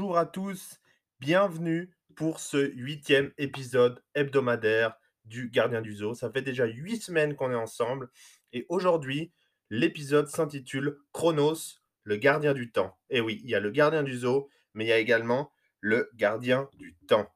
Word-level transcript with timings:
Bonjour 0.00 0.16
à 0.16 0.24
tous, 0.24 0.80
bienvenue 1.18 1.94
pour 2.16 2.40
ce 2.40 2.70
huitième 2.74 3.32
épisode 3.36 4.02
hebdomadaire 4.14 4.94
du 5.26 5.50
Gardien 5.50 5.82
du 5.82 5.94
Zoo. 5.94 6.14
Ça 6.14 6.30
fait 6.30 6.40
déjà 6.40 6.64
huit 6.64 7.02
semaines 7.02 7.36
qu'on 7.36 7.50
est 7.50 7.54
ensemble 7.54 8.08
et 8.54 8.64
aujourd'hui, 8.70 9.30
l'épisode 9.68 10.26
s'intitule 10.26 10.96
Chronos, 11.12 11.82
le 12.04 12.16
gardien 12.16 12.54
du 12.54 12.72
temps. 12.72 12.98
Et 13.10 13.20
oui, 13.20 13.42
il 13.44 13.50
y 13.50 13.54
a 13.54 13.60
le 13.60 13.70
gardien 13.70 14.02
du 14.02 14.16
zoo, 14.16 14.48
mais 14.72 14.86
il 14.86 14.88
y 14.88 14.92
a 14.92 14.96
également 14.96 15.52
le 15.80 16.08
gardien 16.14 16.70
du 16.78 16.96
temps. 17.06 17.30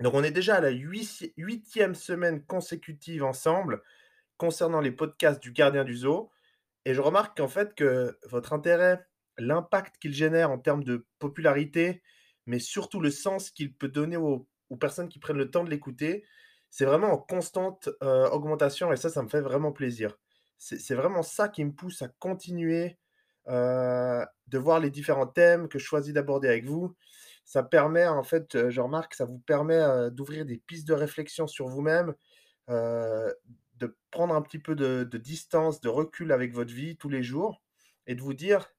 Donc 0.00 0.14
on 0.14 0.24
est 0.24 0.32
déjà 0.32 0.56
à 0.56 0.60
la 0.60 0.70
huitième 0.70 1.94
semaine 1.94 2.44
consécutive 2.46 3.22
ensemble 3.22 3.80
concernant 4.38 4.80
les 4.80 4.90
podcasts 4.90 5.40
du 5.40 5.52
gardien 5.52 5.84
du 5.84 5.94
zoo. 5.94 6.32
Et 6.84 6.94
je 6.94 7.00
remarque 7.00 7.36
qu'en 7.36 7.46
fait 7.46 7.76
que 7.76 8.18
votre 8.24 8.52
intérêt 8.54 9.06
l'impact 9.38 9.98
qu'il 9.98 10.14
génère 10.14 10.50
en 10.50 10.58
termes 10.58 10.84
de 10.84 11.06
popularité, 11.18 12.02
mais 12.46 12.58
surtout 12.58 13.00
le 13.00 13.10
sens 13.10 13.50
qu'il 13.50 13.74
peut 13.74 13.88
donner 13.88 14.16
aux, 14.16 14.48
personnes 14.80 15.08
qui 15.08 15.18
prennent 15.18 15.36
le 15.36 15.50
temps 15.50 15.64
de 15.64 15.70
l'écouter, 15.70 16.24
c'est 16.70 16.84
vraiment 16.84 17.12
en 17.12 17.18
constante 17.18 17.88
euh, 18.02 18.28
augmentation 18.30 18.92
et 18.92 18.96
ça, 18.96 19.10
ça 19.10 19.22
me 19.22 19.28
fait 19.28 19.40
vraiment 19.40 19.72
plaisir. 19.72 20.16
C'est 20.58 20.94
vraiment 20.94 21.22
ça 21.22 21.48
qui 21.48 21.64
me 21.64 21.72
pousse 21.72 22.00
à 22.00 22.08
continuer 22.08 22.98
euh, 23.48 24.24
de 24.46 24.58
voir 24.58 24.80
les 24.80 24.90
différents 24.90 25.26
thèmes 25.26 25.68
que 25.68 25.78
je 25.78 25.84
choisis 25.84 26.14
d'aborder 26.14 26.48
avec 26.48 26.64
vous. 26.64 26.96
Ça 27.44 27.62
permet, 27.62 28.06
en 28.06 28.22
fait, 28.24 28.54
euh, 28.54 28.70
je 28.70 28.80
remarque, 28.80 29.14
ça 29.14 29.26
vous 29.26 29.38
permet 29.38 30.10
d'ouvrir 30.10 30.46
des 30.46 30.56
pistes 30.56 30.88
de 30.88 30.94
réflexion 30.94 31.46
sur 31.46 31.68
vous-même, 31.68 32.14
de 32.68 33.96
prendre 34.10 34.34
un 34.34 34.42
petit 34.42 34.58
peu 34.58 34.74
de 34.74 35.18
distance, 35.18 35.80
de 35.80 35.90
recul 35.90 36.32
avec 36.32 36.52
votre 36.54 36.72
vie 36.72 36.96
tous 36.96 37.10
les 37.10 37.22
jours 37.22 37.62
et 38.06 38.14
de 38.14 38.22
vous 38.22 38.34
dire, 38.34 38.75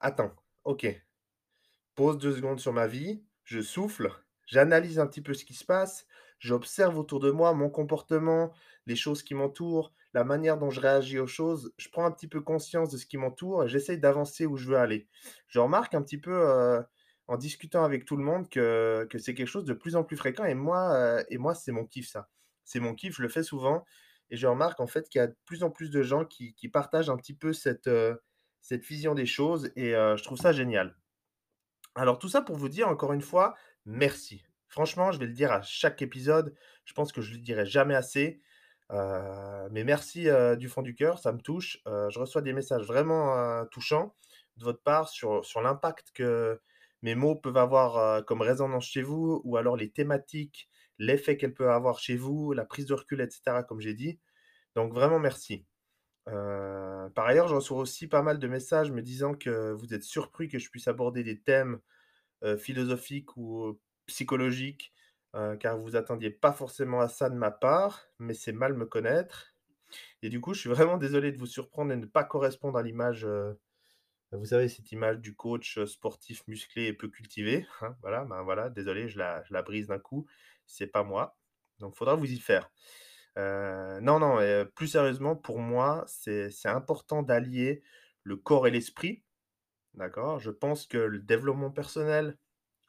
Attends, 0.00 0.34
OK. 0.64 0.86
Pose 1.94 2.18
deux 2.18 2.32
secondes 2.34 2.60
sur 2.60 2.72
ma 2.72 2.86
vie, 2.86 3.24
je 3.44 3.60
souffle, 3.60 4.10
j'analyse 4.46 4.98
un 4.98 5.06
petit 5.06 5.20
peu 5.22 5.34
ce 5.34 5.44
qui 5.44 5.54
se 5.54 5.64
passe, 5.64 6.06
j'observe 6.38 6.98
autour 6.98 7.20
de 7.20 7.30
moi 7.30 7.52
mon 7.52 7.68
comportement, 7.70 8.52
les 8.86 8.96
choses 8.96 9.22
qui 9.22 9.34
m'entourent, 9.34 9.92
la 10.14 10.24
manière 10.24 10.56
dont 10.58 10.70
je 10.70 10.80
réagis 10.80 11.18
aux 11.18 11.26
choses. 11.26 11.72
Je 11.78 11.88
prends 11.90 12.04
un 12.06 12.10
petit 12.10 12.28
peu 12.28 12.40
conscience 12.40 12.90
de 12.90 12.96
ce 12.96 13.06
qui 13.06 13.18
m'entoure 13.18 13.64
et 13.64 13.68
j'essaye 13.68 13.98
d'avancer 13.98 14.46
où 14.46 14.56
je 14.56 14.68
veux 14.68 14.76
aller. 14.78 15.08
Je 15.48 15.58
remarque 15.60 15.94
un 15.94 16.02
petit 16.02 16.18
peu, 16.18 16.32
euh, 16.32 16.82
en 17.28 17.36
discutant 17.36 17.84
avec 17.84 18.04
tout 18.06 18.16
le 18.16 18.24
monde 18.24 18.48
que 18.48 19.06
que 19.10 19.18
c'est 19.18 19.34
quelque 19.34 19.46
chose 19.46 19.64
de 19.64 19.74
plus 19.74 19.94
en 19.96 20.02
plus 20.04 20.16
fréquent 20.16 20.44
et 20.44 20.54
moi, 20.54 20.94
heu 21.20 21.24
et 21.28 21.38
moi, 21.38 21.54
c'est 21.54 21.72
mon 21.72 21.84
kiff 21.86 22.08
ça. 22.08 22.28
C'est 22.64 22.80
mon 22.80 22.94
kiff, 22.94 23.14
je 23.16 23.22
le 23.22 23.28
fais 23.28 23.42
souvent 23.44 23.84
et 24.30 24.36
je 24.36 24.46
remarque 24.46 24.80
en 24.80 24.86
fait 24.86 25.08
qu'il 25.08 25.18
y 25.20 25.22
a 25.22 25.26
de 25.28 25.36
plus 25.44 25.62
en 25.64 25.70
plus 25.70 25.90
de 25.90 26.02
gens 26.02 26.24
qui 26.24 26.54
qui 26.54 26.68
partagent 26.68 27.10
un 27.10 27.16
petit 27.16 27.34
peu 27.36 27.52
cette, 27.52 27.86
heu 27.88 28.20
cette 28.60 28.84
vision 28.84 29.14
des 29.14 29.26
choses 29.26 29.72
et 29.76 29.92
je 29.92 30.22
trouve 30.22 30.38
ça 30.38 30.52
génial. 30.52 30.96
Alors 31.94 32.18
tout 32.18 32.28
ça 32.28 32.42
pour 32.42 32.56
vous 32.56 32.68
dire 32.68 32.88
encore 32.88 33.12
une 33.12 33.22
fois, 33.22 33.54
merci. 33.84 34.44
Franchement, 34.68 35.10
je 35.10 35.18
vais 35.18 35.26
le 35.26 35.32
dire 35.32 35.50
à 35.50 35.62
chaque 35.62 36.02
épisode, 36.02 36.54
je 36.84 36.92
pense 36.92 37.10
que 37.12 37.20
je 37.20 37.32
le 37.32 37.38
dirai 37.38 37.66
jamais 37.66 37.96
assez, 37.96 38.40
mais 38.90 39.84
merci, 39.84 40.28
du 40.58 40.68
fond 40.68 40.82
du 40.82 40.94
cœur, 40.94 41.18
ça 41.18 41.32
me 41.32 41.40
touche. 41.40 41.80
Je 41.86 42.18
reçois 42.18 42.42
des 42.42 42.52
messages 42.52 42.86
vraiment, 42.86 43.66
touchants 43.66 44.14
de 44.56 44.64
votre 44.64 44.82
part 44.82 45.08
sur 45.08 45.44
sur 45.44 45.62
l'impact 45.62 46.10
que 46.12 46.60
mes 47.02 47.14
mots 47.14 47.34
peuvent 47.34 47.56
avoir, 47.56 48.24
comme 48.26 48.42
résonance 48.42 48.86
chez 48.86 49.02
vous 49.02 49.40
ou 49.44 49.56
alors 49.56 49.76
les 49.76 49.90
thématiques, 49.90 50.68
l'effet 50.98 51.36
qu'elles 51.36 51.54
peuvent 51.54 51.70
avoir 51.70 51.98
chez 51.98 52.16
vous, 52.16 52.52
la 52.52 52.64
prise 52.64 52.86
de 52.86 52.94
recul 52.94 53.20
et 53.22 53.30
cetera 53.30 53.62
comme 53.62 53.80
j'ai 53.80 53.94
dit. 53.94 54.20
Donc 54.74 54.92
vraiment 54.92 55.18
merci. 55.18 55.66
Heu, 56.28 57.10
par 57.14 57.26
ailleurs, 57.26 57.48
je 57.48 57.54
reçois 57.54 57.78
aussi 57.78 58.06
pas 58.08 58.22
mal 58.22 58.38
de 58.38 58.48
messages 58.48 58.92
me 58.92 59.02
disant 59.02 59.34
que 59.34 59.72
vous 59.72 59.94
êtes 59.94 60.04
surpris 60.04 60.48
que 60.48 60.58
je 60.58 60.70
puisse 60.70 60.88
aborder 60.88 61.22
des 61.24 61.40
thèmes, 61.40 61.80
philosophiques 62.58 63.36
ou 63.36 63.80
psychologiques, 64.06 64.92
car 65.60 65.78
vous 65.78 65.96
attendiez 65.96 66.30
pas 66.30 66.52
forcément 66.52 67.00
à 67.00 67.08
ça 67.08 67.30
de 67.30 67.34
ma 67.36 67.50
part, 67.50 68.06
mais 68.18 68.34
c'est 68.34 68.52
mal 68.52 68.74
me 68.74 68.86
connaître 68.86 69.54
et 70.22 70.30
du 70.30 70.40
coup, 70.40 70.54
je 70.54 70.60
suis 70.60 70.70
vraiment 70.70 70.98
désolé 70.98 71.32
de 71.32 71.38
vous 71.38 71.46
surprendre 71.46 71.92
et 71.92 71.96
de 71.96 72.02
ne 72.02 72.06
pas 72.06 72.24
correspondre 72.24 72.78
à 72.78 72.82
l'image, 72.82 73.26
vous 74.32 74.46
savez, 74.46 74.68
cette 74.68 74.92
image 74.92 75.18
du 75.18 75.34
coach, 75.34 75.82
sportif 75.86 76.46
musclé 76.46 76.86
et 76.86 76.92
peu 76.92 77.08
cultivé, 77.08 77.66
hein, 77.80 77.96
voilà, 78.00 78.24
ben, 78.24 78.42
voilà, 78.42 78.70
désolé, 78.70 79.08
je 79.08 79.18
la 79.18 79.42
je 79.44 79.52
la 79.52 79.62
brise 79.62 79.88
d'un 79.88 79.98
coup, 79.98 80.26
c'est 80.66 80.86
pas 80.86 81.02
moi, 81.02 81.36
donc 81.80 81.96
faudra 81.96 82.14
vous 82.14 82.30
y 82.30 82.38
faire. 82.38 82.70
Heu, 83.40 84.00
non, 84.02 84.18
non, 84.20 84.40
heu, 84.40 84.70
plus 84.74 84.88
sérieusement, 84.88 85.36
pour 85.36 85.58
moi, 85.60 86.04
c'est 86.08 86.50
important 86.66 87.22
d'allier 87.22 87.82
le 88.24 88.36
corps 88.36 88.66
et 88.66 88.70
l'esprit, 88.70 89.24
d'accord? 89.94 90.40
Je 90.40 90.50
pense 90.50 90.86
que 90.86 90.98
le 90.98 91.18
développement 91.20 91.70
personnel, 91.70 92.38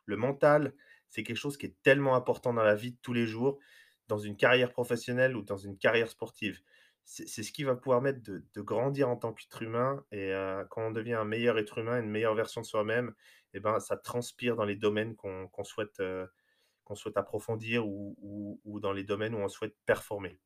le 0.05 0.17
mental, 0.17 0.73
c'est 1.09 1.23
quelque 1.23 1.37
chose 1.37 1.57
qui 1.57 1.67
est 1.67 1.77
tellement 1.83 2.15
important 2.15 2.53
dans 2.53 2.63
la 2.63 2.75
vie 2.75 2.93
de 2.93 2.97
tous 3.01 3.13
les 3.13 3.27
jours, 3.27 3.59
dans 4.07 4.19
une 4.19 4.37
carrière 4.37 4.71
professionnelle 4.73 5.35
ou 5.37 5.43
dans 5.43 5.57
une 5.57 5.77
carrière 5.77 6.09
sportive. 6.09 6.61
C'est 7.05 7.43
ce 7.43 7.51
qui 7.51 7.63
va 7.65 7.75
pouvoir 7.75 8.01
mettre 8.01 8.21
de 8.23 8.45
de 8.53 8.61
grandir 8.61 9.09
en 9.09 9.17
tant 9.17 9.33
qu'être 9.33 9.61
humain 9.63 10.05
et 10.11 10.31
heu, 10.33 10.65
quand 10.71 10.87
on 10.87 10.91
devient 10.91 11.13
un 11.15 11.25
meilleur 11.25 11.57
être 11.59 11.79
humain, 11.79 11.99
une 12.01 12.09
meilleure 12.11 12.35
version 12.35 12.61
de 12.61 12.65
soi-même 12.67 13.13
et 13.53 13.59
ben, 13.59 13.79
ça 13.79 13.97
transpire 13.97 14.55
dans 14.55 14.65
les 14.65 14.75
domaines 14.77 15.15
qu'on 15.15 15.49
souhaite, 15.63 15.99
qu'on 16.91 16.95
souhaite 16.95 17.17
approfondir 17.17 17.87
ou, 17.87 18.79
dans 18.81 18.91
les 18.91 19.05
domaines 19.05 19.33
où 19.33 19.37
on 19.37 19.47
souhaite 19.47 19.75
performer. 19.85 20.37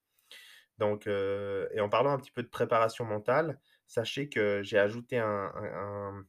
Donc, 0.77 1.07
euh, 1.07 1.67
et 1.71 1.79
en 1.79 1.89
parlant 1.89 2.11
un 2.11 2.19
petit 2.19 2.31
peu 2.31 2.43
de 2.43 2.47
préparation 2.47 3.03
mentale, 3.03 3.59
sachez 3.87 4.29
que 4.29 4.61
j'ai 4.61 4.77
ajouté 4.77 5.17
un, 5.17 6.23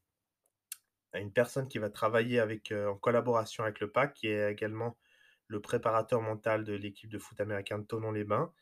une 1.12 1.32
personne 1.32 1.68
qui 1.68 1.78
va 1.78 1.90
travailler 1.90 2.40
avec, 2.40 2.72
euh, 2.72 2.88
en 2.88 2.96
collaboration 2.96 3.64
avec 3.64 3.80
le 3.80 3.90
PAC, 3.90 4.14
qui 4.14 4.28
est 4.28 4.50
également 4.50 4.96
le 5.48 5.60
préparateur 5.60 6.22
mental 6.22 6.64
de 6.64 6.72
l'équipe 6.72 7.10
de 7.10 7.18
foot 7.18 7.38
américain 7.40 7.78
de 7.78 7.84
Tonon-les-Bains, 7.84 8.52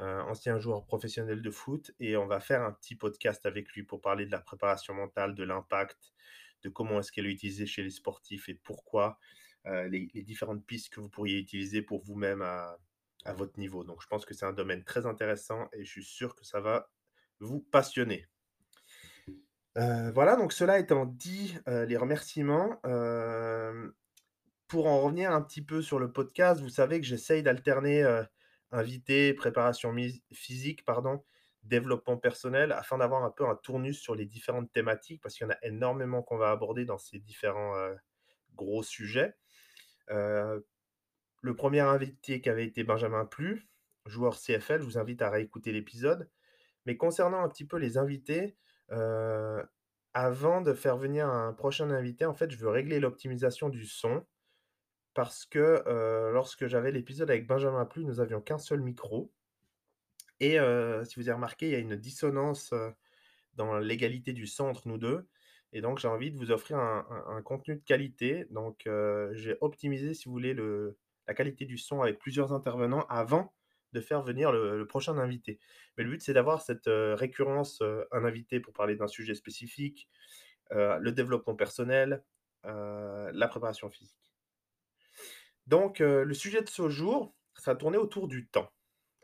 euh, 0.00 0.20
ancien 0.22 0.58
joueur 0.58 0.84
professionnel 0.84 1.40
de 1.40 1.50
foot, 1.50 1.92
et 1.98 2.16
on 2.18 2.26
va 2.26 2.40
faire 2.40 2.62
un 2.62 2.72
petit 2.72 2.94
podcast 2.94 3.46
avec 3.46 3.70
lui 3.72 3.84
pour 3.84 4.02
parler 4.02 4.26
de 4.26 4.30
la 4.32 4.40
préparation 4.40 4.92
mentale, 4.92 5.34
de 5.34 5.44
l'impact, 5.44 6.12
de 6.62 6.68
comment 6.68 6.98
est-ce 6.98 7.10
qu'elle 7.10 7.26
est 7.26 7.32
utilisée 7.32 7.66
chez 7.66 7.82
les 7.82 7.90
sportifs 7.90 8.48
et 8.50 8.54
pourquoi, 8.54 9.18
euh, 9.66 9.88
les, 9.88 10.06
différentes 10.22 10.64
pistes 10.64 10.88
que 10.88 11.00
vous 11.00 11.10
pourriez 11.10 11.38
utiliser 11.38 11.82
pour 11.82 12.02
vous-même 12.02 12.42
à, 12.42 12.78
votre 13.34 13.58
niveau. 13.58 13.84
Donc 13.84 14.00
je 14.00 14.06
pense 14.06 14.24
que 14.24 14.32
c'est 14.32 14.46
un 14.46 14.54
domaine 14.54 14.82
très 14.82 15.04
intéressant 15.04 15.68
et 15.74 15.84
je 15.84 15.90
suis 15.90 16.04
sûr 16.04 16.34
que 16.34 16.46
ça 16.46 16.60
va 16.60 16.90
vous 17.38 17.60
passionner. 17.60 18.26
Euh, 19.76 20.10
voilà, 20.12 20.36
donc 20.36 20.54
cela 20.54 20.78
étant 20.78 21.04
dit, 21.04 21.56
euh, 21.68 21.84
les 21.84 21.98
remerciements. 21.98 22.80
pour 24.68 24.86
en 24.86 25.00
revenir 25.00 25.32
un 25.32 25.42
petit 25.42 25.62
peu 25.62 25.82
sur 25.82 25.98
le 25.98 26.10
podcast, 26.12 26.62
vous 26.62 26.70
savez 26.70 26.98
que 27.00 27.06
j'essaye 27.06 27.42
d'alterner 27.42 28.04
invité, 28.70 29.34
préparation 29.34 29.94
physique, 30.32 30.84
pardon, 30.84 31.22
développement 31.64 32.16
personnel, 32.16 32.72
afin 32.72 32.98
d'avoir 32.98 33.24
un 33.24 33.30
peu 33.30 33.46
un 33.46 33.56
tournus 33.56 34.00
sur 34.00 34.14
les 34.14 34.26
différentes 34.26 34.72
thématiques, 34.72 35.20
parce 35.20 35.34
qu'il 35.34 35.44
y 35.46 35.50
en 35.50 35.52
a 35.52 35.58
énormément 35.62 36.22
qu'on 36.22 36.38
va 36.38 36.52
aborder 36.52 36.84
dans 36.84 36.98
ces 36.98 37.18
différents 37.18 37.74
gros 38.54 38.82
sujets. 38.82 39.34
Le 40.10 41.54
premier 41.56 41.80
invité 41.80 42.40
qui 42.40 42.50
avait 42.50 42.66
été 42.66 42.84
Benjamin 42.84 43.24
Plu, 43.24 43.68
joueur 44.06 44.38
CFL, 44.38 44.80
je 44.80 44.84
vous 44.84 44.98
invite 44.98 45.22
à 45.22 45.30
réécouter 45.30 45.72
l'épisode. 45.72 46.28
Mais 46.86 46.96
concernant 46.96 47.42
un 47.42 47.48
petit 47.48 47.64
peu 47.66 47.76
les 47.78 47.96
invités, 47.98 48.56
avant 50.12 50.60
de 50.60 50.74
faire 50.74 50.96
venir 50.96 51.28
un 51.28 51.52
prochain 51.52 51.90
invité, 51.90 52.24
en 52.26 52.34
fait, 52.34 52.50
je 52.50 52.58
veux 52.58 52.68
régler 52.68 53.00
l'optimisation 53.00 53.68
du 53.68 53.86
son 53.86 54.26
parce 55.14 55.44
que 55.44 55.82
lorsque 56.32 56.66
j'avais 56.66 56.90
l'épisode 56.92 57.30
avec 57.30 57.46
Benjamin 57.46 57.84
Plu, 57.84 58.04
nous 58.04 58.20
avions 58.20 58.40
qu'un 58.40 58.58
seul 58.58 58.80
micro. 58.80 59.32
Et 60.40 60.58
si 61.04 61.16
vous 61.16 61.28
avez 61.28 61.32
remarqué, 61.32 61.66
il 61.66 61.72
y 61.72 61.76
a 61.76 61.78
une 61.78 61.96
dissonance 61.96 62.74
dans 63.54 63.78
l'égalité 63.78 64.32
du 64.32 64.46
son 64.46 64.64
entre 64.64 64.88
nous 64.88 64.98
deux. 64.98 65.28
Et 65.72 65.80
donc, 65.80 65.98
j'ai 65.98 66.08
envie 66.08 66.30
de 66.30 66.36
vous 66.36 66.50
offrir 66.50 66.78
un, 66.78 67.42
contenu 67.44 67.76
de 67.76 67.84
qualité. 67.84 68.46
Donc, 68.50 68.86
euh, 68.86 69.30
j'ai 69.34 69.56
optimisé, 69.60 70.14
si 70.14 70.24
vous 70.24 70.32
voulez, 70.32 70.52
le, 70.52 70.98
la 71.28 71.34
qualité 71.34 71.64
du 71.64 71.78
son 71.78 72.02
avec 72.02 72.18
plusieurs 72.18 72.52
intervenants 72.52 73.06
avant 73.08 73.54
de 73.92 74.00
faire 74.00 74.22
venir 74.22 74.52
le, 74.52 74.84
prochain 74.86 75.16
invité. 75.18 75.60
Mais 75.96 76.04
le 76.04 76.10
but, 76.10 76.22
c'est 76.22 76.32
d'avoir 76.32 76.60
cette 76.62 76.88
euh, 76.88 77.14
récurrence, 77.14 77.80
euh, 77.82 78.04
un 78.10 78.24
invité 78.24 78.58
pour 78.58 78.72
parler 78.72 78.96
d'un 78.96 79.08
sujet 79.08 79.34
spécifique, 79.34 80.08
le 80.72 81.10
développement 81.10 81.56
personnel, 81.56 82.22
la 82.62 83.48
préparation 83.48 83.90
physique. 83.90 84.32
Donc, 85.66 85.98
le 85.98 86.32
sujet 86.32 86.62
de 86.62 86.68
ce 86.68 86.88
jour, 86.88 87.34
ça 87.56 87.74
tourner 87.74 87.98
autour 87.98 88.28
du 88.28 88.46
temps. 88.46 88.70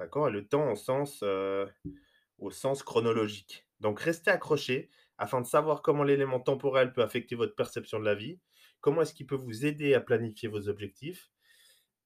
D'accord 0.00 0.28
Et 0.28 0.32
le 0.32 0.44
temps 0.48 0.72
au 0.72 2.50
sens 2.50 2.82
chronologique. 2.82 3.68
Donc, 3.78 4.00
restez 4.00 4.32
accrochés 4.32 4.90
afin 5.18 5.40
de 5.40 5.46
savoir 5.46 5.82
comment 5.82 6.04
l'élément 6.04 6.40
temporel 6.40 6.92
peut 6.92 7.02
affecter 7.02 7.34
votre 7.34 7.54
perception 7.54 7.98
de 7.98 8.04
la 8.04 8.14
vie, 8.14 8.38
comment 8.80 9.02
est-ce 9.02 9.14
qu'il 9.14 9.26
peut 9.26 9.34
vous 9.34 9.64
aider 9.64 9.94
à 9.94 10.00
planifier 10.00 10.48
vos 10.48 10.68
objectifs, 10.68 11.30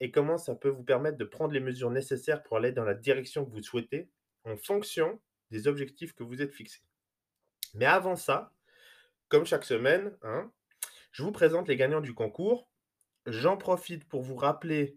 et 0.00 0.10
comment 0.10 0.38
ça 0.38 0.54
peut 0.54 0.68
vous 0.68 0.82
permettre 0.82 1.18
de 1.18 1.24
prendre 1.24 1.52
les 1.52 1.60
mesures 1.60 1.90
nécessaires 1.90 2.42
pour 2.42 2.56
aller 2.56 2.72
dans 2.72 2.84
la 2.84 2.94
direction 2.94 3.44
que 3.44 3.50
vous 3.50 3.62
souhaitez 3.62 4.10
en 4.44 4.56
fonction 4.56 5.20
des 5.50 5.68
objectifs 5.68 6.14
que 6.14 6.22
vous 6.22 6.40
êtes 6.40 6.54
fixés. 6.54 6.82
Mais 7.74 7.84
avant 7.84 8.16
ça, 8.16 8.54
comme 9.28 9.44
chaque 9.44 9.64
semaine, 9.64 10.16
hein, 10.22 10.50
Je 11.12 11.22
vous 11.22 11.32
présente 11.32 11.68
les 11.68 11.76
gagnants 11.76 12.00
du 12.00 12.14
concours. 12.14 12.70
J'en 13.26 13.56
profite 13.56 14.08
pour 14.08 14.22
vous 14.22 14.36
rappeler 14.36 14.96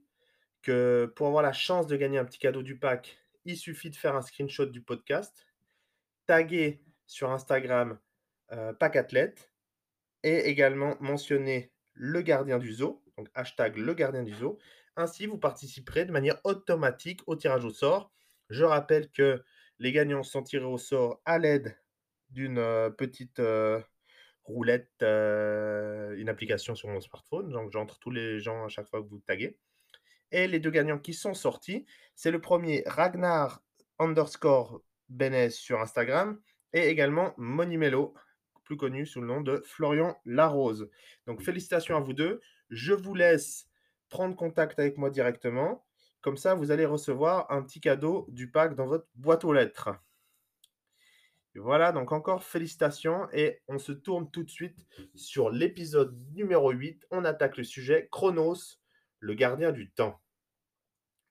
que 0.61 1.11
pour 1.15 1.27
avoir 1.27 1.43
la 1.43 1.53
chance 1.53 1.87
de 1.87 1.97
gagner 1.97 2.19
un 2.19 2.25
petit 2.25 2.39
cadeau 2.39 2.61
du 2.61 2.77
pack, 2.77 3.17
il 3.45 3.57
suffit 3.57 3.89
de 3.89 3.95
faire 3.95 4.15
un 4.15 4.21
screenshot 4.21 4.67
du 4.67 4.81
podcast, 4.81 5.47
taguer 6.27 6.83
sur 7.13 7.31
Instagram 7.31 7.99
euh, 8.51 8.73
Pack 8.73 8.95
Athlète 8.95 9.51
et 10.23 10.49
également 10.49 10.97
mentionner 10.99 11.71
le 11.93 12.21
gardien 12.21 12.57
du 12.57 12.73
zoo, 12.73 13.03
donc 13.17 13.29
hashtag 13.35 13.77
le 13.77 13.93
gardien 13.93 14.23
du 14.23 14.33
zoo. 14.33 14.57
Ainsi, 14.95 15.27
vous 15.27 15.37
participerez 15.37 16.05
de 16.05 16.11
manière 16.11 16.39
automatique 16.43 17.21
au 17.27 17.35
tirage 17.35 17.65
au 17.65 17.69
sort. 17.69 18.11
Je 18.49 18.63
rappelle 18.63 19.11
que 19.11 19.43
les 19.79 19.91
gagnants 19.91 20.23
sont 20.23 20.41
tirés 20.41 20.65
au 20.65 20.77
sort 20.77 21.21
à 21.25 21.37
l'aide 21.37 21.77
d'une 22.29 22.57
euh, 22.57 22.89
petite 22.89 23.39
euh, 23.39 23.79
roulette, 24.43 24.89
euh, 25.03 26.15
une 26.17 26.29
application 26.29 26.73
sur 26.73 26.89
mon 26.89 26.99
smartphone. 26.99 27.51
Donc, 27.51 27.71
j'entre 27.71 27.99
tous 27.99 28.11
les 28.11 28.39
gens 28.39 28.65
à 28.65 28.69
chaque 28.69 28.89
fois 28.89 29.03
que 29.03 29.07
vous 29.07 29.19
taguez. 29.19 29.57
Et 30.31 30.47
les 30.47 30.59
deux 30.59 30.71
gagnants 30.71 30.99
qui 30.99 31.13
sont 31.13 31.35
sortis, 31.35 31.85
c'est 32.15 32.31
le 32.31 32.41
premier 32.41 32.83
Ragnar 32.87 33.63
underscore 33.99 34.81
Benes 35.09 35.51
sur 35.51 35.79
Instagram 35.79 36.39
et 36.73 36.89
également 36.89 37.33
Monimelo, 37.37 38.13
plus 38.63 38.77
connu 38.77 39.05
sous 39.05 39.21
le 39.21 39.27
nom 39.27 39.41
de 39.41 39.61
Florian 39.65 40.19
Larose. 40.25 40.89
Donc 41.27 41.41
félicitations 41.41 41.95
à 41.95 41.99
vous 41.99 42.13
deux. 42.13 42.41
Je 42.69 42.93
vous 42.93 43.13
laisse 43.13 43.67
prendre 44.09 44.35
contact 44.35 44.79
avec 44.79 44.97
moi 44.97 45.09
directement. 45.09 45.85
Comme 46.21 46.37
ça, 46.37 46.55
vous 46.55 46.71
allez 46.71 46.85
recevoir 46.85 47.51
un 47.51 47.61
petit 47.61 47.81
cadeau 47.81 48.25
du 48.29 48.49
pack 48.49 48.75
dans 48.75 48.85
votre 48.85 49.07
boîte 49.15 49.43
aux 49.43 49.53
lettres. 49.53 49.89
voilà, 51.55 51.91
donc 51.91 52.11
encore 52.11 52.43
félicitations 52.43 53.27
et 53.33 53.61
on 53.67 53.77
se 53.77 53.91
tourne 53.91 54.31
tout 54.31 54.43
de 54.43 54.49
suite 54.49 54.85
sur 55.13 55.49
l'épisode 55.49 56.17
numéro 56.33 56.71
8. 56.71 57.05
On 57.11 57.25
attaque 57.25 57.57
le 57.57 57.63
sujet 57.63 58.07
Chronos, 58.11 58.79
le 59.19 59.33
gardien 59.33 59.71
du 59.71 59.91
temps. 59.91 60.19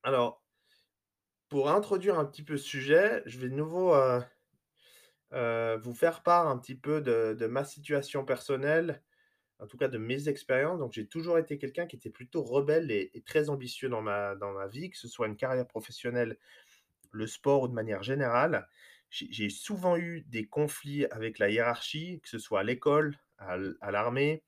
Alors, 0.03 0.43
pour 1.49 1.71
introduire 1.71 2.19
un 2.19 2.25
petit 2.25 2.43
peu 2.43 2.57
ce 2.57 2.65
sujet, 2.65 3.23
je 3.27 3.39
vais 3.39 3.49
de 3.49 3.55
nouveau 3.55 3.95
euh, 3.95 4.21
euh, 5.33 5.79
vous 5.83 5.95
faire 5.95 6.23
part 6.23 6.49
un 6.49 6.59
petit 6.59 6.75
peu 6.75 7.01
de, 7.01 7.47
ma 7.47 7.65
situation 7.65 8.25
personnelle, 8.25 9.03
en 9.59 9.67
tout 9.67 9.77
cas 9.77 9.89
de 9.89 9.99
mes 9.99 10.29
expériences. 10.29 10.79
Donc, 10.79 10.93
j'ai 10.93 11.07
toujours 11.07 11.39
été 11.39 11.59
quelqu'un 11.59 11.87
qui 11.87 11.97
était 11.97 12.11
plutôt 12.11 12.43
rebelle 12.43 12.91
et, 12.91 13.23
très 13.27 13.49
ambitieux 13.51 13.89
dans 13.89 14.03
ma, 14.03 14.35
dans 14.37 14.53
ma 14.53 14.67
vie, 14.67 14.91
que 14.91 14.99
ce 14.99 15.09
soit 15.09 15.27
une 15.27 15.37
carrière 15.37 15.67
professionnelle, 15.67 16.39
le 17.13 17.27
sport 17.27 17.63
ou 17.63 17.69
de 17.69 17.75
manière 17.75 18.03
générale. 18.03 18.69
J'ai 19.11 19.51
souvent 19.51 19.99
eu 19.99 20.23
des 20.23 20.47
conflits 20.47 21.05
avec 21.07 21.39
la 21.39 21.51
hiérarchie, 21.51 22.21
que 22.23 22.31
ce 22.31 22.39
soit 22.39 22.61
à 22.61 22.63
l'école, 22.63 23.19
à, 23.37 23.91
l'armée, 23.91 24.43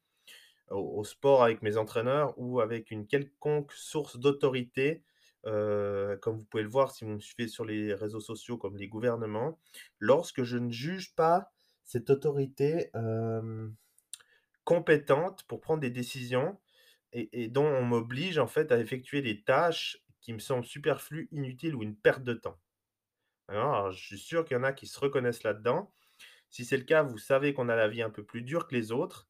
au, 0.71 1.05
sport 1.05 1.43
avec 1.43 1.61
mes 1.61 1.77
entraîneurs 1.77 2.33
ou 2.39 2.61
avec 2.61 2.91
une 2.91 3.07
quelconque 3.07 3.73
source 3.73 4.19
d'autorité 4.19 5.03
euh, 5.47 6.17
comme 6.19 6.37
vous 6.37 6.45
pouvez 6.45 6.63
le 6.63 6.69
voir 6.69 6.91
si 6.91 7.05
vous 7.05 7.13
me 7.13 7.21
suivez 7.21 7.49
sur 7.49 7.65
les 7.65 7.95
réseaux 7.95 8.21
sociaux 8.21 8.57
comme 8.57 8.77
les 8.77 8.89
gouvernements, 8.89 9.59
lorsque 9.99 10.43
je 10.43 10.57
ne 10.57 10.71
juge 10.71 11.15
pas 11.15 11.53
cette 11.85 12.11
autorité 12.11 12.91
compétente 14.65 15.45
pour 15.45 15.61
prendre 15.61 15.81
des 15.81 15.91
décisions 15.91 16.59
et, 17.13 17.49
dont 17.49 17.67
on 17.67 17.85
m'oblige 17.85 18.39
en 18.39 18.47
fait 18.47 18.73
à 18.73 18.79
effectuer 18.79 19.23
des 19.23 19.43
tâches 19.43 19.99
qui 20.21 20.33
me 20.33 20.39
semblent 20.39 20.65
superflues, 20.65 21.29
inutiles 21.31 21.75
ou 21.77 21.83
une 21.83 21.97
perte 21.97 22.25
de 22.25 22.35
temps. 22.35 22.59
Je 23.49 23.91
suis 23.93 24.19
sûr 24.19 24.45
qu'il 24.45 24.57
y 24.57 24.61
en 24.61 24.65
a 24.65 24.73
qui 24.73 24.87
se 24.87 24.99
reconnaissent 24.99 25.43
là-dedans. 25.43 25.93
Si 26.49 26.65
c'est 26.65 26.77
le 26.77 26.85
cas, 26.85 27.03
vous 27.03 27.19
savez 27.19 27.53
qu'on 27.53 27.69
a 27.69 27.77
la 27.77 27.89
vie 27.89 28.03
un 28.03 28.11
peu 28.11 28.25
plus 28.25 28.43
dure 28.43 28.67
que 28.67 28.75
les 28.75 28.91
autres 28.91 29.29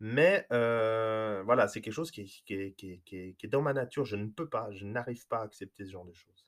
mais 0.00 0.46
voilà, 0.50 1.68
c'est 1.68 1.80
quelque 1.80 1.94
chose 1.94 2.10
qui 2.10 2.22
est, 2.48 3.46
dans 3.46 3.62
ma 3.62 3.72
nature. 3.72 4.04
Je 4.04 4.16
ne 4.16 4.28
peux 4.28 4.48
pas, 4.48 4.70
je 4.70 4.84
n'arrive 4.84 5.26
pas 5.26 5.38
à 5.38 5.44
accepter 5.44 5.84
ce 5.84 5.92
genre 5.92 6.04
de 6.04 6.12
choses. 6.12 6.46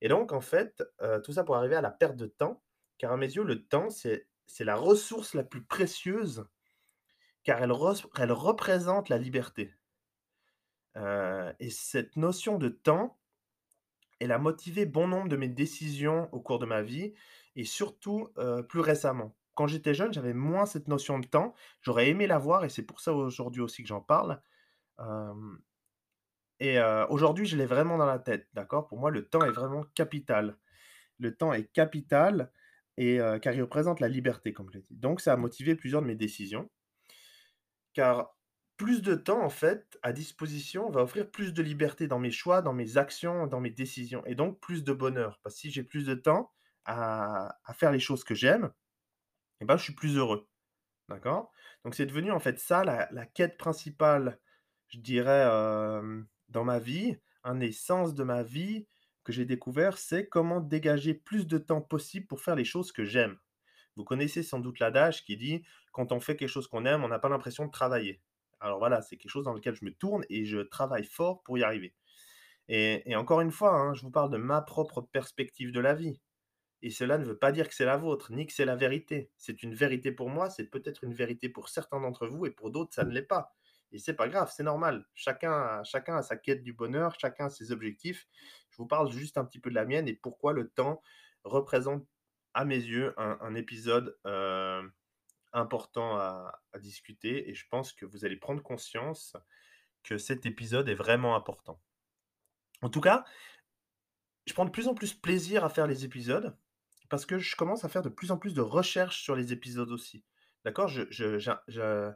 Et 0.00 0.08
donc, 0.08 0.32
en 0.32 0.40
fait, 0.40 0.82
tout 1.24 1.32
ça 1.32 1.44
pour 1.44 1.56
arriver 1.56 1.76
à 1.76 1.82
la 1.82 1.90
perte 1.90 2.16
de 2.16 2.26
temps, 2.26 2.62
car 2.98 3.12
à 3.12 3.16
mes 3.16 3.30
yeux, 3.30 3.44
le 3.44 3.66
temps, 3.66 3.90
c'est 3.90 4.26
la 4.60 4.76
ressource 4.76 5.34
la 5.34 5.44
plus 5.44 5.62
précieuse, 5.62 6.46
car 7.44 7.62
elle, 7.62 7.72
elle 8.18 8.32
représente 8.32 9.08
la 9.08 9.18
liberté. 9.18 9.74
et 10.96 11.70
cette 11.70 12.16
notion 12.16 12.58
de 12.58 12.68
temps, 12.68 13.18
elle 14.20 14.32
a 14.32 14.38
motivé 14.38 14.84
bon 14.84 15.08
nombre 15.08 15.28
de 15.28 15.36
mes 15.36 15.48
décisions 15.48 16.28
au 16.32 16.40
cours 16.40 16.58
de 16.58 16.66
ma 16.66 16.82
vie, 16.82 17.14
et 17.56 17.64
surtout 17.64 18.32
plus 18.68 18.80
récemment 18.80 19.36
quand 19.60 19.66
j'étais 19.66 19.92
jeune, 19.92 20.10
j'avais 20.10 20.32
moins 20.32 20.64
cette 20.64 20.88
notion 20.88 21.18
de 21.18 21.26
temps. 21.26 21.54
J'aurais 21.82 22.08
aimé 22.08 22.26
l'avoir 22.26 22.64
et 22.64 22.70
c'est 22.70 22.82
pour 22.82 22.98
ça 22.98 23.12
aujourd'hui 23.12 23.60
aussi 23.60 23.82
que 23.82 23.88
j'en 23.88 24.00
parle. 24.00 24.40
et 26.60 26.80
aujourd'hui, 27.10 27.44
je 27.44 27.58
l'ai 27.58 27.66
vraiment 27.66 27.98
dans 27.98 28.06
la 28.06 28.18
tête, 28.18 28.48
d'accord? 28.54 28.86
Pour 28.86 28.98
moi, 28.98 29.10
le 29.10 29.28
temps 29.28 29.42
est 29.42 29.50
vraiment 29.50 29.84
capital. 29.94 30.56
Le 31.18 31.36
temps 31.36 31.52
est 31.52 31.70
capital 31.74 32.50
et 32.96 33.18
car 33.42 33.52
il 33.52 33.60
représente 33.60 34.00
la 34.00 34.08
liberté, 34.08 34.54
comme 34.54 34.70
je 34.70 34.78
l'ai 34.78 34.84
dit. 34.88 34.96
Donc, 34.96 35.20
ça 35.20 35.34
a 35.34 35.36
motivé 35.36 35.74
plusieurs 35.74 36.00
de 36.00 36.06
mes 36.06 36.14
décisions. 36.14 36.70
Car 37.92 38.34
plus 38.78 39.02
de 39.02 39.14
temps, 39.14 39.42
en 39.42 39.50
fait, 39.50 39.98
à 40.02 40.14
disposition 40.14 40.88
va 40.88 41.02
offrir 41.02 41.30
plus 41.30 41.52
de 41.52 41.62
liberté 41.62 42.08
dans 42.08 42.18
mes 42.18 42.30
choix, 42.30 42.62
dans 42.62 42.72
mes 42.72 42.96
actions, 42.96 43.46
dans 43.46 43.60
mes 43.60 43.68
décisions, 43.68 44.24
et 44.24 44.34
donc 44.34 44.58
plus 44.58 44.84
de 44.84 44.94
bonheur. 44.94 45.38
Parce 45.42 45.56
que 45.56 45.60
si 45.60 45.70
j'ai 45.70 45.82
plus 45.82 46.06
de 46.06 46.14
temps 46.14 46.50
à 46.86 47.58
faire 47.74 47.92
les 47.92 48.00
choses 48.00 48.24
que 48.24 48.34
j'aime, 48.34 48.70
et 49.60 49.64
ben, 49.64 49.76
je 49.76 49.84
suis 49.84 49.94
plus 49.94 50.16
heureux. 50.16 50.48
D'accord? 51.08 51.52
Donc 51.84 51.94
c'est 51.94 52.06
devenu 52.06 52.30
en 52.30 52.40
fait 52.40 52.58
ça 52.58 52.84
la, 52.84 53.26
quête 53.26 53.56
principale, 53.56 54.38
je 54.88 54.98
dirais, 54.98 55.44
dans 56.48 56.64
ma 56.64 56.78
vie, 56.78 57.16
un 57.44 57.60
essence 57.60 58.14
de 58.14 58.22
ma 58.22 58.42
vie 58.42 58.86
que 59.24 59.32
j'ai 59.32 59.44
découvert, 59.44 59.98
c'est 59.98 60.28
comment 60.28 60.60
dégager 60.60 61.14
plus 61.14 61.46
de 61.46 61.58
temps 61.58 61.80
possible 61.80 62.26
pour 62.26 62.40
faire 62.40 62.56
les 62.56 62.64
choses 62.64 62.92
que 62.92 63.04
j'aime. 63.04 63.38
Vous 63.96 64.04
connaissez 64.04 64.42
sans 64.42 64.60
doute 64.60 64.78
l'adage 64.78 65.24
qui 65.24 65.36
dit 65.36 65.64
quand 65.92 66.12
on 66.12 66.20
fait 66.20 66.36
quelque 66.36 66.48
chose 66.48 66.68
qu'on 66.68 66.86
aime, 66.86 67.04
on 67.04 67.08
n'a 67.08 67.18
pas 67.18 67.28
l'impression 67.28 67.66
de 67.66 67.70
travailler. 67.70 68.22
Alors 68.60 68.78
voilà, 68.78 69.02
c'est 69.02 69.16
quelque 69.16 69.30
chose 69.30 69.44
dans 69.44 69.54
lequel 69.54 69.74
je 69.74 69.84
me 69.84 69.92
tourne 69.92 70.24
et 70.28 70.44
je 70.44 70.58
travaille 70.58 71.04
fort 71.04 71.42
pour 71.42 71.58
y 71.58 71.62
arriver. 71.62 71.94
Et, 72.68 73.16
encore 73.16 73.40
une 73.40 73.50
fois, 73.50 73.74
hein, 73.74 73.94
je 73.94 74.02
vous 74.02 74.12
parle 74.12 74.30
de 74.30 74.36
ma 74.36 74.62
propre 74.62 75.00
perspective 75.00 75.72
de 75.72 75.80
la 75.80 75.94
vie. 75.94 76.20
Et 76.82 76.90
cela 76.90 77.18
ne 77.18 77.24
veut 77.24 77.36
pas 77.38 77.52
dire 77.52 77.68
que 77.68 77.74
c'est 77.74 77.84
la 77.84 77.96
vôtre, 77.96 78.32
ni 78.32 78.46
que 78.46 78.52
c'est 78.52 78.64
la 78.64 78.76
vérité. 78.76 79.30
C'est 79.36 79.62
une 79.62 79.74
vérité 79.74 80.12
pour 80.12 80.30
moi, 80.30 80.48
c'est 80.48 80.64
peut-être 80.64 81.04
une 81.04 81.12
vérité 81.12 81.48
pour 81.48 81.68
certains 81.68 82.00
d'entre 82.00 82.26
vous, 82.26 82.46
et 82.46 82.50
pour 82.50 82.70
d'autres, 82.70 82.94
ça 82.94 83.04
ne 83.04 83.10
l'est 83.10 83.22
pas. 83.22 83.54
Et 83.92 83.98
c'est 83.98 84.14
pas 84.14 84.28
grave, 84.28 84.52
c'est 84.54 84.62
normal. 84.62 85.06
Chacun 85.14 85.52
a, 85.52 85.84
chacun 85.84 86.16
a 86.16 86.22
sa 86.22 86.36
quête 86.36 86.62
du 86.62 86.72
bonheur, 86.72 87.14
chacun 87.18 87.46
a 87.46 87.50
ses 87.50 87.72
objectifs. 87.72 88.28
Je 88.70 88.76
vous 88.76 88.86
parle 88.86 89.10
juste 89.10 89.36
un 89.36 89.44
petit 89.44 89.58
peu 89.58 89.68
de 89.68 89.74
la 89.74 89.84
mienne 89.84 90.08
et 90.08 90.14
pourquoi 90.14 90.52
le 90.52 90.68
temps 90.68 91.02
représente, 91.44 92.06
à 92.54 92.64
mes 92.64 92.76
yeux, 92.76 93.14
un, 93.16 93.54
épisode 93.54 94.18
euh, 94.26 94.82
important 95.52 96.16
à, 96.16 96.60
à 96.72 96.78
discuter. 96.78 97.48
Et 97.48 97.54
je 97.54 97.66
pense 97.68 97.92
que 97.92 98.04
vous 98.04 98.24
allez 98.24 98.36
prendre 98.36 98.62
conscience 98.62 99.36
que 100.02 100.18
cet 100.18 100.46
épisode 100.46 100.88
est 100.88 100.94
vraiment 100.94 101.36
important. 101.36 101.80
En 102.82 102.88
tout 102.88 103.00
cas, 103.00 103.24
je 104.46 104.54
prends 104.54 104.64
de 104.64 104.70
plus 104.70 104.88
en 104.88 104.94
plus 104.94 105.14
plaisir 105.14 105.64
à 105.64 105.68
faire 105.68 105.86
les 105.86 106.04
épisodes 106.04 106.56
parce 107.10 107.26
que 107.26 107.38
je 107.38 107.56
commence 107.56 107.84
à 107.84 107.88
faire 107.88 108.02
de 108.02 108.08
plus 108.08 108.30
en 108.30 108.38
plus 108.38 108.54
de 108.54 108.60
recherches 108.62 109.20
sur 109.22 109.34
les 109.34 109.52
épisodes 109.52 109.90
aussi. 109.90 110.24
D'accord? 110.64 110.88
Je, 110.88 112.14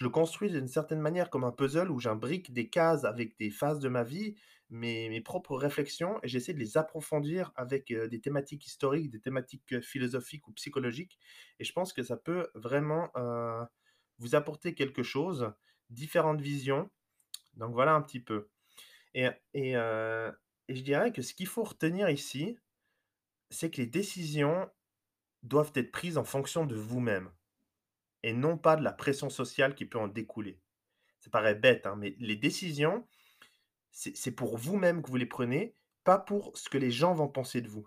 le 0.00 0.08
construis 0.10 0.50
d'une 0.50 0.68
certaine 0.68 1.00
manière 1.00 1.30
comme 1.30 1.44
un 1.44 1.50
puzzle 1.50 1.90
où 1.90 1.98
j'imbrique 1.98 2.52
des 2.52 2.68
cases 2.68 3.04
avec 3.04 3.38
des 3.38 3.50
phases 3.50 3.80
de 3.80 3.88
ma 3.88 4.04
vie, 4.04 4.36
mes, 4.68 5.20
propres 5.22 5.56
réflexions, 5.56 6.18
et 6.22 6.28
j'essaie 6.28 6.52
de 6.52 6.58
les 6.58 6.76
approfondir 6.76 7.52
avec 7.56 7.90
euh, 7.90 8.06
des 8.08 8.20
thématiques 8.20 8.66
historiques, 8.66 9.10
des 9.10 9.20
thématiques 9.20 9.72
euh, 9.72 9.80
philosophiques 9.80 10.46
ou 10.46 10.52
psychologiques. 10.52 11.18
Et 11.58 11.64
je 11.64 11.72
pense 11.72 11.92
que 11.92 12.02
ça 12.02 12.16
peut 12.16 12.48
vraiment 12.54 13.10
euh, 13.16 13.64
vous 14.18 14.34
apporter 14.34 14.74
quelque 14.74 15.02
chose, 15.02 15.52
différentes 15.88 16.40
visions. 16.40 16.90
Donc 17.54 17.72
voilà 17.72 17.94
un 17.94 18.02
petit 18.02 18.20
peu. 18.20 18.48
Et 19.14 19.30
je 19.54 20.80
dirais 20.80 21.12
que 21.12 21.22
ce 21.22 21.34
qu'il 21.34 21.46
faut 21.46 21.62
retenir 21.62 22.10
ici, 22.10 22.58
c'est 23.54 23.70
que 23.70 23.80
les 23.80 23.86
décisions 23.86 24.68
doivent 25.42 25.72
être 25.74 25.92
prises 25.92 26.18
en 26.18 26.24
fonction 26.24 26.66
de 26.66 26.74
vous-même 26.74 27.30
et 28.22 28.32
non 28.32 28.58
pas 28.58 28.76
de 28.76 28.82
la 28.82 28.92
pression 28.92 29.30
sociale 29.30 29.74
qui 29.74 29.84
peut 29.84 29.98
en 29.98 30.08
découler. 30.08 30.60
Ça 31.20 31.30
paraît 31.30 31.54
bête, 31.54 31.86
hein, 31.86 31.94
mais 31.96 32.16
les 32.18 32.36
décisions, 32.36 33.06
c'est 33.90 34.32
pour 34.32 34.56
vous-même 34.56 35.02
que 35.02 35.10
vous 35.10 35.16
les 35.16 35.26
prenez, 35.26 35.76
pas 36.02 36.18
pour 36.18 36.56
ce 36.56 36.68
que 36.68 36.78
les 36.78 36.90
gens 36.90 37.14
vont 37.14 37.28
penser 37.28 37.60
de 37.60 37.68
vous. 37.68 37.86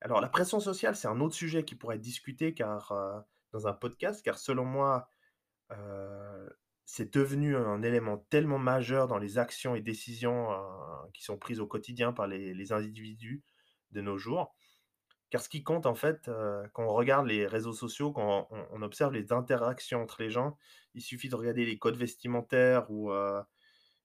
Alors 0.00 0.20
la 0.20 0.28
pression 0.28 0.60
sociale, 0.60 0.96
c'est 0.96 1.08
un 1.08 1.20
autre 1.20 1.34
sujet 1.34 1.64
qui 1.64 1.74
pourrait 1.74 1.96
être 1.96 2.02
discuté 2.02 2.54
car, 2.54 2.92
euh, 2.92 3.20
dans 3.52 3.66
un 3.66 3.72
podcast, 3.72 4.24
car 4.24 4.38
selon 4.38 4.64
moi, 4.64 5.08
euh, 5.72 6.48
c'est 6.84 7.12
devenu 7.14 7.56
un 7.56 7.82
élément 7.82 8.18
tellement 8.30 8.58
majeur 8.58 9.08
dans 9.08 9.18
les 9.18 9.38
actions 9.38 9.74
et 9.74 9.82
décisions 9.82 10.52
euh, 10.52 10.56
qui 11.12 11.22
sont 11.22 11.36
prises 11.36 11.60
au 11.60 11.66
quotidien 11.66 12.12
par 12.12 12.26
les 12.26 12.72
individus 12.72 13.42
de 13.92 14.00
nos 14.00 14.18
jours. 14.18 14.54
Car 15.30 15.42
ce 15.42 15.48
qui 15.50 15.62
compte 15.62 15.86
en 15.86 15.94
fait, 15.94 16.28
heu, 16.28 16.62
quand 16.72 16.84
on 16.84 16.94
regarde 16.94 17.26
les 17.26 17.46
réseaux 17.46 17.72
sociaux, 17.74 18.12
quand 18.12 18.48
on 18.50 18.82
observe 18.82 19.12
les 19.12 19.32
interactions 19.32 20.02
entre 20.02 20.22
les 20.22 20.30
gens, 20.30 20.56
il 20.94 21.02
suffit 21.02 21.28
de 21.28 21.36
regarder 21.36 21.66
les 21.66 21.78
codes 21.78 21.96
vestimentaires 21.96 22.90
ou, 22.90 23.10
heu, 23.12 23.42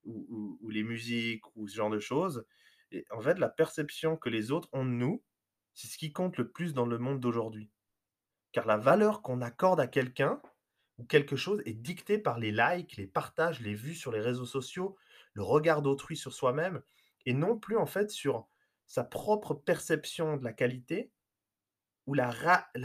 ou 0.05 0.25
ou 0.29 0.59
ou 0.61 0.69
les 0.69 0.83
musiques 0.83 1.43
ou 1.55 1.67
ce 1.67 1.75
genre 1.75 1.89
de 1.91 1.99
choses 1.99 2.45
et 2.91 3.05
en 3.11 3.21
fait, 3.21 3.39
la 3.39 3.49
perception 3.49 4.17
que 4.17 4.29
les 4.29 4.51
autres 4.51 4.69
ont 4.73 4.85
de 4.85 4.91
nous, 4.91 5.23
c'est 5.73 5.87
ce 5.87 5.97
qui 5.97 6.13
compte 6.13 6.37
le 6.37 6.51
plus 6.51 6.73
dans 6.75 6.85
le 6.85 6.99
monde 6.99 7.19
d'aujourd'hui. 7.19 7.71
Car 8.51 8.65
la 8.67 8.77
valeur 8.77 9.21
qu'on 9.21 9.41
accorde 9.41 9.79
à 9.79 9.87
quelqu'un 9.87 10.41
ou 10.97 11.05
quelque 11.05 11.35
chose 11.35 11.61
est 11.65 11.73
dictée 11.73 12.19
par 12.19 12.39
les 12.39 12.51
likes, 12.51 12.97
les 12.97 13.07
partages, 13.07 13.59
les 13.61 13.73
vues 13.75 13.95
sur 13.95 14.11
les 14.11 14.21
réseaux 14.21 14.45
sociaux, 14.45 14.95
le 15.33 15.43
regard 15.43 15.81
d'autrui 15.81 16.15
sur 16.17 16.33
soi-même 16.33 16.83
et 17.25 17.33
non 17.33 17.57
plus 17.59 17.77
en 17.77 17.85
fait 17.87 18.11
sur 18.11 18.47
sa 18.93 19.03
propre 19.03 19.55
perception 19.55 20.38
de 20.38 20.43
la 20.43 20.53
qualité 20.53 21.12
ou 22.05 22.13
la 22.13 22.31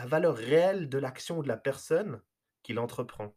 valeur 0.06 0.36
réelle 0.36 0.88
de 0.88 0.98
l'action 0.98 1.38
ou 1.38 1.42
de 1.42 1.48
la 1.48 1.56
personne 1.58 2.22
qu'il 2.62 2.78
entreprend. 2.78 3.34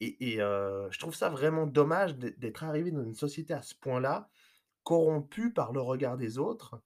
Et 0.00 0.40
heu, 0.40 0.88
je 0.90 0.98
trouve 0.98 1.14
ça 1.14 1.28
vraiment 1.30 1.66
dommage 1.66 2.16
d'ê 2.16 2.30
d'être 2.32 2.62
arrivé 2.62 2.90
dans 2.90 3.02
une 3.02 3.14
société 3.14 3.52
à 3.52 3.62
ce 3.62 3.74
point-là, 3.74 4.28
corrompue 4.84 5.52
par 5.52 5.72
le 5.72 5.80
regard 5.80 6.16
des 6.16 6.38
autres 6.38 6.80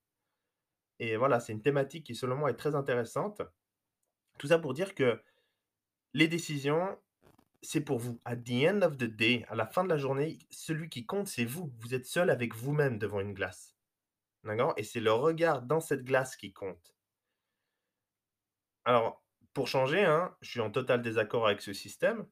et 1.00 1.16
voilà, 1.16 1.40
c'est 1.40 1.52
une 1.52 1.62
thématique 1.62 2.04
qui 2.04 2.14
selon 2.14 2.36
moi 2.36 2.50
est 2.50 2.56
très 2.56 2.74
intéressante. 2.74 3.42
Tout 4.38 4.48
ça 4.48 4.58
pour 4.58 4.74
dire 4.74 4.94
que 4.94 5.20
les 6.12 6.28
décisions, 6.28 6.98
c'est 7.62 7.80
pour 7.80 7.98
vous. 7.98 8.20
At 8.24 8.36
the 8.36 8.66
end 8.68 8.82
of 8.82 8.98
the 8.98 9.04
day, 9.04 9.44
à 9.48 9.54
la 9.54 9.66
fin 9.66 9.82
de 9.82 9.88
la 9.88 9.96
journée, 9.96 10.38
celui 10.50 10.90
qui 10.90 11.06
compte, 11.06 11.26
c'est 11.26 11.46
vous. 11.46 11.72
Vous 11.78 11.94
êtes 11.94 12.06
seul 12.06 12.30
avec 12.30 12.54
vous-même 12.54 12.98
devant 12.98 13.20
une 13.20 13.34
glace. 13.34 13.79
D'accord? 14.44 14.74
Et 14.76 14.84
c'est 14.84 15.00
le 15.00 15.12
regard 15.12 15.62
dans 15.62 15.80
cette 15.80 16.04
glace 16.04 16.36
qui 16.36 16.52
compte. 16.52 16.94
Alors, 18.84 19.24
pour 19.54 19.68
changer, 19.68 20.04
hein, 20.04 20.36
je 20.40 20.50
suis 20.50 20.60
en 20.60 20.70
total 20.70 21.02
désaccord 21.02 21.46
avec 21.46 21.60
ce 21.60 21.72
système. 21.72 22.26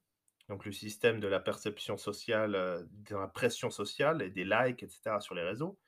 Donc 0.49 0.65
le 0.65 0.73
système 0.73 1.21
de 1.21 1.29
la 1.29 1.41
perception 1.41 1.97
sociale, 1.99 2.55
heu, 2.55 2.89
de 2.91 3.17
la 3.17 3.29
pression 3.29 3.71
sociale 3.71 4.23
et 4.23 4.31
des 4.31 4.45
likes 4.45 4.83
et 4.83 4.89
cetera 4.89 5.21
sur 5.21 5.35
les 5.35 5.43
réseaux. 5.43 5.79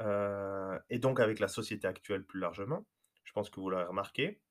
Heu 0.00 0.80
et 0.90 0.98
donc 0.98 1.20
avec 1.20 1.40
la 1.40 1.48
société 1.48 1.86
actuelle 1.88 2.24
plus 2.26 2.40
largement. 2.40 2.86
Je 3.24 3.32
pense 3.32 3.50
que 3.50 3.60
vous 3.60 3.70
l'aurez 3.70 3.84
remarqué. 3.86 4.42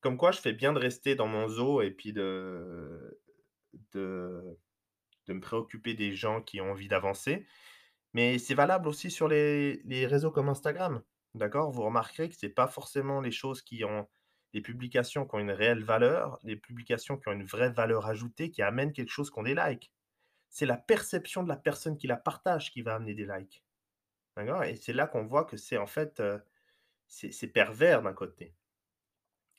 Comme 0.00 0.18
quoi 0.18 0.32
je 0.32 0.40
fais 0.40 0.52
bien 0.54 0.72
de 0.74 0.80
rester 0.80 1.16
dans 1.16 1.28
mon 1.28 1.48
zoo 1.48 1.82
et 1.82 1.92
puis 1.92 2.12
de 2.14 3.20
de 5.26 5.32
me 5.34 5.40
préoccuper 5.40 5.94
des 5.94 6.12
gens 6.14 6.42
qui 6.42 6.60
ont 6.60 6.70
envie 6.72 6.88
d'avancer. 6.88 7.46
Mais 8.14 8.38
c'est 8.38 8.54
valable 8.54 8.88
aussi 8.88 9.10
sur 9.10 9.28
les 9.28 10.06
réseaux 10.06 10.30
comme 10.30 10.48
Instagram, 10.48 11.02
d'accord? 11.34 11.70
Vous 11.72 11.82
remarquerez 11.82 12.28
que 12.28 12.34
c'est 12.36 12.48
pas 12.48 12.66
forcément 12.68 13.20
les 13.20 13.30
choses 13.32 13.62
qui 13.62 13.84
ont 13.84 14.08
les 14.52 14.60
publications 14.62 15.26
qui 15.26 15.36
ont 15.36 15.38
une 15.38 15.52
réelle 15.52 15.82
valeur, 15.84 16.38
les 16.42 16.56
publications 16.56 17.16
qui 17.16 17.28
ont 17.28 17.32
une 17.32 17.44
vraie 17.44 17.70
valeur 17.70 18.06
ajoutée, 18.06 18.50
qui 18.50 18.62
amènent 18.62 18.92
quelque 18.92 19.10
chose 19.10 19.30
qui 19.30 19.38
ont 19.38 19.44
des 19.44 19.54
likes. 19.54 19.92
C'est 20.50 20.66
la 20.66 20.78
perception 20.78 21.42
de 21.44 21.48
la 21.48 21.56
personne 21.56 21.96
qui 21.98 22.06
la 22.08 22.16
partage 22.16 22.70
qui 22.72 22.82
va 22.82 22.96
amener 22.96 23.14
des 23.14 23.26
likes. 23.26 23.64
D'accord? 24.36 24.64
Et 24.64 24.76
c'est 24.76 24.92
là 24.94 25.06
qu'on 25.06 25.26
voit 25.26 25.44
que 25.44 25.56
c'est 25.56 25.78
en 25.78 25.86
fait, 25.86 26.20
heu, 26.20 26.42
c'est 27.08 27.48
pervers 27.48 28.02
d'un 28.02 28.14
côté. 28.14 28.56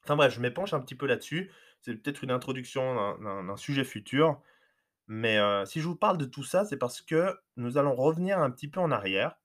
Enfin 0.03 0.15
bref, 0.15 0.33
je 0.33 0.39
m'épanche 0.41 0.73
un 0.73 0.79
petit 0.79 0.95
peu 0.95 1.05
là-dessus. 1.05 1.51
C'est 1.81 1.95
peut-être 1.95 2.23
une 2.23 2.31
introduction 2.31 3.17
d'un 3.19 3.43
d'un 3.43 3.57
sujet 3.57 3.83
futur. 3.83 4.41
Mais, 5.13 5.39
si 5.65 5.81
je 5.81 5.87
vous 5.89 5.97
parle 5.97 6.17
de 6.17 6.23
tout 6.23 6.45
ça, 6.45 6.63
c'est 6.63 6.77
parce 6.77 7.01
que 7.01 7.37
nous 7.57 7.77
allons 7.77 7.93
revenir 7.93 8.39
un 8.39 8.49
petit 8.49 8.69
peu 8.69 8.79
en 8.79 8.91
arrière 8.91 9.35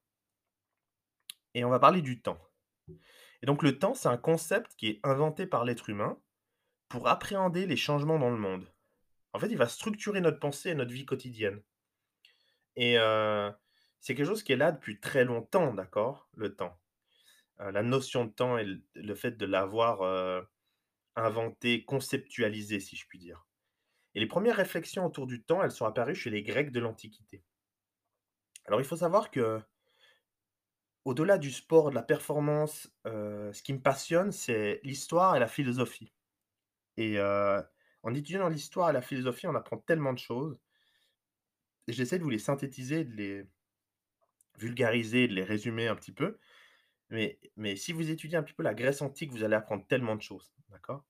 et 1.55 1.65
on 1.65 1.71
va 1.71 1.81
parler 1.81 2.03
du 2.03 2.23
temps. 2.23 2.39
Et 3.43 3.47
donc 3.47 3.65
le 3.65 3.77
temps, 3.77 3.93
c'est 3.93 4.07
un 4.07 4.17
concept 4.17 4.77
qui 4.77 4.87
est 4.87 5.01
inventé 5.03 5.45
par 5.45 5.65
l'être 5.65 5.91
humain 5.91 6.23
pour 6.89 7.09
appréhender 7.09 7.67
les 7.67 7.77
changements 7.77 8.21
dans 8.21 8.31
le 8.31 8.37
monde. 8.37 8.73
En 9.33 9.41
fait, 9.41 9.49
il 9.49 9.57
va 9.57 9.67
structurer 9.67 10.21
notre 10.21 10.39
pensée 10.39 10.71
et 10.71 10.77
notre 10.77 10.93
vie 10.93 11.05
quotidienne. 11.05 11.61
Et 12.77 12.95
c'est 13.99 14.15
quelque 14.15 14.25
chose 14.25 14.45
qui 14.45 14.53
est 14.53 14.57
là 14.57 14.71
depuis 14.71 15.01
très 15.01 15.25
longtemps, 15.25 15.75
d'accord? 15.75 16.29
Le 16.37 16.55
temps. 16.55 16.79
La 17.59 17.83
notion 17.83 18.25
de 18.25 18.31
temps 18.31 18.57
et 18.57 18.67
le 18.95 19.15
fait 19.17 19.33
de 19.33 19.47
l'avoir, 19.47 20.47
inventé, 21.17 21.85
conceptualisé, 21.85 22.79
si 22.79 22.95
je 22.95 23.05
puis 23.09 23.19
dire. 23.19 23.45
Et 24.17 24.21
les 24.21 24.27
premières 24.27 24.57
réflexions 24.57 25.07
autour 25.07 25.29
du 25.29 25.45
temps, 25.45 25.63
elles 25.63 25.71
sont 25.71 25.87
apparues 25.87 26.17
chez 26.17 26.31
les 26.31 26.43
Grecs 26.43 26.73
de 26.73 26.81
l'Antiquité. 26.81 27.45
Alors 28.67 28.81
il 28.81 28.85
faut 28.87 28.97
savoir 28.97 29.31
que 29.31 29.61
au-delà 31.05 31.39
du 31.39 31.51
sport, 31.53 31.91
de 31.91 31.95
la 31.95 32.03
performance, 32.03 32.93
heu, 33.07 33.51
ce 33.53 33.63
qui 33.63 33.73
me 33.73 33.81
passionne, 33.81 34.33
c'est 34.33 34.81
l'histoire 34.83 35.37
et 35.37 35.41
la 35.41 35.47
philosophie. 35.47 36.13
Et 36.97 37.19
heu, 37.19 37.63
en 38.03 38.15
étudiant 38.15 38.49
l'histoire 38.49 38.91
et 38.91 38.95
la 38.95 39.03
philosophie, 39.03 39.47
on 39.49 39.55
apprend 39.57 39.79
tellement 39.79 40.13
de 40.15 40.19
choses. 40.19 40.61
J'essaie 41.89 42.19
de 42.19 42.23
vous 42.23 42.31
les 42.31 42.39
synthétiser, 42.39 43.05
de 43.05 43.13
les 43.17 43.47
vulgariser, 44.59 45.29
de 45.29 45.35
les 45.35 45.45
résumer 45.45 45.89
un 45.89 45.95
petit 45.97 46.13
peu. 46.13 46.39
Mais 47.11 47.41
mais 47.57 47.77
si 47.77 47.93
vous 47.93 48.11
étudiez 48.11 48.39
un 48.39 48.43
petit 48.43 48.55
peu 48.55 48.63
la 48.63 48.75
Grèce 48.75 49.03
antique, 49.03 49.33
vous 49.33 49.45
allez 49.45 49.57
apprendre 49.57 49.87
tellement 49.87 50.17
de 50.17 50.23
choses, 50.23 50.55
d'accord? 50.71 51.05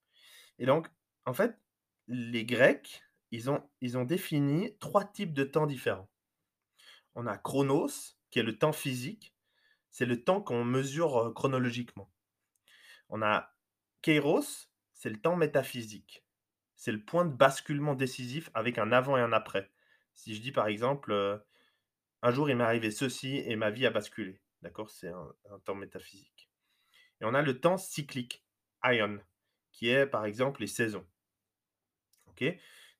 Et 0.58 0.66
donc, 0.66 0.88
en 1.26 1.34
fait, 1.34 1.58
les 2.08 2.44
Grecs, 2.44 3.02
ils 3.30 3.50
ont 3.50 3.62
ils 3.80 3.96
ont 3.98 4.04
défini 4.04 4.76
3 4.78 5.04
types 5.04 5.34
de 5.34 5.44
temps 5.44 5.66
différents. 5.66 6.10
On 7.16 7.26
a 7.26 7.36
chronos, 7.36 8.14
qui 8.30 8.38
est 8.38 8.44
le 8.44 8.58
temps 8.58 8.72
physique, 8.72 9.34
c'est 9.90 10.06
le 10.06 10.24
temps 10.24 10.42
qu'on 10.42 10.64
mesure, 10.64 11.18
heu, 11.28 11.32
chronologiquement. 11.32 12.12
On 13.08 13.22
a 13.22 13.54
kairos, 14.02 14.68
c'est 14.92 15.10
le 15.10 15.20
temps 15.20 15.36
métaphysique. 15.36 16.24
C'est 16.76 16.92
le 16.92 17.04
point 17.04 17.24
de 17.24 17.34
basculement 17.34 17.94
décisif 17.94 18.50
avec 18.54 18.78
un 18.78 18.92
avant 18.92 19.16
et 19.16 19.20
un 19.20 19.32
après. 19.32 19.72
Si 20.14 20.34
je 20.34 20.42
dis 20.42 20.52
par 20.52 20.66
exemple, 20.68 21.12
heu: 21.12 21.42
«Un 22.22 22.32
jour 22.32 22.50
il 22.50 22.56
m'est 22.56 22.64
arrivé 22.64 22.90
ceci 22.92 23.38
et 23.38 23.56
ma 23.56 23.70
vie 23.70 23.86
a 23.86 23.90
basculé», 23.90 24.42
d'accord? 24.62 24.90
C'est 24.90 25.08
un 25.10 25.60
temps 25.64 25.74
métaphysique. 25.76 26.50
Et 27.20 27.24
on 27.26 27.34
a 27.34 27.42
le 27.42 27.60
temps 27.60 27.78
cyclique, 27.78 28.44
aion, 28.84 29.20
qui 29.72 29.90
est 29.90 30.06
par 30.06 30.26
exemple 30.26 30.62
les 30.62 30.66
saisons. 30.68 31.06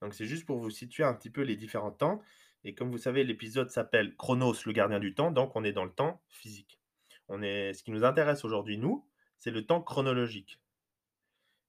Donc 0.01 0.15
c'est 0.15 0.27
juste 0.27 0.47
pour 0.47 0.59
vous 0.59 0.71
situer 0.71 1.05
un 1.05 1.15
petit 1.15 1.31
peu 1.31 1.43
les 1.43 1.57
différents 1.57 1.93
temps 1.93 2.23
et 2.65 2.75
comme 2.75 2.91
vous 2.91 2.99
savez, 2.99 3.23
l'épisode 3.23 3.71
s'appelle 3.71 4.17
Chronos, 4.17 4.55
le 4.67 4.73
gardien 4.73 4.99
du 4.99 5.15
temps, 5.15 5.31
donc 5.31 5.55
on 5.55 5.63
est 5.63 5.73
dans 5.73 5.85
le 5.85 5.93
temps 5.93 6.21
physique. 6.29 6.81
On 7.29 7.41
est 7.41 7.73
ce 7.75 7.85
qui 7.85 7.93
nous 7.93 8.05
intéresse 8.05 8.45
aujourd'hui, 8.45 8.77
nous, 8.77 9.07
c'est 9.39 9.53
le 9.53 9.65
temps 9.65 9.81
chronologique. 9.81 10.61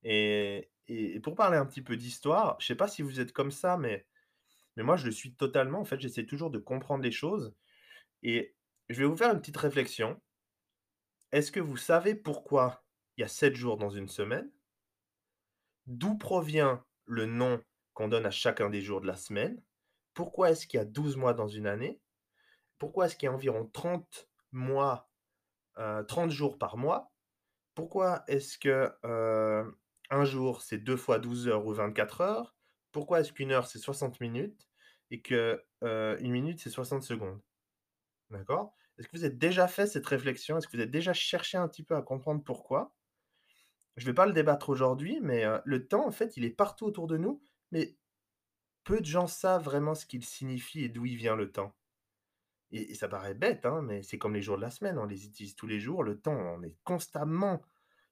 Et 0.03 0.71
pour 1.21 1.35
parler 1.35 1.57
un 1.57 1.65
petit 1.65 1.83
peu 1.83 1.97
d'histoire, 1.97 2.57
je 2.59 2.65
sais 2.65 2.75
pas 2.75 2.87
si 2.87 3.03
vous 3.03 3.19
êtes 3.19 3.31
comme 3.31 3.51
ça, 3.51 3.77
mais 3.77 4.07
mais 4.75 4.83
moi 4.83 4.95
je 4.95 5.05
le 5.05 5.11
suis 5.11 5.33
totalement. 5.33 5.81
En 5.81 5.85
fait, 5.85 5.99
j'essaie 5.99 6.25
toujours 6.25 6.49
de 6.49 6.59
comprendre 6.59 7.03
les 7.03 7.11
choses 7.11 7.53
et 8.23 8.55
je 8.89 8.99
vais 8.99 9.05
vous 9.05 9.17
faire 9.17 9.33
une 9.33 9.39
petite 9.39 9.57
réflexion. 9.57 10.19
Est-ce 11.31 11.51
que 11.51 11.59
vous 11.59 11.77
savez 11.77 12.15
pourquoi 12.15 12.85
il 13.17 13.21
y 13.21 13.23
a 13.23 13.27
7 13.27 13.53
jours 13.55 13.77
dans 13.77 13.89
une 13.89 14.07
semaine? 14.07 14.49
D'où 15.85 16.17
provient 16.17 16.85
le 17.07 17.25
nom 17.25 17.63
qu'on 17.93 18.07
donne 18.09 18.25
à 18.27 18.31
chacun 18.31 18.69
des 18.69 18.81
jours 18.81 19.01
de 19.01 19.07
la 19.07 19.15
semaine? 19.17 19.63
Pourquoi 20.13 20.51
est-ce 20.51 20.67
qu'il 20.67 20.79
y 20.79 20.81
a 20.81 20.85
12 20.85 21.17
mois 21.17 21.33
dans 21.33 21.47
une 21.47 21.67
année? 21.67 22.01
Pourquoi 22.79 23.07
est-ce 23.07 23.15
qu'il 23.17 23.27
y 23.27 23.29
a 23.29 23.33
environ 23.33 23.65
30 23.67 24.29
mois, 24.51 25.11
30 26.07 26.31
jours 26.31 26.57
par 26.57 26.77
mois? 26.77 27.13
Pourquoi 27.75 28.23
est-ce 28.27 28.57
que, 28.59 28.91
heu, 29.05 29.79
un 30.11 30.25
jour 30.25 30.61
c'est 30.61 30.79
2 30.79 30.97
fois 30.97 31.19
12 31.19 31.47
heures 31.47 31.65
ou 31.67 31.73
24 31.73 32.21
heures? 32.21 32.55
Pourquoi 32.91 33.21
est-ce 33.21 33.33
qu'une 33.33 33.51
heure 33.51 33.67
c'est 33.67 33.79
60 33.79 34.21
minutes 34.21 34.69
et 35.11 35.21
que, 35.21 35.63
heu, 35.83 36.17
1 36.21 36.31
minute 36.31 36.59
c'est 36.61 36.69
60 36.71 37.03
secondes? 37.03 37.41
D'accord? 38.29 38.75
Est-ce 38.97 39.07
que 39.09 39.17
vous 39.17 39.25
avez 39.25 39.35
déjà 39.35 39.67
fait 39.67 39.87
cette 39.87 40.07
réflexion? 40.07 40.57
Est-ce 40.57 40.67
que 40.67 40.73
vous 40.77 40.81
avez 40.81 40.91
déjà 40.91 41.13
cherché 41.13 41.57
un 41.57 41.67
petit 41.67 41.83
peu 41.83 41.95
à 41.95 42.01
comprendre 42.01 42.43
pourquoi? 42.43 42.95
Je 43.97 44.05
vais 44.05 44.13
pas 44.13 44.25
le 44.25 44.33
débattre 44.33 44.69
aujourd'hui, 44.69 45.19
mais, 45.21 45.43
le 45.65 45.87
temps 45.87 46.07
en 46.07 46.11
fait, 46.11 46.37
il 46.37 46.45
est 46.45 46.51
partout 46.51 46.85
autour 46.85 47.07
de 47.07 47.17
nous, 47.17 47.41
mais 47.71 47.97
peu 48.83 48.99
de 48.99 49.05
gens 49.05 49.27
savent 49.27 49.63
vraiment 49.63 49.95
ce 49.95 50.05
qu'il 50.05 50.23
signifie 50.23 50.85
et 50.85 50.89
d'où 50.89 51.05
il 51.05 51.17
vient 51.17 51.35
le 51.35 51.51
temps. 51.51 51.75
Et 52.71 52.91
et 52.91 52.95
ça 52.95 53.07
paraît 53.07 53.33
bête, 53.33 53.65
hein, 53.65 53.81
mais 53.81 54.03
c'est 54.03 54.17
comme 54.17 54.33
les 54.33 54.41
jours 54.41 54.57
de 54.57 54.61
la 54.61 54.71
semaine, 54.71 54.97
on 54.97 55.05
les 55.05 55.25
utilise 55.25 55.55
tous 55.55 55.67
les 55.67 55.79
jours. 55.79 56.03
Le 56.03 56.19
temps, 56.19 56.35
on 56.35 56.63
est 56.63 56.75
constamment, 56.83 57.61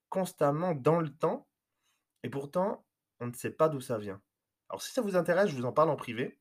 constamment 0.10 0.74
dans 0.76 1.00
le 1.00 1.10
temps 1.10 1.48
et 2.24 2.30
pourtant, 2.30 2.86
on 3.20 3.28
ne 3.28 3.34
sait 3.34 3.52
pas 3.52 3.70
d'où 3.70 3.82
ça 3.82 3.98
vient. 4.00 4.22
Alors 4.70 4.82
si 4.82 4.92
ça 4.92 5.02
vous 5.02 5.16
intéresse, 5.16 5.50
je 5.50 5.56
vous 5.56 5.66
en 5.66 5.72
parle 5.72 5.92
en 5.92 5.96
privé, 5.96 6.40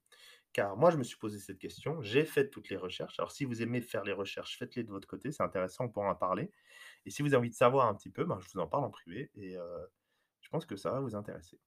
car 0.54 0.76
moi 0.76 0.90
je 0.90 0.96
me 0.96 1.02
suis 1.02 1.18
posé 1.18 1.38
cette 1.38 1.58
question, 1.58 2.00
j'ai 2.00 2.24
fait 2.24 2.48
toutes 2.48 2.70
les 2.70 2.78
recherches. 2.78 3.18
Alors 3.18 3.32
si 3.32 3.44
vous 3.44 3.60
aimez 3.60 3.82
faire 3.82 4.04
les 4.04 4.14
recherches, 4.14 4.56
faites-les 4.58 4.84
de 4.84 4.90
votre 4.90 5.06
côté, 5.06 5.32
c'est 5.32 5.42
intéressant, 5.42 5.84
on 5.84 5.88
pourra 5.90 6.08
en 6.08 6.14
parler. 6.14 6.50
Et 7.04 7.10
si 7.10 7.20
vous 7.20 7.28
avez 7.28 7.36
envie 7.36 7.50
de 7.50 7.54
savoir 7.54 7.88
un 7.88 7.94
petit 7.94 8.10
peu, 8.10 8.24
ben, 8.24 8.38
je 8.40 8.48
vous 8.54 8.60
en 8.60 8.66
parle 8.66 8.84
en 8.84 8.90
privé 8.90 9.30
et 9.34 9.56
je 10.40 10.48
pense 10.48 10.64
que 10.64 10.76
ça 10.76 10.90
va 10.90 11.00
vous 11.00 11.14
intéresser. 11.14 11.58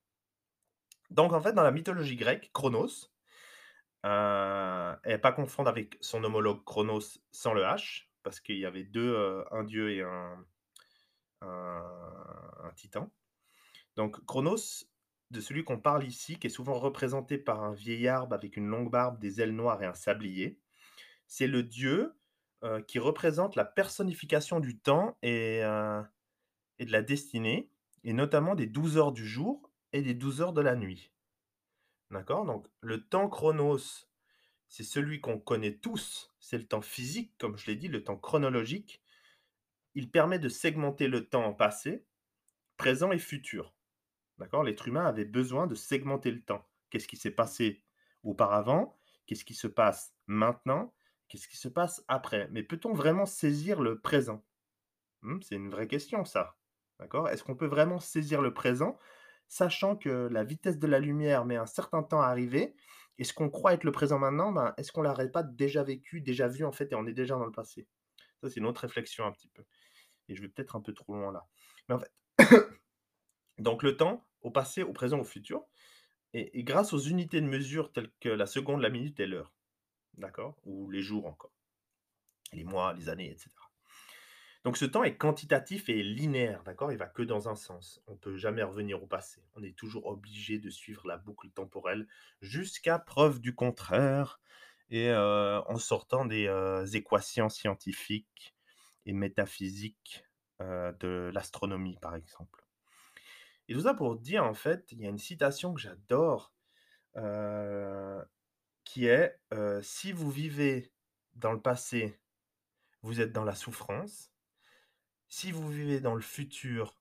Donc 1.12 1.34
en 1.34 1.42
fait, 1.42 1.54
dans 1.54 1.64
la 1.64 1.72
mythologie 1.72 2.16
grecque, 2.16 2.50
Chronos, 2.54 3.12
heu, 4.06 4.96
et 5.06 5.18
pas 5.18 5.32
confondre 5.32 5.70
avec 5.70 5.98
son 6.02 6.24
homologue 6.24 6.64
Chronos 6.64 7.20
sans 7.32 7.54
le 7.54 7.62
H, 7.62 8.08
parce 8.24 8.40
qu'il 8.40 8.58
y 8.58 8.66
avait 8.66 8.84
2, 8.84 9.14
heu, 9.14 9.46
un 9.52 9.64
dieu 9.64 9.92
et 9.92 10.02
un 10.02 10.44
un, 11.42 12.72
titan. 12.76 13.12
Donc 13.96 14.24
Chronos, 14.26 14.86
de 15.32 15.42
celui 15.42 15.64
qu'on 15.64 15.80
parle 15.80 16.06
ici, 16.06 16.38
qui 16.40 16.48
est 16.48 16.52
souvent 16.52 16.80
représenté 16.80 17.38
par 17.38 17.64
un 17.64 17.74
vieil 17.74 18.08
arbre 18.08 18.34
avec 18.34 18.58
une 18.58 18.68
longue 18.68 18.90
barbe, 18.90 19.20
des 19.20 19.42
ailes 19.42 19.56
noires 19.56 19.82
et 19.84 19.86
un 19.86 19.94
sablier, 19.94 20.60
c'est 21.28 21.48
le 21.48 21.64
dieu 21.64 22.16
euh, 22.64 22.82
qui 22.82 23.00
représente 23.00 23.56
la 23.56 23.66
personnification 23.66 24.60
du 24.60 24.80
temps 24.80 25.18
et, 25.22 25.64
euh, 25.64 26.02
et 26.80 26.86
de 26.86 26.92
la 26.92 27.02
destinée, 27.02 27.70
et 28.04 28.14
notamment 28.14 28.56
des 28.56 28.68
12 28.68 28.98
heures 28.98 29.12
du 29.12 29.28
jour 29.28 29.70
et 29.94 30.02
des 30.02 30.14
12 30.14 30.42
heures 30.42 30.54
de 30.54 30.62
la 30.62 30.76
nuit. 30.76 31.12
D'accord? 32.10 32.46
Donc 32.46 32.68
le 32.80 33.06
temps 33.06 33.28
chronos, 33.28 34.08
c'est 34.70 34.84
celui 34.84 35.22
qu'on 35.22 35.40
connaît 35.40 35.76
tous, 35.76 36.34
c'est 36.40 36.58
le 36.58 36.66
temps 36.66 36.82
physique, 36.82 37.34
comme 37.38 37.58
je 37.58 37.68
l'ai 37.68 37.76
dit, 37.76 37.90
le 37.90 38.04
temps 38.04 38.18
chronologique. 38.18 39.02
Il 39.94 40.10
permet 40.10 40.40
de 40.40 40.50
segmenter 40.50 41.08
le 41.08 41.28
temps 41.28 41.46
en 41.46 41.54
passé, 41.54 42.06
présent 42.78 43.12
et 43.12 43.20
futur. 43.20 43.77
D'accord? 44.38 44.64
L'être 44.64 44.88
humain 44.88 45.06
avait 45.06 45.26
besoin 45.26 45.68
de 45.68 45.76
segmenter 45.76 46.32
le 46.32 46.42
temps. 46.42 46.66
Qu'est-ce 46.90 47.08
qui 47.08 47.18
s'est 47.18 47.32
passé 47.32 47.84
auparavant? 48.24 48.98
Qu'est-ce 49.26 49.46
qui 49.46 49.56
se 49.56 49.68
passe 49.68 50.14
maintenant? 50.28 50.94
Qu'est-ce 51.28 51.48
qui 51.48 51.58
se 51.58 51.68
passe 51.68 52.04
après? 52.08 52.48
Mais 52.52 52.64
peut-on 52.64 52.94
vraiment 52.94 53.26
saisir 53.26 53.82
le 53.82 54.00
présent? 54.00 54.46
Hmm, 55.22 55.42
C'est 55.42 55.56
une 55.56 55.70
vraie 55.70 55.88
question, 55.88 56.24
ça. 56.26 56.58
D'accord? 57.00 57.30
Est-ce 57.30 57.44
qu'on 57.44 57.56
peut 57.56 57.68
vraiment 57.68 58.00
saisir 58.00 58.42
le 58.42 58.54
présent, 58.54 58.98
sachant 59.48 59.96
que 59.96 60.28
la 60.32 60.44
vitesse 60.44 60.80
de 60.80 60.88
la 60.88 61.00
lumière 61.00 61.46
met 61.46 61.56
un 61.58 61.66
certain 61.66 62.04
temps 62.04 62.22
à 62.22 62.28
arriver 62.28 62.76
Et 63.18 63.24
ce 63.24 63.34
qu'on 63.34 63.50
croit 63.50 63.74
être 63.74 63.84
le 63.84 63.92
présent 63.92 64.20
maintenant, 64.20 64.52
ben, 64.52 64.74
est-ce 64.78 64.92
qu'on 64.92 65.02
l'aurait 65.02 65.32
pas 65.32 65.44
déjà 65.44 65.84
vécu, 65.84 66.22
déjà 66.22 66.48
vu 66.48 66.64
en 66.66 66.72
fait, 66.72 66.92
et 66.92 66.96
on 66.96 67.06
est 67.08 67.14
déjà 67.14 67.36
dans 67.36 67.46
le 67.46 67.52
passé? 67.52 67.88
Ça, 68.42 68.50
c'est 68.50 68.60
une 68.60 68.66
autre 68.68 68.82
réflexion 68.82 69.26
un 69.26 69.32
petit 69.32 69.50
peu. 69.50 69.64
Et 70.30 70.36
je 70.36 70.42
vais 70.42 70.50
peut-être 70.50 70.76
un 70.76 70.82
peu 70.82 70.94
trop 70.94 71.16
loin 71.16 71.32
là. 71.32 71.48
Mais 71.90 71.96
en 71.96 72.00
fait, 72.00 72.12
donc 73.60 73.84
le 73.84 73.98
temps, 73.98 74.27
au 74.42 74.52
passé, 74.52 74.84
au 74.84 74.94
présent, 74.94 75.20
au 75.20 75.24
futur, 75.24 75.66
et 76.34 76.64
grâce 76.64 76.94
aux 76.94 77.00
unités 77.00 77.42
de 77.42 77.48
mesure 77.48 77.92
telles 77.92 78.12
que 78.20 78.30
la 78.30 78.46
seconde, 78.46 78.82
la 78.82 78.90
minute 78.90 79.20
et 79.20 79.26
l'heure 79.26 79.54
d'accord 80.18 80.58
Ou 80.66 80.90
les 80.90 81.02
jours 81.02 81.26
encore, 81.26 81.54
les 82.54 82.64
mois, 82.64 82.94
les 82.94 83.10
années, 83.10 83.30
etc. 83.30 83.50
Donc 84.64 84.78
ce 84.78 84.86
temps 84.86 85.04
est 85.04 85.16
quantitatif 85.16 85.88
et 85.88 86.04
linéaire, 86.04 86.64
d'accord 86.64 86.92
Il 86.92 86.98
va 86.98 87.08
que 87.08 87.22
dans 87.22 87.48
un 87.48 87.56
sens. 87.56 88.02
On 88.08 88.14
ne 88.14 88.18
peut 88.18 88.36
jamais 88.36 88.64
revenir 88.64 89.02
au 89.02 89.08
passé. 89.08 89.42
On 89.56 89.64
est 89.64 89.78
toujours 89.78 90.08
obligé 90.08 90.60
de 90.60 90.70
suivre 90.70 91.08
la 91.08 91.18
boucle 91.18 91.50
temporelle 91.52 92.08
jusqu'à 92.42 93.00
preuve 93.00 93.40
du 93.40 93.56
contraire 93.56 94.42
et 94.90 95.10
euh, 95.10 95.62
en 95.64 95.78
sortant 95.78 96.26
des 96.26 96.48
euh, 96.48 96.86
équations 96.86 97.50
scientifiques 97.50 98.56
et 99.06 99.14
métaphysiques 99.14 100.26
euh, 100.62 100.92
de 101.00 101.32
l'astronomie, 101.34 101.98
par 102.02 102.16
exemple. 102.16 102.67
Et 103.68 103.74
tout 103.74 103.82
ça 103.82 103.94
pour 103.94 104.16
dire, 104.18 104.44
en 104.44 104.54
fait, 104.54 104.92
il 104.92 105.02
y 105.02 105.06
a 105.06 105.10
une 105.10 105.18
citation 105.18 105.74
que 105.74 105.82
j'adore 105.82 106.54
qui 108.84 109.08
est 109.08 109.40
si 109.82 110.12
vous 110.12 110.30
vivez 110.32 110.94
dans 111.34 111.52
le 111.52 111.62
passé, 111.62 112.20
vous 113.02 113.22
êtes 113.22 113.32
dans 113.32 113.44
la 113.44 113.56
souffrance. 113.56 114.32
Si 115.28 115.52
vous 115.52 115.68
vivez 115.68 116.00
dans 116.00 116.16
le 116.16 116.22
futur, 116.22 116.96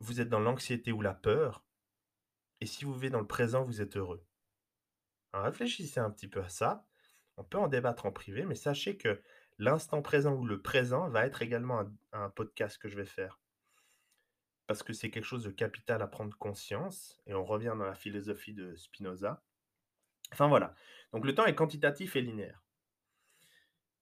vous 0.00 0.20
êtes 0.20 0.28
dans 0.28 0.40
l'anxiété 0.40 0.92
ou 0.92 1.02
la 1.02 1.14
peur. 1.14 1.64
Et 2.60 2.66
si 2.66 2.84
vous 2.84 2.94
vivez 2.94 3.10
dans 3.10 3.20
le 3.20 3.26
présent, 3.26 3.62
vous 3.62 3.82
êtes 3.82 3.96
heureux. 3.96 4.24
Réfléchissez 5.34 6.00
un 6.00 6.10
petit 6.10 6.28
peu 6.28 6.42
à 6.42 6.48
ça. 6.48 6.86
On 7.36 7.44
peut 7.44 7.58
en 7.58 7.68
débattre 7.68 8.06
en 8.06 8.12
privé, 8.12 8.44
mais 8.44 8.54
sachez 8.54 8.96
que 8.96 9.22
l'instant 9.58 10.00
présent 10.02 10.34
ou 10.34 10.46
le 10.46 10.62
présent 10.62 11.08
va 11.10 11.26
être 11.26 11.42
également 11.42 11.84
un 12.12 12.30
podcast 12.30 12.78
que 12.78 12.88
je 12.88 12.96
vais 12.96 13.04
faire. 13.04 13.40
Parce 14.68 14.82
que 14.82 14.92
c'est 14.92 15.10
quelque 15.10 15.24
chose 15.24 15.44
de 15.44 15.50
capital 15.50 16.02
à 16.02 16.06
prendre 16.06 16.36
conscience. 16.36 17.18
Et 17.26 17.34
on 17.34 17.44
revient 17.44 17.74
dans 17.76 17.86
la 17.86 17.94
philosophie 17.94 18.52
de 18.52 18.76
Spinoza. 18.76 19.42
Enfin 20.30 20.46
voilà. 20.46 20.74
Donc 21.12 21.24
le 21.24 21.34
temps 21.34 21.46
est 21.46 21.54
quantitatif 21.54 22.16
et 22.16 22.20
linéaire. 22.20 22.62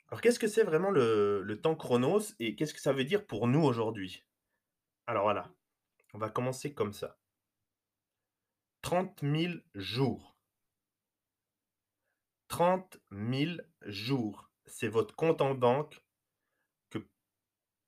Alors 0.08 0.20
qu'est-ce 0.20 0.40
que 0.40 0.48
c'est 0.48 0.64
vraiment 0.64 0.90
le, 0.90 1.58
temps 1.62 1.76
chronos 1.76 2.34
et 2.40 2.56
qu'est-ce 2.56 2.74
que 2.74 2.80
ça 2.80 2.92
veut 2.92 3.04
dire 3.04 3.26
pour 3.26 3.46
nous 3.46 3.62
aujourd'hui? 3.62 4.24
Alors 5.06 5.22
voilà, 5.22 5.52
on 6.14 6.18
va 6.18 6.30
commencer 6.30 6.74
comme 6.74 6.92
ça. 6.92 7.16
30 8.82 9.20
000 9.22 9.54
jours. 9.74 10.36
30 12.48 12.98
000 13.12 13.52
jours. 13.82 14.50
C'est 14.66 14.88
votre 14.88 15.14
compte 15.14 15.40
en 15.40 15.54
banque 15.54 16.02
que 16.90 16.98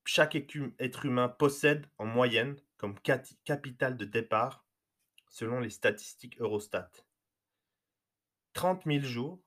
chaque 0.05 0.37
être 0.37 1.05
humain 1.05 1.29
possède 1.29 1.91
en 1.99 2.07
moyenne 2.07 2.57
comme 2.79 2.99
capital 3.01 3.97
de 3.97 4.05
départ 4.05 4.65
selon 5.29 5.61
les 5.61 5.71
statistiques 5.71 6.41
Eurostat. 6.41 6.91
30 8.55 8.85
000 8.87 9.05
jours, 9.05 9.43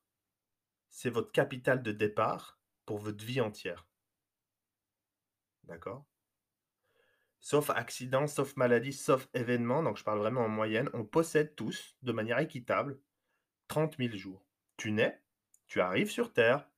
c'est 0.89 1.09
votre 1.09 1.31
capital 1.31 1.81
de 1.81 1.91
départ 1.91 2.59
pour 2.85 2.99
votre 2.99 3.23
vie 3.23 3.41
entière. 3.41 3.87
D'accord? 5.63 6.05
Sauf 7.39 7.71
accident, 7.71 8.27
sauf 8.27 8.55
maladie, 8.55 8.93
sauf 8.93 9.27
événement, 9.33 9.81
donc 9.81 9.97
je 9.97 10.03
parle 10.03 10.19
vraiment 10.19 10.41
en 10.41 10.49
moyenne, 10.49 10.89
on 10.93 11.03
possède 11.03 11.55
tous, 11.55 11.95
de 12.03 12.11
manière 12.11 12.37
équitable, 12.37 13.01
30 13.67 13.97
000 13.97 14.15
jours. 14.15 14.45
Tu 14.77 14.91
nais, 14.91 15.23
tu 15.65 15.81
arrives 15.81 16.11
sur 16.11 16.33
Terre, 16.33 16.69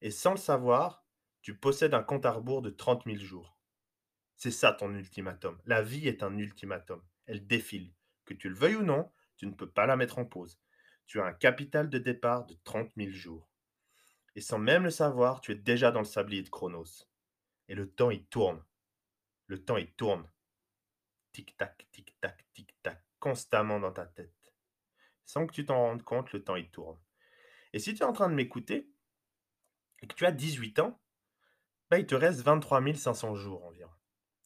et 0.00 0.10
sans 0.10 0.32
le 0.32 0.36
savoir, 0.36 1.04
tu 1.40 1.56
possèdes 1.56 1.94
un 1.94 2.04
compte 2.04 2.26
à 2.26 2.30
rebours 2.30 2.62
de 2.62 2.70
30 2.70 3.04
000 3.04 3.18
jours. 3.18 3.51
C'est 4.42 4.50
ça 4.50 4.72
ton 4.72 4.92
ultimatum. 4.92 5.56
La 5.66 5.82
vie 5.82 6.08
est 6.08 6.24
un 6.24 6.36
ultimatum. 6.36 7.00
Elle 7.26 7.46
défile. 7.46 7.94
Que 8.24 8.34
tu 8.34 8.48
le 8.48 8.56
veuilles 8.56 8.74
ou 8.74 8.82
non, 8.82 9.12
tu 9.36 9.46
ne 9.46 9.52
peux 9.52 9.70
pas 9.70 9.86
la 9.86 9.96
mettre 9.96 10.18
en 10.18 10.24
pause 10.24 10.58
tu 11.06 11.20
as 11.20 11.26
un 11.26 11.32
capital 11.34 11.90
de 11.90 11.98
départ 11.98 12.46
de 12.46 12.54
30 12.64 12.90
000 12.96 13.10
jours. 13.10 13.50
Et 14.34 14.40
sans 14.40 14.58
même 14.58 14.84
le 14.84 14.90
savoir, 14.90 15.42
tu 15.42 15.52
es 15.52 15.54
déjà 15.54 15.90
dans 15.90 16.00
le 16.00 16.06
sablier 16.06 16.42
de 16.42 16.48
Chronos. 16.48 17.06
Et 17.68 17.74
le 17.74 17.90
temps, 17.90 18.10
il 18.10 18.24
tourne. 18.24 18.64
Le 19.46 19.62
temps, 19.62 19.76
il 19.76 19.92
tourne. 19.92 20.26
Tic-tac, 21.32 21.86
tic-tac, 21.92 22.46
tic-tac, 22.54 23.04
constamment 23.18 23.78
dans 23.78 23.92
ta 23.92 24.06
tête. 24.06 24.54
Sans 25.26 25.46
que 25.46 25.52
tu 25.52 25.66
t'en 25.66 25.76
rendes 25.76 26.02
compte, 26.02 26.32
le 26.32 26.42
temps, 26.42 26.56
il 26.56 26.70
tourne. 26.70 26.98
Et 27.74 27.78
si 27.78 27.94
tu 27.94 28.02
es 28.02 28.06
en 28.06 28.14
train 28.14 28.30
de 28.30 28.34
m'écouter, 28.34 28.90
et 30.00 30.06
que 30.06 30.14
tu 30.14 30.24
as 30.24 30.32
18 30.32 30.78
ans, 30.78 30.98
bah, 31.90 31.98
il 31.98 32.06
te 32.06 32.14
reste 32.14 32.40
23 32.40 32.94
500 32.94 33.34
jours 33.34 33.64
environ. 33.64 33.81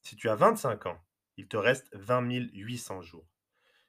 Si 0.07 0.15
tu 0.15 0.29
as 0.29 0.37
25 0.37 0.87
ans, 0.87 1.05
il 1.37 1.49
te 1.49 1.57
reste 1.57 1.93
20 1.93 2.31
800 2.53 3.03
jours. 3.03 3.27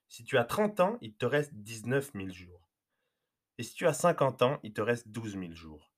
Si 0.07 0.23
tu 0.23 0.39
as 0.39 0.45
30 0.45 0.79
ans, 0.79 0.97
il 0.99 1.13
te 1.13 1.27
reste 1.27 1.53
19 1.53 2.13
000 2.15 2.29
jours. 2.29 2.67
Et 3.59 3.63
si 3.63 3.75
tu 3.75 3.85
as 3.85 3.93
50 3.93 4.41
ans, 4.41 4.59
il 4.63 4.73
te 4.73 4.81
reste 4.81 5.09
12 5.09 5.33
000 5.37 5.53
jours. 5.53 5.93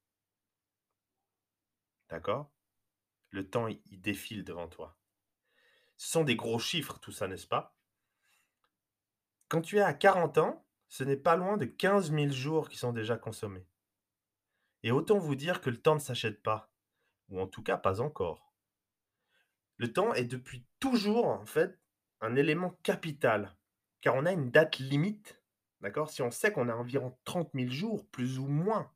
D'accord? 2.10 2.52
Le 3.30 3.50
temps, 3.50 3.68
il 3.68 4.02
défile 4.02 4.44
devant 4.44 4.68
toi. 4.68 4.98
Ce 5.96 6.12
sont 6.12 6.26
des 6.26 6.36
gros 6.36 6.60
chiffres, 6.60 7.00
tout 7.00 7.14
ça, 7.14 7.30
n'est-ce 7.30 7.48
pas? 7.48 7.78
Quand 9.48 9.62
tu 9.62 9.78
es 9.78 9.82
à 9.82 9.94
40 9.94 10.38
ans, 10.40 10.68
ce 10.90 11.06
n'est 11.06 11.16
pas 11.16 11.38
loin 11.38 11.56
de 11.56 11.64
15 11.64 12.12
000 12.12 12.32
jours 12.32 12.68
qui 12.68 12.78
sont 12.78 12.92
déjà 12.92 13.16
consommés. 13.16 13.70
Et 14.84 14.92
autant 14.92 15.18
vous 15.18 15.36
dire 15.36 15.62
que 15.62 15.70
le 15.70 15.82
temps 15.82 15.96
ne 15.96 16.00
s'achète 16.00 16.44
pas, 16.44 16.74
ou 17.30 17.40
en 17.40 17.48
tout 17.48 17.64
cas 17.64 17.78
pas 17.78 18.02
encore. 18.02 18.49
Le 19.80 19.92
temps 19.92 20.14
est 20.14 20.26
depuis 20.26 20.64
toujours, 20.80 21.26
en 21.26 21.46
fait, 21.46 21.80
un 22.22 22.36
élément 22.36 22.78
capital, 22.84 23.58
car 24.02 24.16
on 24.16 24.26
a 24.26 24.32
une 24.32 24.52
date 24.52 24.78
limite 24.78 25.40
D'accord? 25.82 26.10
Si 26.10 26.22
on 26.22 26.32
sait 26.32 26.52
qu'on 26.52 26.70
a 26.70 26.76
environ 26.76 27.18
30 27.24 27.52
000 27.54 27.70
jours, 27.70 28.06
plus 28.10 28.38
ou 28.38 28.48
moins, 28.48 28.92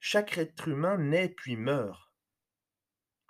chaque 0.00 0.36
être 0.38 0.68
humain 0.68 0.98
naît 0.98 1.28
puis 1.28 1.56
meurt. 1.56 2.12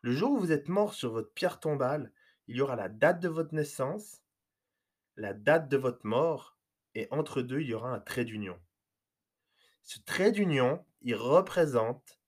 Le 0.02 0.12
jour 0.12 0.32
où 0.32 0.38
vous 0.38 0.52
êtes 0.52 0.68
mort 0.68 0.94
sur 0.94 1.12
votre 1.12 1.32
pierre 1.34 1.60
tombale, 1.60 2.12
il 2.48 2.56
y 2.56 2.60
aura 2.60 2.74
la 2.74 2.88
date 2.88 3.20
de 3.20 3.28
votre 3.28 3.54
naissance, 3.54 4.22
la 5.16 5.34
date 5.34 5.68
de 5.68 5.76
votre 5.76 6.06
mort, 6.06 6.58
et 6.94 7.06
entre 7.10 7.42
deux, 7.42 7.60
il 7.60 7.68
y 7.68 7.74
aura 7.74 7.90
un 7.90 8.00
trait 8.00 8.24
d'union. 8.24 8.58
Ce 9.82 9.98
trait 10.00 10.32
d'union, 10.32 10.84
il 11.02 11.14
représente 11.14 12.18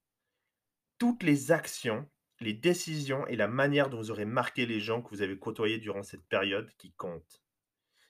toutes 0.98 1.22
les 1.22 1.50
actions, 1.50 2.08
les 2.44 2.52
décisions 2.52 3.26
et 3.26 3.36
la 3.36 3.48
manière 3.48 3.88
dont 3.90 3.96
vous 3.96 4.10
aurez 4.10 4.26
marqué 4.26 4.66
les 4.66 4.78
gens 4.78 5.02
que 5.02 5.08
vous 5.08 5.22
avez 5.22 5.38
côtoyés 5.38 5.78
durant 5.78 6.02
cette 6.02 6.26
période 6.26 6.70
qui 6.76 6.92
compte. 6.92 7.42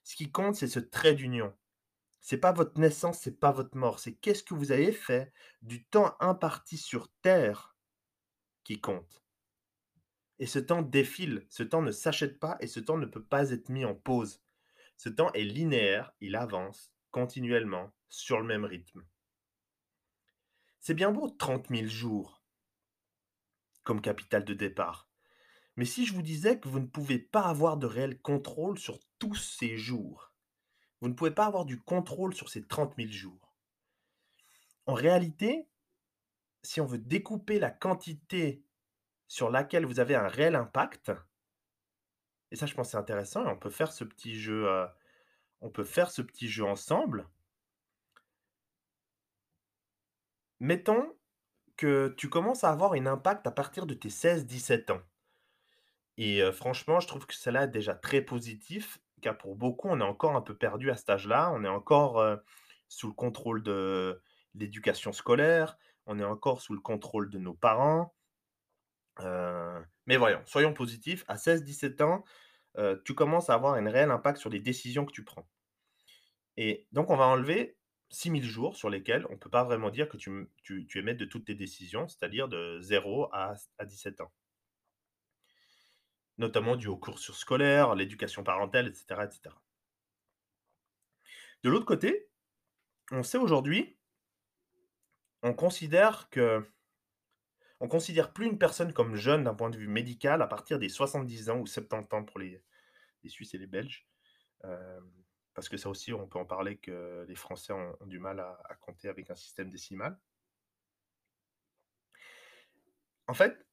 Ce 0.03 0.17
qui 0.17 0.31
compte, 0.31 0.57
c'est 0.57 0.69
ce 0.69 0.81
trait 0.81 1.15
d'union. 1.15 1.55
C'est 2.21 2.39
pas 2.39 2.53
votre 2.53 2.79
naissance, 2.81 3.21
c'est 3.21 3.39
pas 3.39 3.53
votre 3.53 3.77
mort, 3.77 4.01
c'est 4.01 4.15
qu'est-ce 4.15 4.43
que 4.43 4.55
vous 4.55 4.73
avez 4.73 4.93
fait 4.93 5.33
du 5.63 5.85
temps 5.85 6.17
imparti 6.21 6.77
sur 6.77 7.13
terre 7.23 7.77
qui 8.65 8.81
compte. 8.81 9.23
Et 10.39 10.47
ce 10.47 10.59
temps 10.59 10.83
défile, 10.83 11.47
ce 11.49 11.63
temps 11.63 11.83
ne 11.83 11.93
s'achète 11.93 12.41
pas 12.41 12.57
et 12.61 12.67
ce 12.67 12.81
temps 12.81 12.99
ne 12.99 13.07
peut 13.07 13.23
pas 13.23 13.51
être 13.51 13.69
mis 13.69 13.85
en 13.85 13.95
pause. 13.95 14.43
Ce 14.97 15.09
temps 15.09 15.33
est 15.33 15.45
linéaire, 15.45 16.13
il 16.21 16.35
avance 16.35 16.93
continuellement 17.11 17.93
sur 18.09 18.41
le 18.41 18.47
même 18.47 18.65
rythme. 18.65 19.05
C'est 20.81 20.95
bien 20.95 21.13
beau 21.13 21.29
30 21.29 21.69
000 21.69 21.87
jours 21.87 22.34
comme 23.85 24.01
capital 24.01 24.45
de 24.45 24.55
départ. 24.55 25.09
Mais 25.77 25.85
si 25.85 26.07
je 26.07 26.15
vous 26.15 26.23
disais 26.23 26.59
que 26.59 26.69
vous 26.69 26.81
ne 26.81 26.87
pouvez 26.87 27.19
pas 27.19 27.43
avoir 27.43 27.77
de 27.77 27.87
réel 27.87 28.21
contrôle 28.21 28.79
sur 28.79 28.99
tous 29.19 29.35
ces 29.35 29.77
jours, 29.77 30.33
vous 31.01 31.09
ne 31.09 31.15
pouvez 31.15 31.33
pas 31.33 31.47
avoir 31.47 31.65
du 31.65 31.81
contrôle 31.81 32.35
sur 32.35 32.49
ces 32.49 32.67
30 32.67 32.95
000 32.97 33.11
jours. 33.11 33.57
En 34.87 34.95
réalité, 34.95 35.69
si 36.63 36.81
on 36.81 36.87
veut 36.87 36.99
découper 36.99 37.59
la 37.59 37.71
quantité 37.71 38.65
sur 39.27 39.51
laquelle 39.51 39.85
vous 39.85 40.01
avez 40.01 40.15
un 40.15 40.29
réel 40.29 40.55
impact, 40.55 41.13
et 42.51 42.57
ça 42.57 42.67
je 42.67 42.75
pense 42.75 42.91
c'est 42.91 42.97
intéressant, 42.97 43.47
on 43.47 43.59
peut 43.59 43.71
faire 43.71 43.93
ce 43.93 44.05
petit 44.05 44.39
jeu, 44.39 44.69
euh, 44.69 44.87
on 45.61 45.71
peut 45.71 45.85
faire 45.85 46.11
ce 46.11 46.23
petit 46.23 46.49
jeu 46.49 46.65
ensemble. 46.65 47.29
Mettons 50.61 51.15
que 51.77 52.15
tu 52.17 52.29
commences 52.29 52.65
à 52.65 52.71
avoir 52.71 52.93
un 52.93 53.07
impact 53.07 53.47
à 53.47 53.51
partir 53.51 53.87
de 53.87 53.95
tes 53.95 54.09
16-17 54.09 54.93
ans. 54.93 55.01
Et 56.17 56.41
franchement, 56.53 57.01
je 57.01 57.09
trouve 57.09 57.27
que 57.27 57.35
cela 57.35 57.65
est 57.65 57.69
déjà 57.69 57.95
très 57.95 58.21
positif, 58.23 58.99
car 59.21 59.37
pour 59.37 59.57
beaucoup, 59.57 59.89
on 59.89 60.01
est 60.01 60.05
encore 60.05 60.37
un 60.37 60.41
peu 60.41 60.57
perdu 60.57 60.91
à 60.91 60.97
cet 60.97 61.11
âge-là. 61.11 61.51
On 61.53 61.65
est 61.65 61.69
encore 61.69 62.25
sous 62.89 63.09
le 63.09 63.15
contrôle 63.15 63.63
de 63.63 64.23
l'éducation 64.55 65.13
scolaire, 65.13 65.77
on 66.07 66.21
est 66.21 66.25
encore 66.25 66.61
sous 66.61 66.75
le 66.75 66.81
contrôle 66.81 67.31
de 67.31 67.39
nos 67.39 67.55
parents. 67.55 68.15
Mais 69.19 70.17
voyons, 70.17 70.43
soyons 70.45 70.75
positifs. 70.75 71.25
À 71.27 71.35
16-17 71.35 72.03
ans, 72.05 72.25
tu 73.05 73.15
commences 73.15 73.51
à 73.51 73.55
avoir 73.55 73.75
un 73.75 73.91
réel 73.91 74.13
impact 74.13 74.39
sur 74.39 74.51
les 74.51 74.61
décisions 74.61 75.05
que 75.05 75.13
tu 75.13 75.25
prends. 75.25 75.49
Et 76.57 76.87
donc, 76.93 77.11
on 77.11 77.17
va 77.17 77.25
enlever 77.25 77.77
6000 78.15 78.45
jours 78.45 78.77
sur 78.77 78.91
lesquels 78.91 79.27
on 79.29 79.33
ne 79.33 79.39
peut 79.39 79.51
pas 79.51 79.65
vraiment 79.65 79.91
dire 79.91 80.09
que 80.09 80.17
tu, 80.17 80.49
tu, 80.63 80.87
tu 80.87 80.99
émets 80.99 81.15
de 81.15 81.25
toutes 81.25 81.47
tes 81.47 81.55
décisions, 81.55 82.09
c'est-à-dire 82.09 82.49
de 82.49 82.79
0 82.81 83.29
à, 83.33 83.55
à 83.79 83.85
17 83.85 84.21
ans. 84.21 84.33
Notamment 86.39 86.77
dû 86.77 86.89
aux 86.89 86.97
cours 86.97 87.19
scolaires, 87.19 87.95
l'éducation 87.95 88.43
parentale, 88.43 88.89
etc., 88.89 89.05
etc. 89.25 89.55
De 91.63 91.71
l'autre 91.71 91.87
côté, 91.87 92.29
on 93.11 93.23
sait 93.23 93.39
aujourd'hui, 93.39 93.97
on 95.43 95.55
considère 95.55 96.29
que 96.31 96.67
on 97.81 97.89
considère 97.89 98.33
plus 98.33 98.47
une 98.47 98.59
personne 98.59 98.93
comme 98.93 99.17
jeune 99.17 99.45
d'un 99.45 99.55
point 99.55 99.71
de 99.71 99.77
vue 99.77 99.89
médical 99.89 100.41
à 100.41 100.47
partir 100.47 100.79
des 100.79 100.89
70 100.89 101.51
ans 101.51 101.59
ou 101.59 101.67
70 101.67 102.15
ans 102.15 102.25
pour 102.25 102.39
les, 102.39 102.63
les 103.23 103.29
Suisses 103.29 103.55
et 103.55 103.59
les 103.59 103.67
Belges. 103.67 104.07
Euh, 104.65 105.01
parce 105.55 105.69
que 105.69 105.77
ça 105.77 105.89
aussi, 105.89 106.13
on 106.13 106.27
peut 106.27 106.39
en 106.39 106.45
parler 106.45 106.77
que 106.77 107.25
les 107.29 107.37
Français 107.37 107.73
ont, 107.73 107.97
du 108.07 108.19
mal 108.19 108.41
à, 108.41 108.75
compter 108.81 109.09
avec 109.09 109.31
un 109.31 109.37
système 109.37 109.71
décimal. 109.71 110.19
En 113.29 113.35
fait, 113.35 113.65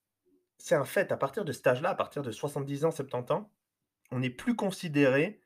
c'est 0.58 0.76
un 0.76 0.86
fait, 0.86 1.12
à 1.12 1.18
partir 1.18 1.44
de 1.44 1.52
cet 1.52 1.66
âge-là, 1.68 1.90
à 1.90 1.96
partir 1.96 2.22
de 2.22 2.32
70 2.32 2.86
ans, 2.86 2.92
70 2.92 3.32
ans, 3.34 3.52
on 4.12 4.20
n'est 4.20 4.30
plus 4.30 4.56
considéré 4.56 5.42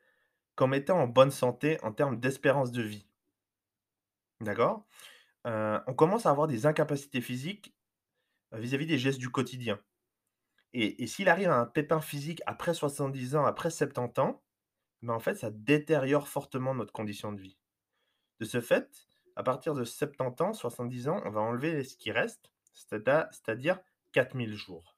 comme 0.54 0.74
étant 0.74 1.00
en 1.00 1.06
bonne 1.06 1.30
santé 1.30 1.82
en 1.82 1.92
termes 1.92 2.20
d'espérance 2.20 2.70
de 2.70 2.82
vie. 2.82 3.08
D'accord? 4.40 4.86
Euh, 5.46 5.80
On 5.86 5.94
commence 5.94 6.26
à 6.26 6.30
avoir 6.30 6.46
des 6.48 6.66
incapacités 6.66 7.20
physiques 7.22 7.74
euh, 8.52 8.58
vis-à-vis 8.58 8.86
des 8.86 8.98
gestes 8.98 9.18
du 9.18 9.30
quotidien. 9.30 9.80
Et, 10.74 11.02
et 11.02 11.06
s'il 11.06 11.28
arrive 11.28 11.48
à 11.48 11.58
un 11.58 11.66
pépin 11.66 12.00
physique 12.00 12.42
après 12.46 12.74
70 12.74 13.36
ans, 13.36 13.46
après 13.46 13.70
70 13.70 14.20
ans, 14.20 14.42
mais 15.06 15.12
en 15.12 15.20
fait, 15.20 15.36
ça 15.36 15.50
détériore 15.50 16.26
fortement 16.26 16.74
notre 16.74 16.92
condition 16.92 17.32
de 17.32 17.40
vie. 17.40 17.56
De 18.40 18.44
ce 18.44 18.60
fait, 18.60 19.06
à 19.36 19.44
partir 19.44 19.72
de 19.74 19.84
70 19.84 20.42
ans, 20.42 20.52
70 20.52 21.08
ans, 21.08 21.22
on 21.24 21.30
va 21.30 21.40
enlever 21.40 21.84
ce 21.84 21.96
qui 21.96 22.10
reste, 22.10 22.50
c'est-à-dire 22.72 23.78
4000 24.12 24.54
jours. 24.54 24.96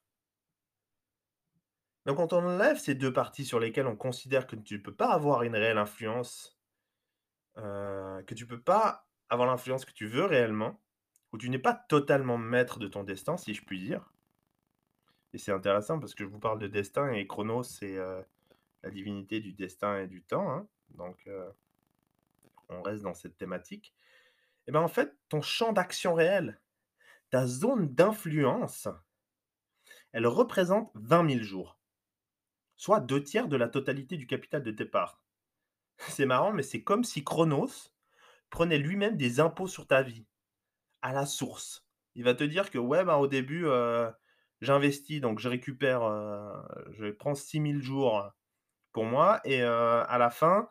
Donc 2.07 2.17
quand 2.17 2.33
on 2.33 2.43
enlève 2.43 2.79
ces 2.79 2.95
deux 2.95 3.13
parties 3.13 3.45
sur 3.45 3.59
lesquelles 3.59 3.85
on 3.85 3.95
considère 3.95 4.47
que 4.47 4.55
tu 4.55 4.79
ne 4.79 4.81
peux 4.81 4.95
pas 4.95 5.11
avoir 5.11 5.43
une 5.43 5.55
réelle 5.55 5.77
influence, 5.77 6.59
euh, 7.57 8.23
que 8.23 8.33
tu 8.33 8.45
ne 8.45 8.49
peux 8.49 8.61
pas 8.61 9.07
avoir 9.29 9.47
l'influence 9.47 9.85
que 9.85 9.91
tu 9.91 10.07
veux 10.07 10.25
réellement, 10.25 10.81
ou 11.31 11.37
tu 11.37 11.51
n'es 11.51 11.59
pas 11.59 11.75
totalement 11.75 12.39
maître 12.39 12.79
de 12.79 12.87
ton 12.87 13.03
destin, 13.03 13.37
si 13.37 13.53
je 13.53 13.63
puis 13.63 13.79
dire. 13.79 14.11
Et 15.33 15.37
c'est 15.37 15.51
intéressant 15.51 15.99
parce 15.99 16.15
que 16.15 16.23
je 16.23 16.29
vous 16.29 16.39
parle 16.39 16.57
de 16.57 16.65
destin 16.65 17.11
et 17.11 17.27
Chronos, 17.27 17.61
c'est 17.61 17.95
euh, 17.97 18.23
la 18.83 18.89
divinité 18.89 19.39
du 19.39 19.53
destin 19.53 19.99
et 19.99 20.07
du 20.07 20.23
temps, 20.23 20.49
hein. 20.51 20.67
donc 20.89 21.29
on 22.69 22.81
reste 22.81 23.03
dans 23.03 23.13
cette 23.13 23.37
thématique, 23.37 23.93
et 24.67 24.71
bien 24.71 24.81
en 24.81 24.87
fait, 24.87 25.15
ton 25.29 25.41
champ 25.41 25.73
d'action 25.73 26.13
réel, 26.13 26.61
ta 27.29 27.45
zone 27.47 27.93
d'influence, 27.93 28.87
elle 30.11 30.27
représente 30.27 30.91
20 30.95 31.29
000 31.29 31.43
jours, 31.43 31.79
soit 32.75 32.99
deux 32.99 33.23
tiers 33.23 33.47
de 33.47 33.57
la 33.57 33.67
totalité 33.67 34.17
du 34.17 34.27
capital 34.27 34.63
de 34.63 34.71
départ. 34.71 35.21
C'est 35.97 36.25
marrant, 36.25 36.53
mais 36.53 36.63
c'est 36.63 36.83
comme 36.83 37.03
si 37.03 37.23
Chronos 37.23 37.91
prenait 38.49 38.77
lui-même 38.77 39.17
des 39.17 39.39
impôts 39.39 39.67
sur 39.67 39.85
ta 39.85 40.01
vie, 40.01 40.25
à 41.01 41.13
la 41.13 41.25
source. 41.25 41.85
Il 42.15 42.23
va 42.23 42.33
te 42.33 42.43
dire 42.43 42.71
que, 42.71 42.77
ouais, 42.77 43.03
ben, 43.03 43.17
au 43.17 43.27
début, 43.27 43.65
j'investis, 44.61 45.21
donc 45.21 45.39
je 45.39 45.49
récupère, 45.49 46.01
je 46.91 47.11
prends 47.11 47.35
6000 47.35 47.81
jours 47.81 48.31
pour 48.91 49.05
moi. 49.05 49.39
Et 49.43 49.61
à 49.61 50.17
la 50.17 50.29
fin, 50.29 50.69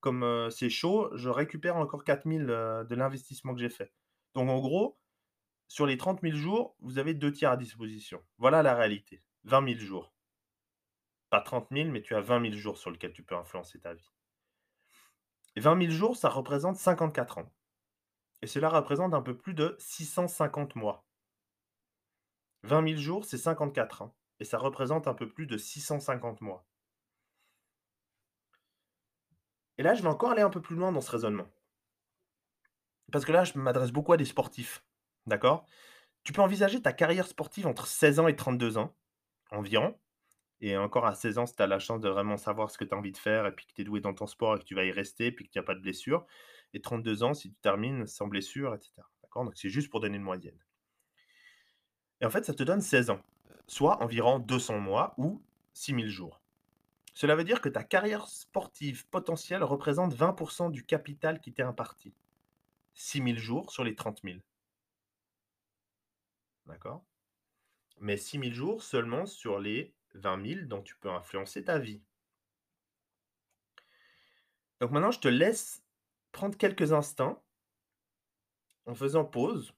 comme 0.00 0.48
c'est 0.50 0.70
chaud, 0.70 1.10
je 1.14 1.28
récupère 1.28 1.76
encore 1.76 2.04
4000 2.04 2.46
de 2.46 2.94
l'investissement 2.94 3.54
que 3.54 3.60
j'ai 3.60 3.70
fait. 3.70 3.92
Donc 4.34 4.48
en 4.48 4.58
gros, 4.58 4.98
sur 5.66 5.86
les 5.86 5.96
30 5.96 6.20
000 6.22 6.36
jours, 6.36 6.76
vous 6.80 6.98
avez 6.98 7.14
deux 7.14 7.32
tiers 7.32 7.50
à 7.50 7.56
disposition. 7.56 8.22
Voilà 8.38 8.62
la 8.62 8.74
réalité. 8.74 9.22
20 9.44 9.74
000 9.74 9.80
jours. 9.80 10.14
Pas 11.30 11.40
30 11.40 11.68
000, 11.72 11.90
mais 11.90 12.02
tu 12.02 12.14
as 12.14 12.20
20 12.20 12.42
000 12.42 12.54
jours 12.54 12.78
sur 12.78 12.90
lesquels 12.90 13.12
tu 13.12 13.22
peux 13.22 13.34
influencer 13.34 13.80
ta 13.80 13.94
vie. 13.94 14.10
Et 15.56 15.60
20 15.60 15.78
000 15.78 15.90
jours, 15.90 16.16
ça 16.16 16.28
représente 16.28 16.76
54 16.76 17.38
ans. 17.38 17.52
Et 18.42 18.46
cela 18.46 18.68
représente 18.68 19.14
un 19.14 19.22
peu 19.22 19.36
plus 19.36 19.54
de 19.54 19.74
650 19.80 20.76
mois. 20.76 21.04
20 22.62 22.88
000 22.88 23.00
jours, 23.00 23.24
c'est 23.24 23.38
54 23.38 24.02
ans. 24.02 24.16
Et 24.40 24.44
ça 24.44 24.58
représente 24.58 25.08
un 25.08 25.14
peu 25.14 25.28
plus 25.28 25.46
de 25.46 25.56
650 25.56 26.40
mois. 26.42 26.67
Et 29.78 29.82
là, 29.82 29.94
je 29.94 30.02
vais 30.02 30.08
encore 30.08 30.32
aller 30.32 30.42
un 30.42 30.50
peu 30.50 30.60
plus 30.60 30.76
loin 30.76 30.92
dans 30.92 31.00
ce 31.00 31.10
raisonnement. 31.10 31.48
Parce 33.12 33.24
que 33.24 33.32
là, 33.32 33.44
je 33.44 33.56
m'adresse 33.58 33.92
beaucoup 33.92 34.12
à 34.12 34.16
des 34.16 34.24
sportifs. 34.24 34.84
D'accord? 35.26 35.64
Tu 36.24 36.32
peux 36.32 36.42
envisager 36.42 36.82
ta 36.82 36.92
carrière 36.92 37.26
sportive 37.26 37.66
entre 37.66 37.86
16 37.86 38.20
ans 38.20 38.28
et 38.28 38.36
32 38.36 38.76
ans, 38.76 38.94
environ. 39.50 39.98
Et 40.60 40.76
encore 40.76 41.06
à 41.06 41.14
16 41.14 41.38
ans, 41.38 41.46
si 41.46 41.54
tu 41.54 41.62
as 41.62 41.68
la 41.68 41.78
chance 41.78 42.00
de 42.00 42.08
vraiment 42.08 42.36
savoir 42.36 42.70
ce 42.70 42.76
que 42.76 42.84
tu 42.84 42.92
as 42.92 42.98
envie 42.98 43.12
de 43.12 43.16
faire, 43.16 43.46
et 43.46 43.52
puis 43.52 43.66
que 43.66 43.72
tu 43.72 43.82
es 43.82 43.84
doué 43.84 44.00
dans 44.00 44.12
ton 44.12 44.26
sport 44.26 44.56
et 44.56 44.58
que 44.58 44.64
tu 44.64 44.74
vas 44.74 44.84
y 44.84 44.90
rester, 44.90 45.26
et 45.26 45.32
puis 45.32 45.46
que 45.46 45.52
tu 45.52 45.58
n'as 45.58 45.64
pas 45.64 45.74
de 45.74 45.80
blessure. 45.80 46.26
Et 46.74 46.80
32 46.80 47.22
ans, 47.22 47.34
si 47.34 47.50
tu 47.50 47.56
termines 47.60 48.06
sans 48.06 48.26
blessure, 48.26 48.74
etc. 48.74 48.92
D'accord? 49.22 49.44
Donc 49.44 49.56
c'est 49.56 49.70
juste 49.70 49.88
pour 49.90 50.00
donner 50.00 50.16
une 50.16 50.22
moyenne. 50.22 50.58
Et 52.20 52.26
en 52.26 52.30
fait, 52.30 52.44
ça 52.44 52.52
te 52.52 52.64
donne 52.64 52.80
16 52.80 53.10
ans, 53.10 53.22
soit 53.68 54.02
environ 54.02 54.40
200 54.40 54.80
mois 54.80 55.14
ou 55.18 55.40
6000 55.74 56.08
jours. 56.08 56.40
Cela 57.18 57.34
veut 57.34 57.42
dire 57.42 57.60
que 57.60 57.68
ta 57.68 57.82
carrière 57.82 58.28
sportive 58.28 59.04
potentielle 59.08 59.64
représente 59.64 60.14
20% 60.14 60.70
du 60.70 60.84
capital 60.84 61.40
qui 61.40 61.52
t'est 61.52 61.64
imparti. 61.64 62.14
6 62.94 63.24
000 63.24 63.36
jours 63.38 63.72
sur 63.72 63.82
les 63.82 63.96
30 63.96 64.20
000. 64.22 64.38
D'accord? 66.66 67.04
Mais 67.98 68.16
6 68.16 68.38
000 68.38 68.52
jours 68.52 68.84
seulement 68.84 69.26
sur 69.26 69.58
les 69.58 69.92
20 70.14 70.46
000 70.46 70.66
dont 70.66 70.80
tu 70.80 70.94
peux 70.94 71.10
influencer 71.10 71.64
ta 71.64 71.80
vie. 71.80 72.00
Donc 74.78 74.92
maintenant, 74.92 75.10
je 75.10 75.18
te 75.18 75.26
laisse 75.26 75.82
prendre 76.30 76.56
quelques 76.56 76.92
instants 76.92 77.42
en 78.86 78.94
faisant 78.94 79.24
pause. 79.24 79.74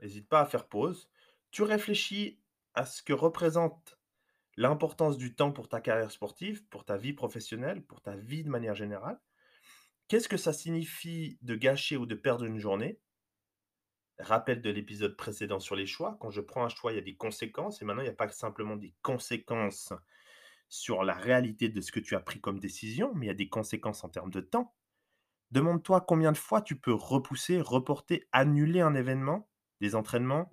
N'hésite 0.00 0.26
pas 0.26 0.40
à 0.40 0.46
faire 0.46 0.66
pause. 0.66 1.10
Tu 1.50 1.64
réfléchis 1.64 2.38
à 2.72 2.86
ce 2.86 3.02
que 3.02 3.12
représente 3.12 3.98
l'importance 4.56 5.16
du 5.16 5.34
temps 5.34 5.52
pour 5.52 5.68
ta 5.68 5.80
carrière 5.80 6.10
sportive, 6.10 6.64
pour 6.68 6.84
ta 6.84 6.96
vie 6.96 7.12
professionnelle, 7.12 7.82
pour 7.82 8.00
ta 8.00 8.16
vie 8.16 8.44
de 8.44 8.50
manière 8.50 8.74
générale. 8.74 9.20
Qu'est-ce 10.08 10.28
que 10.28 10.36
ça 10.36 10.52
signifie 10.52 11.38
de 11.42 11.54
gâcher 11.54 11.96
ou 11.96 12.06
de 12.06 12.14
perdre 12.14 12.44
une 12.44 12.58
journée? 12.58 13.00
Rappel 14.18 14.60
de 14.60 14.70
l'épisode 14.70 15.16
précédent 15.16 15.58
sur 15.58 15.74
les 15.74 15.86
choix. 15.86 16.18
Quand 16.20 16.30
je 16.30 16.40
prends 16.40 16.64
un 16.64 16.68
choix, 16.68 16.92
il 16.92 16.96
y 16.96 16.98
a 16.98 17.02
des 17.02 17.16
conséquences. 17.16 17.80
Et 17.80 17.84
maintenant, 17.84 18.02
il 18.02 18.06
n'y 18.06 18.10
a 18.10 18.14
pas 18.14 18.28
simplement 18.28 18.76
des 18.76 18.94
conséquences 19.02 19.92
sur 20.68 21.02
la 21.04 21.14
réalité 21.14 21.68
de 21.68 21.80
ce 21.80 21.92
que 21.92 22.00
tu 22.00 22.14
as 22.14 22.20
pris 22.20 22.40
comme 22.40 22.58
décision, 22.58 23.12
mais 23.14 23.26
il 23.26 23.28
y 23.28 23.32
a 23.32 23.34
des 23.34 23.48
conséquences 23.48 24.04
en 24.04 24.08
termes 24.08 24.30
de 24.30 24.40
temps. 24.40 24.74
Demande-toi 25.50 26.00
combien 26.00 26.32
de 26.32 26.38
fois 26.38 26.62
tu 26.62 26.76
peux 26.76 26.94
repousser, 26.94 27.60
reporter, 27.60 28.26
annuler 28.32 28.80
un 28.80 28.94
événement, 28.94 29.50
des 29.80 29.94
entraînements, 29.94 30.50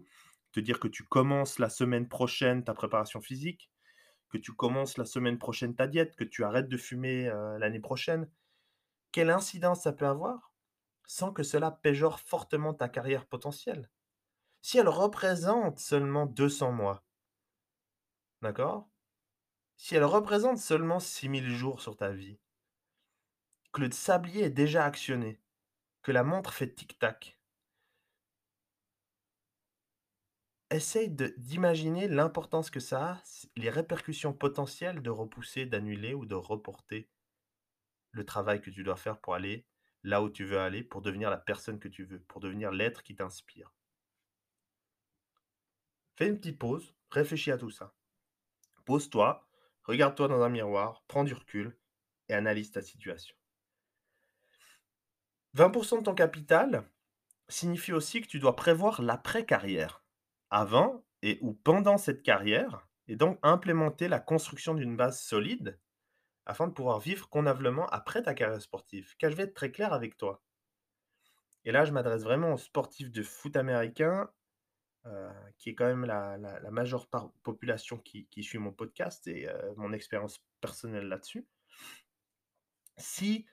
te 0.51 0.59
dire 0.59 0.79
que 0.79 0.89
tu 0.89 1.03
commences 1.03 1.57
la 1.57 1.69
semaine 1.69 2.09
prochaine 2.09 2.65
ta 2.65 2.73
préparation 2.73 3.21
physique, 3.21 3.71
que 4.29 4.37
tu 4.37 4.53
commences 4.53 4.97
la 4.97 5.05
semaine 5.05 5.37
prochaine 5.37 5.75
ta 5.75 5.87
diète, 5.87 6.15
que 6.15 6.23
tu 6.23 6.43
arrêtes 6.43 6.69
de 6.69 6.77
fumer 6.77 7.31
l'année 7.59 7.79
prochaine, 7.79 8.29
quelle 9.11 9.31
incidence 9.31 9.81
ça 9.83 9.93
peut 9.93 10.07
avoir 10.07 10.53
sans 11.07 11.33
que 11.33 11.41
cela 11.41 11.71
péjore 11.71 12.19
fortement 12.19 12.75
ta 12.75 12.87
carrière 12.87 13.25
potentielle? 13.25 13.89
Si 14.61 14.77
elle 14.77 14.89
représente 14.89 15.79
seulement 15.79 16.27
200 16.27 16.71
mois, 16.71 17.03
d'accord? 18.43 18.87
Si 19.77 19.95
elle 19.95 20.03
représente 20.03 20.59
seulement 20.59 20.99
6000 20.99 21.49
jours 21.49 21.81
sur 21.81 21.97
ta 21.97 22.11
vie, 22.11 22.37
que 23.71 23.81
le 23.81 23.91
sablier 23.91 24.43
est 24.43 24.49
déjà 24.51 24.85
actionné, 24.85 25.41
que 26.03 26.11
la 26.11 26.23
montre 26.23 26.53
fait 26.53 26.75
tic-tac, 26.75 27.38
essaye 30.71 31.09
d'imaginer 31.09 32.07
l'importance 32.07 32.69
que 32.69 32.79
ça 32.79 33.13
a, 33.13 33.23
les 33.55 33.69
répercussions 33.69 34.33
potentielles 34.33 35.01
de 35.01 35.09
repousser, 35.09 35.65
d'annuler 35.65 36.13
ou 36.13 36.25
de 36.25 36.35
reporter 36.35 37.09
le 38.11 38.25
travail 38.25 38.61
que 38.61 38.69
tu 38.69 38.83
dois 38.83 38.95
faire 38.95 39.19
pour 39.19 39.35
aller 39.35 39.65
là 40.03 40.21
où 40.21 40.29
tu 40.29 40.45
veux 40.45 40.59
aller, 40.59 40.83
pour 40.83 41.01
devenir 41.01 41.29
la 41.29 41.37
personne 41.37 41.79
que 41.79 41.87
tu 41.87 42.05
veux, 42.05 42.19
pour 42.21 42.39
devenir 42.39 42.71
l'être 42.71 43.03
qui 43.03 43.15
t'inspire. 43.15 43.73
Fais 46.15 46.27
une 46.27 46.37
petite 46.37 46.59
pause, 46.59 46.95
réfléchis 47.11 47.51
à 47.51 47.57
tout 47.57 47.71
ça. 47.71 47.93
Pose-toi, 48.85 49.47
regarde-toi 49.83 50.27
dans 50.27 50.41
un 50.41 50.49
miroir, 50.49 51.03
prends 51.07 51.23
du 51.23 51.33
recul 51.33 51.77
et 52.27 52.33
analyse 52.33 52.71
ta 52.71 52.81
situation. 52.81 53.35
20% 55.55 55.99
de 55.99 56.03
ton 56.03 56.13
capital 56.13 56.89
signifie 57.47 57.93
aussi 57.93 58.21
que 58.21 58.27
tu 58.27 58.39
dois 58.39 58.55
prévoir 58.55 59.01
l'après-carrière, 59.01 60.03
avant 60.49 61.05
et 61.21 61.37
ou 61.41 61.53
pendant 61.53 61.97
cette 61.97 62.23
carrière 62.23 62.87
et 63.07 63.15
donc 63.15 63.39
implémenter 63.43 64.07
la 64.07 64.19
construction 64.19 64.73
d'une 64.73 64.95
base 64.95 65.19
solide 65.21 65.79
afin 66.45 66.67
de 66.67 66.73
pouvoir 66.73 66.99
vivre 66.99 67.29
convenablement 67.29 67.85
après 67.87 68.23
ta 68.23 68.33
carrière 68.33 68.61
sportive. 68.61 69.15
Car 69.17 69.31
je 69.31 69.35
vais 69.35 69.43
être 69.43 69.53
très 69.53 69.71
clair 69.71 69.93
avec 69.93 70.17
toi. 70.17 70.43
Et 71.65 71.71
là, 71.71 71.85
je 71.85 71.91
m'adresse 71.91 72.23
vraiment 72.23 72.53
aux 72.53 72.57
sportifs 72.57 73.11
de 73.11 73.21
foot 73.21 73.55
américain, 73.55 74.31
euh, 75.05 75.31
qui 75.57 75.69
est 75.69 75.75
quand 75.75 75.85
même 75.85 76.05
la, 76.05 76.37
la- 76.37 76.71
majeure 76.71 77.07
population 77.43 77.97
qui, 77.97 78.27
suit 78.43 78.57
mon 78.57 78.71
podcast 78.71 79.27
et 79.27 79.47
euh, 79.49 79.73
mon 79.77 79.93
expérience 79.93 80.43
personnelle 80.61 81.07
là-dessus. 81.07 81.47
Si 82.97 83.45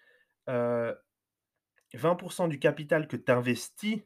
euh, 0.48 0.94
20% 1.94 2.48
du 2.48 2.58
capital 2.58 3.08
que 3.08 3.16
tu 3.16 3.30
investis 3.30 4.02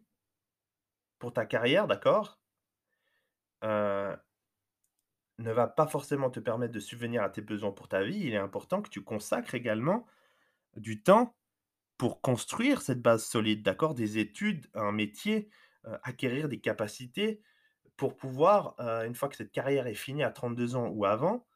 pour 1.18 1.33
ta 1.33 1.46
carrière, 1.46 1.87
d'accord, 1.87 2.39
euh, 3.64 4.16
ne 5.38 5.51
va 5.53 5.66
pas 5.66 5.87
forcément 5.87 6.31
te 6.31 6.40
permettre 6.40 6.73
de 6.73 6.81
subvenir 6.81 7.23
à 7.23 7.31
tes 7.31 7.40
besoins 7.40 7.73
pour 7.73 7.88
ta 7.88 8.03
vie, 8.03 8.18
il 8.20 8.35
est 8.35 8.38
important 8.38 8.83
que 8.83 8.90
tu 8.90 9.03
consacres 9.03 9.55
également 9.55 10.07
du 10.77 11.03
temps 11.03 11.37
pour 11.99 12.20
construire 12.23 12.83
cette 12.83 13.03
base 13.03 13.25
solide, 13.25 13.62
d'accord? 13.64 13.94
Des 13.94 14.18
études, 14.18 14.68
un 14.75 14.92
métier, 14.92 15.51
heu, 15.87 15.99
acquérir 16.05 16.49
des 16.49 16.61
capacités 16.61 17.42
pour 17.96 18.16
pouvoir, 18.16 18.77
heu, 18.81 19.07
une 19.07 19.14
fois 19.16 19.29
que 19.31 19.37
cette 19.37 19.53
carrière 19.53 19.87
est 19.88 19.94
finie 19.94 20.25
à 20.25 20.31
32 20.33 20.77
ans 20.77 20.88
ou 20.88 21.05
avant, 21.07 21.46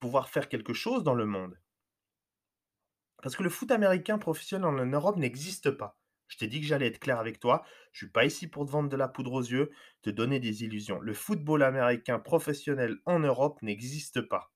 pouvoir 0.00 0.28
faire 0.30 0.48
quelque 0.48 0.74
chose 0.74 1.04
dans 1.04 1.14
le 1.14 1.26
monde. 1.26 1.58
Parce 3.22 3.36
que 3.36 3.42
le 3.42 3.48
foot 3.48 3.70
américain 3.70 4.18
professionnel 4.18 4.66
en 4.66 4.84
Europe 4.84 5.16
n'existe 5.16 5.70
pas. 5.70 6.01
Je 6.32 6.38
t'ai 6.38 6.46
dit 6.46 6.62
que 6.62 6.66
j'allais 6.66 6.86
être 6.86 6.98
clair 6.98 7.18
avec 7.18 7.40
toi. 7.40 7.62
Je 7.92 7.98
suis 7.98 8.10
pas 8.10 8.24
ici 8.24 8.46
pour 8.46 8.64
te 8.64 8.70
vendre 8.70 8.88
de 8.88 8.96
la 8.96 9.06
poudre 9.06 9.34
aux 9.34 9.42
yeux, 9.42 9.70
te 10.00 10.08
donner 10.08 10.40
des 10.40 10.64
illusions. 10.64 10.98
Le 10.98 11.12
football 11.12 11.62
américain 11.62 12.18
professionnel 12.18 12.96
en 13.04 13.18
Europe 13.18 13.60
n'existe 13.60 14.22
pas. 14.22 14.50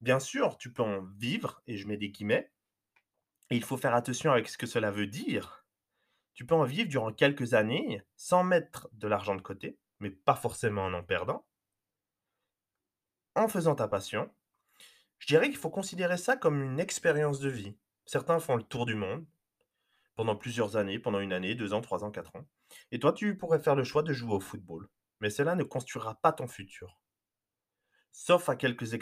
Bien 0.00 0.18
sûr, 0.18 0.58
tu 0.58 0.72
peux 0.72 0.82
en 0.82 1.04
vivre, 1.16 1.62
et 1.68 1.76
je 1.76 1.86
mets 1.86 1.96
des 1.96 2.10
guillemets, 2.10 2.50
et 3.50 3.56
il 3.56 3.62
faut 3.62 3.76
faire 3.76 3.94
attention 3.94 4.32
avec 4.32 4.48
ce 4.48 4.58
que 4.58 4.66
cela 4.66 4.90
veut 4.90 5.06
dire. 5.06 5.64
Tu 6.34 6.44
peux 6.44 6.56
en 6.56 6.64
vivre 6.64 6.88
durant 6.88 7.12
quelques 7.12 7.54
années 7.54 8.02
sans 8.16 8.42
mettre 8.42 8.88
de 8.94 9.06
l'argent 9.06 9.36
de 9.36 9.42
côté, 9.42 9.78
mais 10.00 10.10
pas 10.10 10.34
forcément 10.34 10.86
en 10.86 10.92
en 10.92 11.04
perdant, 11.04 11.46
en 13.36 13.46
faisant 13.46 13.76
ta 13.76 13.86
passion. 13.86 14.28
Je 15.20 15.28
dirais 15.28 15.50
qu'il 15.50 15.56
faut 15.56 15.70
considérer 15.70 16.16
ça 16.16 16.36
comme 16.36 16.60
une 16.60 16.80
expérience 16.80 17.38
de 17.38 17.48
vie. 17.48 17.76
Certains 18.06 18.40
font 18.40 18.56
le 18.56 18.64
tour 18.64 18.86
du 18.86 18.96
monde 18.96 19.24
pendant 20.18 20.34
plusieurs 20.34 20.76
années, 20.76 20.98
pendant 20.98 21.20
une 21.20 21.32
année, 21.32 21.54
deux 21.54 21.72
ans, 21.72 21.80
trois 21.80 22.02
ans, 22.02 22.10
quatre 22.10 22.34
ans. 22.34 22.44
Et 22.90 22.98
toi, 22.98 23.12
tu 23.12 23.38
pourrais 23.38 23.60
faire 23.60 23.76
le 23.76 23.84
choix 23.84 24.02
de 24.02 24.12
jouer 24.12 24.34
au 24.34 24.40
football. 24.40 24.88
Mais 25.20 25.30
cela 25.30 25.54
ne 25.54 25.62
construira 25.62 26.16
pas 26.16 26.32
ton 26.32 26.48
futur. 26.48 27.00
Sauf 28.10 28.48
à 28.48 28.56
quelques 28.56 28.94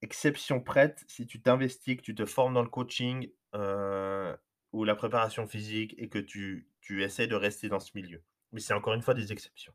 exceptions 0.00 0.62
prêtes, 0.62 1.04
si 1.06 1.26
tu 1.26 1.42
t'investis, 1.42 1.98
que 1.98 2.02
tu 2.02 2.14
te 2.14 2.24
formes 2.24 2.54
dans 2.54 2.62
le 2.62 2.70
coaching 2.70 3.30
euh, 3.54 4.34
ou 4.72 4.84
la 4.84 4.94
préparation 4.94 5.46
physique 5.46 5.94
et 5.98 6.08
que 6.08 6.18
tu, 6.18 6.70
tu 6.80 7.04
essaies 7.04 7.26
de 7.26 7.36
rester 7.36 7.68
dans 7.68 7.78
ce 7.78 7.90
milieu. 7.94 8.24
Mais 8.52 8.60
c'est 8.60 8.72
encore 8.72 8.94
une 8.94 9.02
fois 9.02 9.12
des 9.12 9.32
exceptions. 9.32 9.74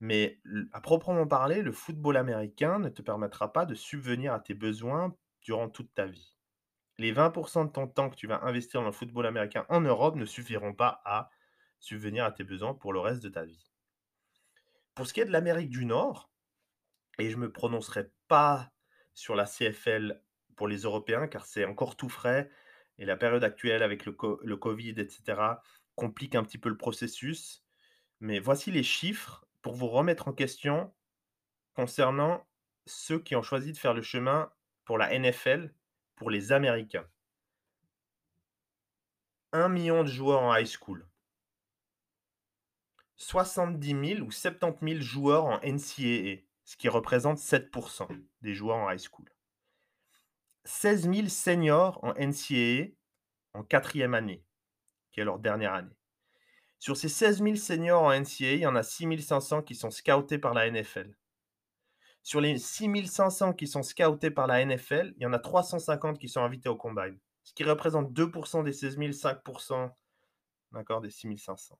Mais 0.00 0.40
à 0.72 0.80
proprement 0.80 1.28
parler, 1.28 1.62
le 1.62 1.70
football 1.70 2.16
américain 2.16 2.80
ne 2.80 2.88
te 2.88 3.00
permettra 3.00 3.52
pas 3.52 3.64
de 3.64 3.76
subvenir 3.76 4.34
à 4.34 4.40
tes 4.40 4.54
besoins 4.54 5.16
durant 5.40 5.68
toute 5.68 5.94
ta 5.94 6.06
vie. 6.06 6.34
Les 6.98 7.12
20% 7.12 7.66
de 7.66 7.72
ton 7.72 7.86
temps 7.86 8.10
que 8.10 8.16
tu 8.16 8.26
vas 8.26 8.42
investir 8.42 8.80
dans 8.80 8.86
le 8.86 8.92
football 8.92 9.26
américain 9.26 9.64
en 9.68 9.80
Europe 9.80 10.16
ne 10.16 10.24
suffiront 10.24 10.74
pas 10.74 11.00
à 11.04 11.30
subvenir 11.78 12.24
à 12.24 12.32
tes 12.32 12.42
besoins 12.42 12.74
pour 12.74 12.92
le 12.92 12.98
reste 12.98 13.22
de 13.22 13.28
ta 13.28 13.44
vie. 13.44 13.70
Pour 14.94 15.06
ce 15.06 15.12
qui 15.12 15.20
est 15.20 15.24
de 15.24 15.30
l'Amérique 15.30 15.70
du 15.70 15.84
Nord, 15.84 16.32
et 17.20 17.30
je 17.30 17.36
ne 17.36 17.42
me 17.42 17.52
prononcerai 17.52 18.10
pas 18.26 18.72
sur 19.14 19.36
la 19.36 19.44
CFL 19.44 20.22
pour 20.56 20.66
les 20.66 20.78
Européens 20.78 21.28
car 21.28 21.46
c'est 21.46 21.64
encore 21.64 21.96
tout 21.96 22.08
frais 22.08 22.50
et 22.98 23.04
la 23.04 23.16
période 23.16 23.44
actuelle 23.44 23.84
avec 23.84 24.04
le, 24.04 24.16
le 24.42 24.56
Covid, 24.56 24.94
etc., 24.98 25.40
complique 25.94 26.34
un 26.34 26.42
petit 26.42 26.58
peu 26.58 26.68
le 26.68 26.76
processus. 26.76 27.64
Mais 28.20 28.40
voici 28.40 28.72
les 28.72 28.82
chiffres 28.82 29.46
pour 29.62 29.74
vous 29.74 29.86
remettre 29.86 30.26
en 30.26 30.32
question 30.32 30.92
concernant 31.74 32.44
ceux 32.86 33.20
qui 33.20 33.36
ont 33.36 33.42
choisi 33.42 33.72
de 33.72 33.78
faire 33.78 33.94
le 33.94 34.02
chemin 34.02 34.52
pour 34.84 34.98
la 34.98 35.16
NFL 35.16 35.72
pour 36.18 36.30
les 36.30 36.52
Américains. 36.52 37.06
1 39.52 39.68
million 39.68 40.02
de 40.02 40.08
joueurs 40.08 40.42
en 40.42 40.54
high 40.54 40.66
school. 40.66 41.06
70 43.16 44.14
000 44.16 44.26
ou 44.26 44.30
70 44.30 44.92
000 44.92 45.00
joueurs 45.00 45.44
en 45.46 45.58
NCAA, 45.62 46.42
ce 46.64 46.76
qui 46.76 46.88
représente 46.88 47.38
7% 47.38 48.08
des 48.42 48.54
joueurs 48.54 48.76
en 48.76 48.90
high 48.90 49.00
school. 49.00 49.26
16 50.64 51.10
000 51.12 51.28
seniors 51.28 51.98
en 52.04 52.12
NCAA 52.14 52.92
en 53.54 53.62
quatrième 53.62 54.14
année, 54.14 54.44
qui 55.10 55.20
est 55.20 55.24
leur 55.24 55.38
dernière 55.38 55.72
année. 55.72 55.96
Sur 56.78 56.96
ces 56.96 57.08
16 57.08 57.42
000 57.42 57.56
seniors 57.56 58.02
en 58.02 58.12
NCAA, 58.12 58.52
il 58.52 58.60
y 58.60 58.66
en 58.66 58.76
a 58.76 58.82
6 58.82 59.20
500 59.20 59.62
qui 59.62 59.74
sont 59.74 59.90
scoutés 59.90 60.38
par 60.38 60.54
la 60.54 60.70
NFL. 60.70 61.16
Sur 62.28 62.42
les 62.42 62.58
6 62.58 63.06
500 63.06 63.54
qui 63.54 63.66
sont 63.66 63.82
scoutés 63.82 64.30
par 64.30 64.46
la 64.46 64.62
NFL, 64.62 65.14
il 65.16 65.22
y 65.22 65.24
en 65.24 65.32
a 65.32 65.38
350 65.38 66.18
qui 66.18 66.28
sont 66.28 66.42
invités 66.42 66.68
au 66.68 66.76
combine, 66.76 67.18
ce 67.42 67.54
qui 67.54 67.64
représente 67.64 68.12
2% 68.12 68.64
des 68.64 68.74
16 68.74 68.98
000, 68.98 69.12
5% 69.12 69.90
d'accord, 70.72 71.00
des 71.00 71.08
6 71.08 71.38
500. 71.38 71.78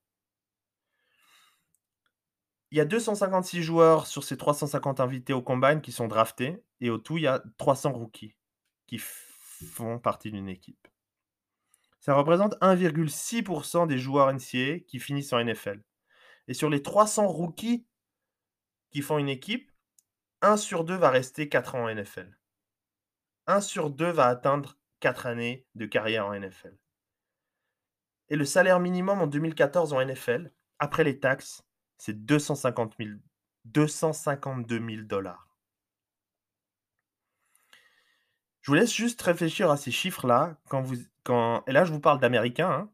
Il 2.70 2.78
y 2.78 2.80
a 2.80 2.86
256 2.86 3.62
joueurs 3.62 4.06
sur 4.06 4.24
ces 4.24 4.38
350 4.38 5.00
invités 5.00 5.34
au 5.34 5.42
combine 5.42 5.82
qui 5.82 5.92
sont 5.92 6.08
draftés, 6.08 6.64
et 6.80 6.88
au 6.88 6.96
tout, 6.96 7.18
il 7.18 7.24
y 7.24 7.26
a 7.26 7.42
300 7.58 7.92
rookies 7.92 8.34
qui 8.86 8.96
font 8.96 9.98
partie 9.98 10.30
d'une 10.30 10.48
équipe. 10.48 10.88
Ça 12.00 12.14
représente 12.14 12.54
1,6% 12.62 13.86
des 13.86 13.98
joueurs 13.98 14.32
NCAA 14.32 14.78
qui 14.86 14.98
finissent 14.98 15.34
en 15.34 15.44
NFL. 15.44 15.82
Et 16.46 16.54
sur 16.54 16.70
les 16.70 16.80
300 16.80 17.28
rookies 17.28 17.84
qui 18.90 19.02
font 19.02 19.18
une 19.18 19.28
équipe, 19.28 19.67
1 20.42 20.56
sur 20.56 20.84
2 20.84 20.94
va 20.94 21.10
rester 21.10 21.48
4 21.48 21.74
ans 21.74 21.84
en 21.84 21.94
NFL. 21.94 22.38
1 23.46 23.60
sur 23.60 23.90
2 23.90 24.10
va 24.10 24.26
atteindre 24.26 24.78
4 25.00 25.26
années 25.26 25.66
de 25.74 25.86
carrière 25.86 26.26
en 26.26 26.38
NFL. 26.38 26.76
Et 28.28 28.36
le 28.36 28.44
salaire 28.44 28.78
minimum 28.78 29.20
en 29.20 29.26
2014 29.26 29.92
en 29.92 30.04
NFL, 30.04 30.52
après 30.78 31.02
les 31.04 31.18
taxes, 31.18 31.64
c'est 31.96 32.24
250 32.24 32.94
000, 32.98 33.10
252 33.64 34.78
000 34.78 35.02
dollars. 35.02 35.48
Je 38.60 38.70
vous 38.70 38.74
laisse 38.74 38.94
juste 38.94 39.22
réfléchir 39.22 39.70
à 39.70 39.76
ces 39.76 39.90
chiffres-là. 39.90 40.58
Quand, 40.68 41.64
et 41.66 41.72
là, 41.72 41.84
je 41.84 41.92
vous 41.92 42.00
parle 42.00 42.20
d'Américains 42.20 42.70
hein, 42.70 42.90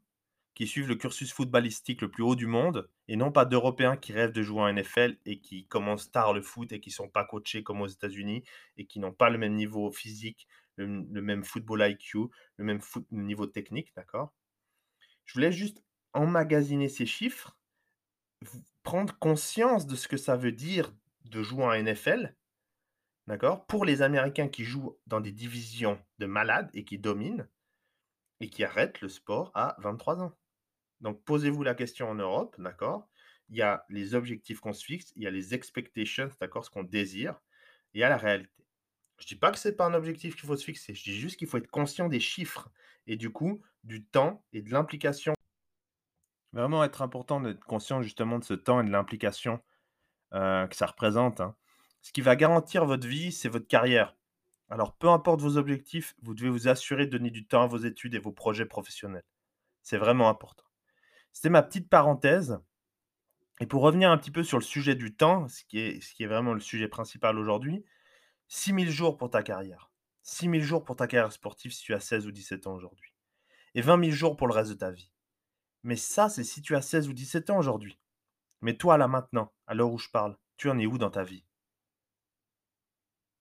qui 0.55 0.67
suivent 0.67 0.88
le 0.88 0.95
cursus 0.95 1.33
footballistique 1.33 2.01
le 2.01 2.11
plus 2.11 2.23
haut 2.23 2.37
du 2.37 2.47
monde 2.47 2.88
et 3.09 3.17
non 3.17 3.33
pas 3.33 3.45
d'Européens 3.45 3.97
qui 3.97 4.12
rêvent 4.12 4.33
de 4.33 4.43
jouer 4.43 4.61
en 4.61 4.73
NFL 4.73 5.19
et 5.27 5.40
qui 5.40 5.67
commencent 5.67 6.11
tard 6.11 6.33
le 6.33 6.43
foot 6.43 6.73
et 6.73 6.81
qui 6.81 6.90
ne 6.90 6.95
sont 6.95 7.09
pas 7.09 7.25
coachés 7.25 7.62
comme 7.62 7.81
aux 7.81 7.88
États-Unis 7.88 8.45
et 8.77 8.87
qui 8.87 9.01
n'ont 9.01 9.12
pas 9.12 9.31
le 9.31 9.38
même 9.38 9.55
niveau 9.55 9.90
physique, 9.90 10.47
le, 10.77 10.87
même 10.87 11.45
football 11.45 11.83
IQ, 11.88 12.29
le 12.57 12.64
même 12.64 12.81
niveau 13.11 13.47
technique, 13.47 13.93
d'accord? 13.97 14.33
Je 15.25 15.35
vous 15.35 15.40
laisse 15.40 15.55
juste 15.55 15.83
emmagasiner 16.12 16.88
ces 16.88 17.07
chiffres, 17.07 17.57
prendre 18.83 19.19
conscience 19.19 19.87
de 19.87 19.97
ce 19.97 20.07
que 20.07 20.17
ça 20.17 20.37
veut 20.37 20.53
dire 20.53 20.95
de 21.25 21.43
jouer 21.43 21.64
en 21.64 21.83
NFL, 21.83 22.37
d'accord? 23.27 23.67
Pour 23.67 23.85
les 23.85 24.03
Américains 24.03 24.49
qui 24.49 24.64
jouent 24.64 24.97
dans 25.07 25.21
des 25.21 25.33
divisions 25.33 25.99
de 26.19 26.27
malades 26.27 26.71
et 26.75 26.85
qui 26.85 26.99
dominent 26.99 27.49
et 28.40 28.51
qui 28.51 28.62
arrêtent 28.62 29.01
le 29.01 29.09
sport 29.09 29.51
à 29.55 29.77
23 29.79 30.23
ans. 30.23 30.37
Donc 31.05 31.23
posez-vous 31.25 31.62
la 31.62 31.75
question 31.75 32.09
en 32.09 32.14
Europe, 32.14 32.57
d'accord? 32.59 33.11
Il 33.51 33.57
y 33.57 33.62
a 33.62 33.85
les 33.90 34.14
objectifs 34.14 34.61
qu'on 34.61 34.73
se 34.73 34.83
fixe, 34.83 35.12
il 35.17 35.23
y 35.23 35.27
a 35.27 35.31
les 35.31 35.53
expectations, 35.53 36.31
d'accord, 36.40 36.64
ce 36.64 36.71
qu'on 36.71 36.83
désire, 36.83 37.35
et 37.93 37.99
il 37.99 38.01
y 38.01 38.05
a 38.05 38.09
la 38.09 38.17
réalité. 38.17 38.64
Je 39.19 39.27
dis 39.27 39.37
pas 39.37 39.53
que 39.53 39.59
c'est 39.59 39.77
pas 39.77 39.85
un 39.85 39.93
objectif 39.93 40.35
qu'il 40.35 40.47
faut 40.47 40.57
se 40.57 40.64
fixer, 40.64 40.95
je 40.95 41.05
dis 41.05 41.14
juste 41.14 41.37
qu'il 41.37 41.47
faut 41.47 41.59
être 41.59 41.71
conscient 41.71 42.09
des 42.09 42.21
chiffres 42.21 42.71
et 43.07 43.17
du 43.17 43.31
coup 43.31 43.62
du 43.85 44.03
temps 44.03 44.43
et 44.55 44.62
de 44.62 44.73
l'implication. 44.73 45.35
Vraiment 46.55 46.83
être 46.83 47.03
important 47.03 47.38
d'être 47.38 47.64
conscient 47.64 48.01
justement 48.01 48.38
de 48.38 48.45
ce 48.45 48.55
temps 48.55 48.81
et 48.81 48.85
de 48.85 48.90
l'implication 48.90 49.61
euh, 50.33 50.67
que 50.67 50.75
ça 50.75 50.87
représente. 50.87 51.43
hein. 51.43 51.55
Ce 52.01 52.12
qui 52.12 52.23
va 52.23 52.35
garantir 52.35 52.87
votre 52.87 53.07
vie, 53.07 53.31
c'est 53.31 53.51
votre 53.51 53.69
carrière. 53.69 54.17
Alors 54.71 54.97
peu 54.97 55.11
importe 55.11 55.43
vos 55.43 55.59
objectifs, 55.59 56.14
vous 56.23 56.35
devez 56.35 56.49
vous 56.49 56.67
assurer 56.67 57.05
de 57.05 57.11
donner 57.11 57.31
du 57.31 57.47
temps 57.47 57.64
à 57.64 57.67
vos 57.67 57.77
études 57.77 58.14
et 58.14 58.19
vos 58.19 58.33
projets 58.33 58.64
professionnels. 58.64 59.25
C'est 59.83 59.99
vraiment 59.99 60.31
important. 60.31 60.63
C'était 61.35 61.51
ma 61.51 61.64
petite 61.64 61.90
parenthèse. 61.90 62.59
Et 63.61 63.66
pour 63.66 63.83
revenir 63.83 64.11
un 64.11 64.16
petit 64.16 64.31
peu 64.31 64.44
sur 64.44 64.57
le 64.57 64.64
sujet 64.64 64.94
du 64.94 65.14
temps, 65.14 65.49
ce 65.49 65.64
qui 65.64 65.79
est, 65.81 66.27
vraiment 66.27 66.55
le 66.55 66.61
sujet 66.61 66.88
principal 66.88 67.38
aujourd'hui, 67.38 67.85
6000 68.49 68.88
jours 68.88 69.16
pour 69.16 69.31
ta 69.31 69.42
carrière. 69.42 69.90
6000 70.23 70.62
jours 70.62 70.85
pour 70.85 70.94
ta 70.94 71.09
carrière 71.09 71.33
sportive 71.33 71.73
si 71.73 71.83
tu 71.83 71.92
as 71.92 72.01
16 72.01 72.29
ou 72.29 72.31
17 72.31 72.68
ans 72.68 72.75
aujourd'hui. 72.75 73.12
Et 73.75 73.83
20 73.83 74.01
000 74.05 74.12
jours 74.12 74.37
pour 74.37 74.47
le 74.47 74.55
reste 74.55 74.70
de 74.70 74.77
ta 74.77 74.92
vie. 74.92 75.11
Mais 75.83 75.97
ça, 75.97 76.29
c'est 76.29 76.44
si 76.44 76.62
tu 76.62 76.77
as 76.77 76.83
16 76.83 77.09
ou 77.09 77.12
17 77.12 77.51
ans 77.51 77.59
aujourd'hui. 77.59 77.99
Mais 78.61 78.77
toi, 78.77 78.97
là 78.97 79.09
maintenant, 79.09 79.53
à 79.66 79.75
l'heure 79.75 79.92
où 79.92 79.99
je 79.99 80.09
parle, 80.11 80.38
tu 80.57 80.70
en 80.70 80.79
es 80.79 80.87
où 80.87 80.99
dans 80.99 81.11
ta 81.11 81.25
vie? 81.25 81.44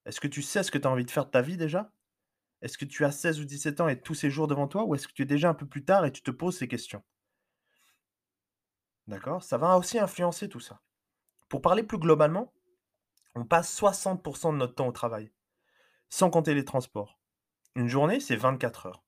Est-ce 0.04 0.20
que 0.20 0.28
tu 0.28 0.42
sais 0.42 0.64
ce 0.64 0.72
que 0.72 0.78
tu 0.78 0.88
as 0.88 0.90
envie 0.90 1.04
de 1.04 1.10
faire 1.12 1.26
de 1.26 1.30
ta 1.30 1.42
vie 1.42 1.56
déjà? 1.56 1.92
Est-ce 2.60 2.76
que 2.76 2.84
tu 2.84 3.04
as 3.04 3.12
16 3.12 3.40
ou 3.40 3.44
17 3.44 3.80
ans 3.80 3.88
et 3.88 4.00
tous 4.00 4.14
ces 4.14 4.30
jours 4.30 4.48
devant 4.48 4.66
toi? 4.66 4.84
Ou 4.84 4.96
est-ce 4.96 5.06
que 5.06 5.12
tu 5.12 5.22
es 5.22 5.26
déjà 5.26 5.48
un 5.48 5.54
peu 5.54 5.66
plus 5.66 5.84
tard 5.84 6.04
et 6.04 6.12
tu 6.12 6.22
te 6.22 6.32
poses 6.32 6.58
ces 6.58 6.66
questions? 6.66 7.04
D'accord? 9.06 9.42
Ça 9.42 9.58
va 9.58 9.76
aussi 9.76 9.98
influencer 9.98 10.48
tout 10.48 10.60
ça. 10.60 10.80
Pour 11.48 11.60
parler 11.60 11.82
plus 11.82 11.98
globalement, 11.98 12.52
on 13.34 13.44
passe 13.44 13.78
60% 13.80 14.52
de 14.52 14.58
notre 14.58 14.74
temps 14.74 14.88
au 14.88 14.92
travail, 14.92 15.30
sans 16.08 16.30
compter 16.30 16.54
les 16.54 16.64
transports. 16.64 17.18
Une 17.74 17.88
journée, 17.88 18.20
c'est 18.20 18.36
24 18.36 18.86
heures. 18.86 19.04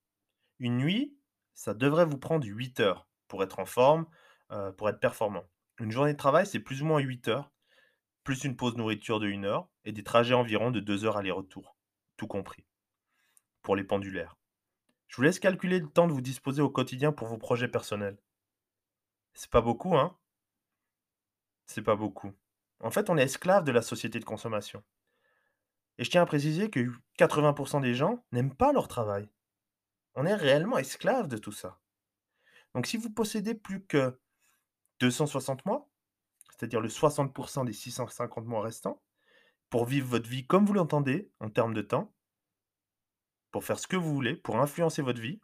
Une 0.59 0.78
nuit, 0.78 1.16
ça 1.54 1.74
devrait 1.74 2.04
vous 2.04 2.18
prendre 2.18 2.46
8 2.46 2.80
heures 2.80 3.09
pour 3.28 3.42
être 3.42 3.59
en 3.59 3.66
forme, 3.66 4.06
euh, 4.50 4.72
pour 4.72 4.88
être 4.88 5.00
performant. 5.00 5.44
Une 5.78 5.90
journée 5.90 6.12
de 6.12 6.18
travail, 6.18 6.46
c'est 6.46 6.61
plus 6.61 6.82
ou 6.82 6.87
moins 6.87 6.98
8 6.98 7.28
heures, 7.28 7.52
plus 8.24 8.44
une 8.44 8.56
pause 8.56 8.76
nourriture 8.76 9.20
de 9.20 9.28
1 9.28 9.44
heure 9.44 9.68
et 9.85 9.92
des 9.92 10.02
trajets 10.02 10.35
environ 10.35 10.70
de 10.70 10.80
2 10.80 11.04
heures 11.04 11.16
aller-retour, 11.16 11.76
tout 12.16 12.26
compris, 12.26 12.66
pour 13.62 13.76
les 13.76 13.85
pendulaires. 13.85 14.37
Je 15.09 15.16
vous 15.16 15.22
laisse 15.22 15.38
calculer 15.38 15.78
le 15.78 15.88
temps 15.88 16.09
de 16.09 16.12
vous 16.12 16.20
disposer 16.20 16.62
au 16.62 16.70
quotidien 16.70 17.12
pour 17.12 17.28
vos 17.28 17.38
projets 17.38 17.68
personnels. 17.68 18.18
C'est 19.37 19.51
pas 19.51 19.61
beaucoup, 19.61 19.94
hein 19.94 20.16
C'est 21.66 21.83
pas 21.83 21.94
beaucoup. 21.94 22.33
En 22.81 22.90
fait, 22.90 23.11
on 23.11 23.18
est 23.18 23.25
esclave 23.25 23.64
de 23.64 23.70
la 23.72 23.83
société 23.83 24.18
de 24.18 24.25
consommation. 24.25 24.83
Et 25.99 26.05
je 26.05 26.11
tiens 26.11 26.22
à 26.22 26.27
préciser 26.27 26.70
que 26.70 26.90
80% 27.18 27.83
des 27.83 27.94
gens 27.94 28.25
n'aiment 28.33 28.55
pas 28.55 28.72
leur 28.72 28.88
travail. 28.88 29.31
On 30.14 30.25
est 30.25 30.35
réellement 30.35 30.79
esclave 30.79 31.29
de 31.29 31.37
tout 31.37 31.53
ça. 31.53 31.79
Donc 32.75 32.87
si 32.87 32.96
vous 32.96 33.11
possédez 33.11 33.55
plus 33.55 33.85
que 33.85 34.18
260 35.01 35.66
mois, 35.66 35.90
c'est-à-dire 36.51 36.81
le 36.81 36.88
60% 36.88 37.66
des 37.66 37.75
650 37.75 38.46
mois 38.46 38.62
restants, 38.62 39.03
pour 39.68 39.85
vivre 39.85 40.09
votre 40.09 40.31
vie 40.31 40.46
comme 40.46 40.64
vous 40.64 40.72
l'entendez 40.72 41.31
en 41.40 41.51
termes 41.51 41.75
de 41.75 41.83
temps, 41.83 42.14
pour 43.51 43.64
faire 43.64 43.79
ce 43.79 43.87
que 43.87 43.96
vous 43.96 44.14
voulez, 44.14 44.35
pour 44.35 44.57
influencer 44.57 45.03
votre 45.03 45.20
vie, 45.20 45.40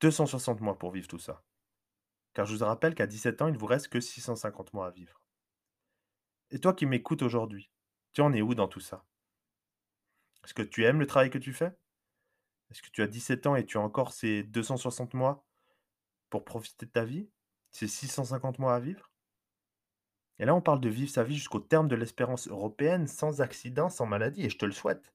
260 0.00 0.60
mois 0.60 0.78
pour 0.78 0.92
vivre 0.92 1.08
tout 1.08 1.18
ça. 1.18 1.42
Car 2.36 2.44
je 2.44 2.54
vous 2.54 2.66
rappelle 2.66 2.94
qu'à 2.94 3.06
17 3.06 3.40
ans, 3.40 3.46
il 3.48 3.54
ne 3.54 3.58
vous 3.58 3.64
reste 3.64 3.88
que 3.88 3.98
650 3.98 4.74
mois 4.74 4.88
à 4.88 4.90
vivre. 4.90 5.22
Et 6.50 6.58
toi 6.58 6.74
qui 6.74 6.84
m'écoutes 6.84 7.22
aujourd'hui, 7.22 7.70
tu 8.12 8.20
en 8.20 8.30
es 8.34 8.42
où 8.42 8.54
dans 8.54 8.68
tout 8.68 8.80
ça? 8.80 9.06
Est-ce 10.44 10.52
que 10.52 10.60
tu 10.60 10.84
aimes 10.84 11.00
le 11.00 11.06
travail 11.06 11.30
que 11.30 11.38
tu 11.38 11.54
fais? 11.54 11.74
Est-ce 12.70 12.82
que 12.82 12.90
tu 12.90 13.00
as 13.00 13.06
17 13.06 13.46
ans 13.46 13.56
et 13.56 13.64
tu 13.64 13.78
as 13.78 13.80
encore 13.80 14.12
ces 14.12 14.42
260 14.42 15.14
mois 15.14 15.46
pour 16.28 16.44
profiter 16.44 16.84
de 16.84 16.90
ta 16.90 17.06
vie? 17.06 17.30
Ces 17.70 17.88
650 17.88 18.58
mois 18.58 18.74
à 18.74 18.80
vivre? 18.80 19.10
Et 20.38 20.44
là, 20.44 20.54
on 20.54 20.60
parle 20.60 20.82
de 20.82 20.90
vivre 20.90 21.10
sa 21.10 21.24
vie 21.24 21.36
jusqu'au 21.36 21.60
terme 21.60 21.88
de 21.88 21.96
l'espérance 21.96 22.48
européenne, 22.48 23.06
sans 23.06 23.40
accident, 23.40 23.88
sans 23.88 24.04
maladie, 24.04 24.44
et 24.44 24.50
je 24.50 24.58
te 24.58 24.66
le 24.66 24.72
souhaite. 24.72 25.14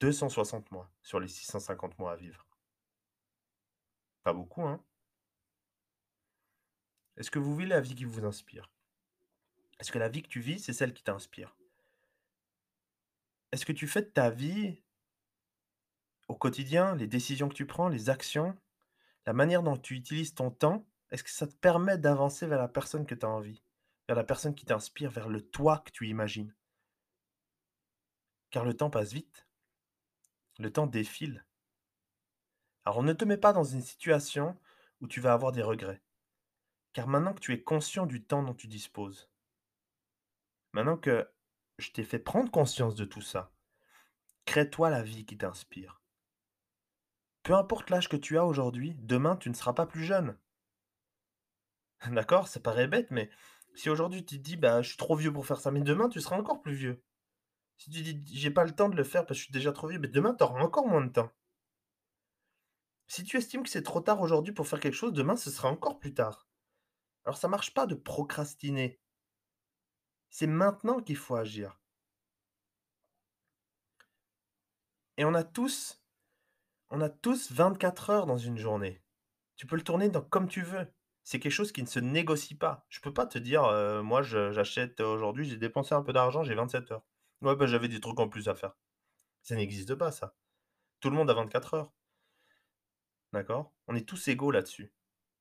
260 0.00 0.70
mois 0.70 0.90
sur 1.02 1.20
les 1.20 1.28
650 1.28 1.98
mois 1.98 2.12
à 2.12 2.16
vivre. 2.16 2.46
Pas 4.22 4.32
beaucoup, 4.32 4.62
hein? 4.62 4.82
Est-ce 7.16 7.30
que 7.30 7.38
vous 7.38 7.56
vivez 7.56 7.68
la 7.68 7.80
vie 7.80 7.94
qui 7.94 8.04
vous 8.04 8.24
inspire? 8.24 8.70
Est-ce 9.78 9.92
que 9.92 9.98
la 9.98 10.08
vie 10.08 10.22
que 10.22 10.28
tu 10.28 10.40
vis, 10.40 10.58
c'est 10.58 10.72
celle 10.72 10.94
qui 10.94 11.02
t'inspire? 11.02 11.56
Est-ce 13.52 13.64
que 13.64 13.72
tu 13.72 13.86
fais 13.86 14.02
de 14.02 14.06
ta 14.06 14.30
vie 14.30 14.82
au 16.28 16.34
quotidien, 16.34 16.96
les 16.96 17.06
décisions 17.06 17.48
que 17.48 17.54
tu 17.54 17.66
prends, 17.66 17.88
les 17.88 18.10
actions, 18.10 18.58
la 19.26 19.32
manière 19.32 19.62
dont 19.62 19.76
tu 19.76 19.94
utilises 19.94 20.34
ton 20.34 20.50
temps, 20.50 20.84
est-ce 21.10 21.22
que 21.22 21.30
ça 21.30 21.46
te 21.46 21.54
permet 21.54 21.98
d'avancer 21.98 22.46
vers 22.46 22.58
la 22.58 22.68
personne 22.68 23.06
que 23.06 23.14
tu 23.14 23.24
as 23.24 23.28
envie, 23.28 23.62
vers 24.08 24.16
la 24.16 24.24
personne 24.24 24.54
qui 24.54 24.64
t'inspire, 24.64 25.10
vers 25.10 25.28
le 25.28 25.40
toi 25.40 25.82
que 25.84 25.92
tu 25.92 26.08
imagines? 26.08 26.54
Car 28.50 28.64
le 28.64 28.74
temps 28.74 28.90
passe 28.90 29.12
vite. 29.12 29.46
Le 30.58 30.72
temps 30.72 30.86
défile. 30.86 31.44
Alors 32.84 33.02
ne 33.02 33.12
te 33.12 33.24
mets 33.24 33.36
pas 33.36 33.52
dans 33.52 33.64
une 33.64 33.82
situation 33.82 34.58
où 35.00 35.06
tu 35.06 35.20
vas 35.20 35.32
avoir 35.32 35.52
des 35.52 35.62
regrets. 35.62 36.02
Car 36.96 37.08
maintenant 37.08 37.34
que 37.34 37.40
tu 37.40 37.52
es 37.52 37.62
conscient 37.62 38.06
du 38.06 38.24
temps 38.24 38.42
dont 38.42 38.54
tu 38.54 38.68
disposes, 38.68 39.30
maintenant 40.72 40.96
que 40.96 41.30
je 41.76 41.90
t'ai 41.90 42.04
fait 42.04 42.18
prendre 42.18 42.50
conscience 42.50 42.94
de 42.94 43.04
tout 43.04 43.20
ça, 43.20 43.52
crée-toi 44.46 44.88
la 44.88 45.02
vie 45.02 45.26
qui 45.26 45.36
t'inspire. 45.36 46.00
Peu 47.42 47.52
importe 47.52 47.90
l'âge 47.90 48.08
que 48.08 48.16
tu 48.16 48.38
as 48.38 48.46
aujourd'hui, 48.46 48.94
demain 48.94 49.36
tu 49.36 49.50
ne 49.50 49.54
seras 49.54 49.74
pas 49.74 49.84
plus 49.84 50.04
jeune. 50.04 50.38
D'accord? 52.10 52.48
Ça 52.48 52.60
paraît 52.60 52.88
bête, 52.88 53.10
mais 53.10 53.28
si 53.74 53.90
aujourd'hui 53.90 54.24
tu 54.24 54.38
te 54.38 54.42
dis 54.42 54.56
bah 54.56 54.80
je 54.80 54.88
suis 54.88 54.96
trop 54.96 55.16
vieux 55.16 55.34
pour 55.34 55.44
faire 55.44 55.60
ça, 55.60 55.70
mais 55.70 55.82
demain 55.82 56.08
tu 56.08 56.22
seras 56.22 56.38
encore 56.38 56.62
plus 56.62 56.76
vieux. 56.76 57.04
Si 57.76 57.90
tu 57.90 58.00
dis 58.00 58.22
j'ai 58.24 58.50
pas 58.50 58.64
le 58.64 58.74
temps 58.74 58.88
de 58.88 58.96
le 58.96 59.04
faire 59.04 59.26
parce 59.26 59.36
que 59.36 59.40
je 59.40 59.44
suis 59.44 59.52
déjà 59.52 59.70
trop 59.70 59.88
vieux, 59.88 59.98
mais 59.98 60.08
demain 60.08 60.34
tu 60.34 60.44
auras 60.44 60.62
encore 60.62 60.88
moins 60.88 61.04
de 61.04 61.12
temps. 61.12 61.30
Si 63.06 63.22
tu 63.22 63.36
estimes 63.36 63.64
que 63.64 63.68
c'est 63.68 63.82
trop 63.82 64.00
tard 64.00 64.22
aujourd'hui 64.22 64.54
pour 64.54 64.66
faire 64.66 64.80
quelque 64.80 64.94
chose, 64.94 65.12
demain 65.12 65.36
ce 65.36 65.50
sera 65.50 65.68
encore 65.68 65.98
plus 65.98 66.14
tard. 66.14 66.45
Alors 67.26 67.36
ça 67.36 67.48
marche 67.48 67.74
pas 67.74 67.86
de 67.86 67.96
procrastiner. 67.96 69.00
C'est 70.30 70.46
maintenant 70.46 71.00
qu'il 71.00 71.16
faut 71.16 71.34
agir. 71.34 71.80
Et 75.18 75.24
on 75.24 75.34
a 75.34 75.44
tous 75.44 76.02
on 76.90 77.00
a 77.00 77.08
tous 77.08 77.50
24 77.50 78.10
heures 78.10 78.26
dans 78.26 78.38
une 78.38 78.58
journée. 78.58 79.02
Tu 79.56 79.66
peux 79.66 79.74
le 79.74 79.82
tourner 79.82 80.08
dans 80.08 80.22
comme 80.22 80.48
tu 80.48 80.62
veux. 80.62 80.86
C'est 81.24 81.40
quelque 81.40 81.52
chose 81.52 81.72
qui 81.72 81.82
ne 81.82 81.88
se 81.88 81.98
négocie 81.98 82.54
pas. 82.54 82.86
Je 82.88 83.00
peux 83.00 83.12
pas 83.12 83.26
te 83.26 83.38
dire, 83.38 83.62
moi 84.04 84.22
j'achète 84.22 85.00
aujourd'hui, 85.00 85.48
j'ai 85.48 85.56
dépensé 85.56 85.94
un 85.94 86.02
peu 86.02 86.12
d'argent, 86.12 86.44
j'ai 86.44 86.54
27 86.54 86.92
heures. 86.92 87.04
Ouais, 87.42 87.56
bah 87.56 87.66
j'avais 87.66 87.88
des 87.88 88.00
trucs 88.00 88.20
en 88.20 88.28
plus 88.28 88.48
à 88.48 88.54
faire. 88.54 88.76
Ça 89.42 89.56
n'existe 89.56 89.96
pas, 89.96 90.12
ça. 90.12 90.36
Tout 91.00 91.10
le 91.10 91.16
monde 91.16 91.28
a 91.28 91.34
24 91.34 91.74
heures. 91.74 91.92
D'accord? 93.32 93.72
On 93.88 93.96
est 93.96 94.08
tous 94.08 94.28
égaux 94.28 94.52
là-dessus. 94.52 94.92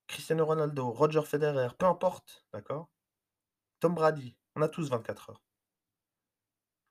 Cristiano 0.07 0.45
Ronaldo, 0.45 0.91
Roger 0.91 1.23
Federer, 1.23 1.69
peu 1.77 1.85
importe, 1.85 2.45
d'accord? 2.53 2.89
Tom 3.79 3.95
Brady, 3.95 4.37
on 4.55 4.61
a 4.61 4.69
tous 4.69 4.89
24 4.89 5.29
heures. 5.31 5.43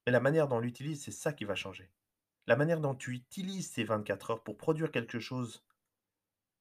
Mais 0.07 0.12
la 0.12 0.20
manière 0.20 0.48
dont 0.48 0.57
on 0.57 0.61
l'utilise, 0.61 1.03
c'est 1.03 1.12
ça 1.12 1.33
qui 1.33 1.44
va 1.44 1.55
changer. 1.55 1.90
La 2.46 2.56
manière 2.56 2.81
dont 2.81 2.94
tu 2.94 3.12
utilises 3.12 3.71
ces 3.71 3.85
24 3.85 4.31
heures 4.31 4.42
pour 4.42 4.58
produire 4.58 4.90
quelque 4.90 5.19
chose 5.19 5.65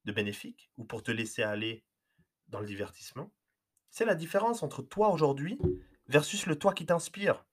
de 0.05 0.11
bénéfique 0.11 0.71
ou 0.77 0.85
pour 0.85 1.03
te 1.03 1.11
laisser 1.11 1.43
aller 1.43 1.83
dans 2.47 2.59
le 2.59 2.65
divertissement, 2.65 3.33
c'est 3.89 4.05
la 4.05 4.15
différence 4.15 4.63
entre 4.63 4.81
toi 4.81 5.09
aujourd'hui 5.09 5.59
versus 6.07 6.45
le 6.45 6.57
toi 6.57 6.73
qui 6.73 6.85
t'inspire. 6.85 7.45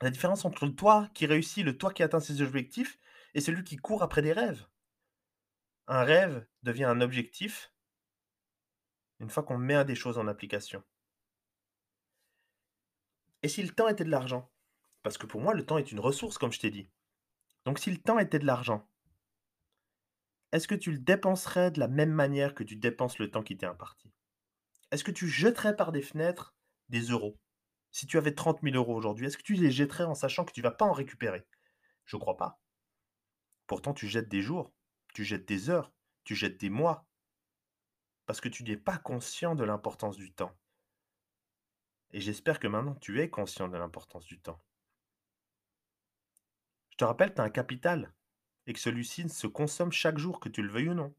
La 0.00 0.10
différence 0.10 0.44
entre 0.44 0.64
le 0.64 0.74
toi 0.74 1.08
qui 1.12 1.26
réussit, 1.26 1.64
le 1.64 1.76
toi 1.76 1.92
qui 1.92 2.02
atteint 2.02 2.20
ses 2.20 2.40
objectifs 2.40 2.98
et 3.34 3.40
celui 3.40 3.64
qui 3.64 3.76
court 3.76 4.02
après 4.02 4.22
des 4.22 4.32
rêves. 4.32 4.66
Un 5.86 6.04
rêve 6.04 6.46
devient 6.62 6.84
un 6.84 7.00
objectif 7.00 7.72
une 9.20 9.30
fois 9.30 9.42
qu'on 9.42 9.58
met 9.58 9.84
des 9.84 9.94
choses 9.94 10.18
en 10.18 10.28
application. 10.28 10.82
Et 13.42 13.48
si 13.48 13.62
le 13.62 13.70
temps 13.70 13.88
était 13.88 14.04
de 14.04 14.10
l'argent? 14.10 14.50
Parce 15.02 15.18
que 15.18 15.26
pour 15.26 15.40
moi, 15.40 15.54
le 15.54 15.64
temps 15.64 15.78
est 15.78 15.92
une 15.92 16.00
ressource, 16.00 16.38
comme 16.38 16.52
je 16.52 16.60
t'ai 16.60 16.70
dit. 16.70 16.88
Donc 17.64 17.78
si 17.78 17.90
le 17.90 17.98
temps 17.98 18.18
était 18.18 18.38
de 18.38 18.46
l'argent, 18.46 18.88
est-ce 20.52 20.68
que 20.68 20.74
tu 20.74 20.90
le 20.90 20.98
dépenserais 20.98 21.70
de 21.70 21.80
la 21.80 21.88
même 21.88 22.12
manière 22.12 22.54
que 22.54 22.64
tu 22.64 22.76
dépenses 22.76 23.18
le 23.18 23.30
temps 23.30 23.42
qui 23.42 23.56
t'est 23.56 23.66
imparti? 23.66 24.10
Est-ce 24.90 25.04
que 25.04 25.10
tu 25.10 25.28
jetterais 25.28 25.76
par 25.76 25.92
des 25.92 26.02
fenêtres 26.02 26.54
des 26.88 27.02
euros? 27.02 27.38
Si 27.90 28.06
tu 28.06 28.16
avais 28.16 28.34
30 28.34 28.60
000 28.62 28.76
euros 28.76 28.94
aujourd'hui, 28.94 29.26
est-ce 29.26 29.36
que 29.36 29.42
tu 29.42 29.54
les 29.54 29.70
jetterais 29.70 30.04
en 30.04 30.14
sachant 30.14 30.44
que 30.44 30.52
tu 30.52 30.60
ne 30.60 30.64
vas 30.64 30.70
pas 30.74 30.86
en 30.86 30.92
récupérer? 30.92 31.46
Je 32.04 32.16
crois 32.16 32.36
pas. 32.36 32.60
Pourtant, 33.66 33.92
tu 33.92 34.08
jettes 34.08 34.28
des 34.28 34.40
jours, 34.40 34.72
tu 35.14 35.24
jettes 35.24 35.46
des 35.46 35.68
heures, 35.68 35.92
tu 36.24 36.34
jettes 36.34 36.58
des 36.58 36.70
mois. 36.70 37.07
Parce 38.28 38.42
que 38.42 38.50
tu 38.50 38.62
n'es 38.62 38.76
pas 38.76 38.98
conscient 38.98 39.54
de 39.54 39.64
l'importance 39.64 40.18
du 40.18 40.30
temps. 40.30 40.54
Et 42.10 42.20
j'espère 42.20 42.60
que 42.60 42.68
maintenant 42.68 42.94
tu 42.96 43.22
es 43.22 43.30
conscient 43.30 43.68
de 43.68 43.78
l'importance 43.78 44.26
du 44.26 44.38
temps. 44.38 44.62
Je 46.90 46.98
te 46.98 47.04
rappelle, 47.04 47.32
tu 47.32 47.40
as 47.40 47.44
un 47.44 47.48
capital 47.48 48.12
et 48.66 48.74
que 48.74 48.80
celui-ci 48.80 49.30
se 49.30 49.46
consomme 49.46 49.92
chaque 49.92 50.18
jour, 50.18 50.40
que 50.40 50.50
tu 50.50 50.60
le 50.60 50.68
veuilles 50.68 50.90
ou 50.90 50.94
non. 50.94 51.14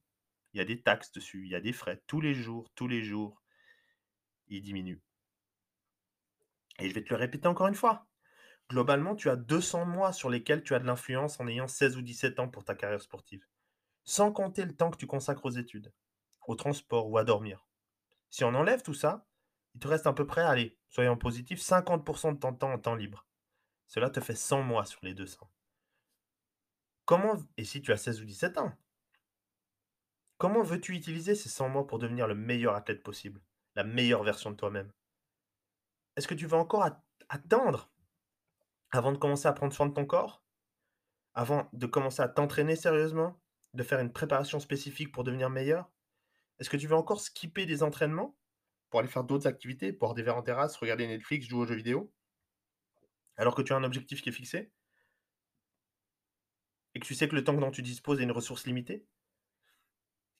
Il 0.53 0.59
y 0.59 0.61
a 0.61 0.65
des 0.65 0.83
taxes 0.83 1.11
dessus, 1.11 1.45
il 1.45 1.49
y 1.49 1.55
a 1.55 1.59
des 1.59 1.73
frais. 1.73 1.99
Tous 2.05 2.21
les 2.21 2.35
jours, 2.35 2.69
tous 2.75 2.87
les 2.87 3.01
jours, 3.01 3.41
il 4.47 4.61
diminue. 4.61 5.01
Et 6.77 6.89
je 6.89 6.93
vais 6.93 7.03
te 7.03 7.09
le 7.09 7.15
répéter 7.15 7.47
encore 7.47 7.69
une 7.69 7.73
fois. 7.73 8.05
Globalement, 8.69 9.15
tu 9.15 9.31
as 9.31 9.35
200 9.35 9.85
mois 9.85 10.13
sur 10.13 10.29
lesquels 10.29 10.61
tu 10.61 10.75
as 10.75 10.79
de 10.79 10.85
l'influence 10.85 11.39
en 11.39 11.47
ayant 11.47 11.67
16 11.67 11.97
ou 11.97 12.03
17 12.03 12.39
ans 12.39 12.49
pour 12.49 12.65
ta 12.65 12.75
carrière 12.75 13.01
sportive. 13.01 13.43
Sans 14.03 14.31
compter 14.31 14.63
le 14.63 14.75
temps 14.75 14.91
que 14.91 14.97
tu 14.97 15.07
consacres 15.07 15.45
aux 15.47 15.49
études, 15.49 15.91
au 16.49 16.55
transport 16.55 17.07
ou 17.07 17.17
à 17.19 17.23
dormir. 17.23 17.67
Si 18.31 18.43
on 18.43 18.55
enlève 18.55 18.81
tout 18.81 18.95
ça, 18.95 19.27
il 19.75 19.79
te 19.79 19.87
reste 19.87 20.07
à 20.07 20.13
peu 20.13 20.25
près, 20.25 20.41
allez, 20.41 20.79
soyons 20.89 21.15
positifs, 21.15 21.61
50% 21.61 22.33
de 22.33 22.39
ton 22.39 22.55
temps 22.55 22.73
en 22.73 22.79
temps 22.79 22.95
libre. 22.95 23.27
Cela 23.85 24.09
te 24.09 24.19
fait 24.19 24.35
100 24.35 24.63
mois 24.63 24.85
sur 24.85 24.99
les 25.03 25.13
200. 25.13 25.47
Comment, 27.05 27.35
et 27.57 27.63
si 27.63 27.83
tu 27.83 27.91
as 27.91 27.97
16 27.97 28.21
ou 28.21 28.25
17 28.25 28.57
ans, 28.57 28.73
comment 30.39 30.63
veux-tu 30.63 30.95
utiliser 30.95 31.35
ces 31.35 31.49
100 31.49 31.69
mois 31.69 31.85
pour 31.85 31.99
devenir 31.99 32.27
le 32.27 32.33
meilleur 32.33 32.73
athlète 32.73 33.03
possible, 33.03 33.41
la 33.75 33.83
meilleure 33.83 34.23
version 34.23 34.49
de 34.49 34.55
toi-même? 34.55 34.91
Est-ce 36.15 36.27
que 36.27 36.33
tu 36.33 36.47
vas 36.47 36.57
encore 36.57 36.89
attendre 37.29 37.91
avant 38.89 39.11
de 39.11 39.17
commencer 39.17 39.47
à 39.47 39.53
prendre 39.53 39.73
soin 39.73 39.85
de 39.85 39.93
ton 39.93 40.07
corps? 40.07 40.43
Avant 41.35 41.69
de 41.73 41.85
commencer 41.85 42.23
à 42.23 42.27
t'entraîner 42.27 42.75
sérieusement? 42.75 43.39
De 43.75 43.83
faire 43.83 43.99
une 43.99 44.11
préparation 44.11 44.59
spécifique 44.59 45.11
pour 45.11 45.23
devenir 45.23 45.51
meilleur? 45.51 45.91
Est-ce 46.59 46.69
que 46.69 46.77
tu 46.77 46.87
veux 46.87 46.95
encore 46.95 47.21
skipper 47.21 47.65
des 47.65 47.83
entraînements 47.83 48.37
pour 48.89 48.99
aller 48.99 49.09
faire 49.09 49.23
d'autres 49.23 49.47
activités, 49.47 49.91
boire 49.91 50.13
des 50.13 50.23
verres 50.23 50.37
en 50.37 50.41
terrasse, 50.41 50.75
regarder 50.75 51.07
Netflix, 51.07 51.47
jouer 51.47 51.61
aux 51.61 51.65
jeux 51.65 51.75
vidéo? 51.75 52.13
Alors 53.37 53.55
que 53.55 53.61
tu 53.61 53.71
as 53.71 53.77
un 53.77 53.83
objectif 53.83 54.21
qui 54.21 54.29
est 54.29 54.33
fixé? 54.33 54.71
Et 56.93 56.99
que 56.99 57.05
tu 57.05 57.15
sais 57.15 57.27
que 57.27 57.35
le 57.35 57.43
temps 57.43 57.53
dont 57.53 57.71
tu 57.71 57.81
disposes 57.81 58.19
est 58.19 58.23
une 58.23 58.31
ressource 58.31 58.65
limitée? 58.65 59.05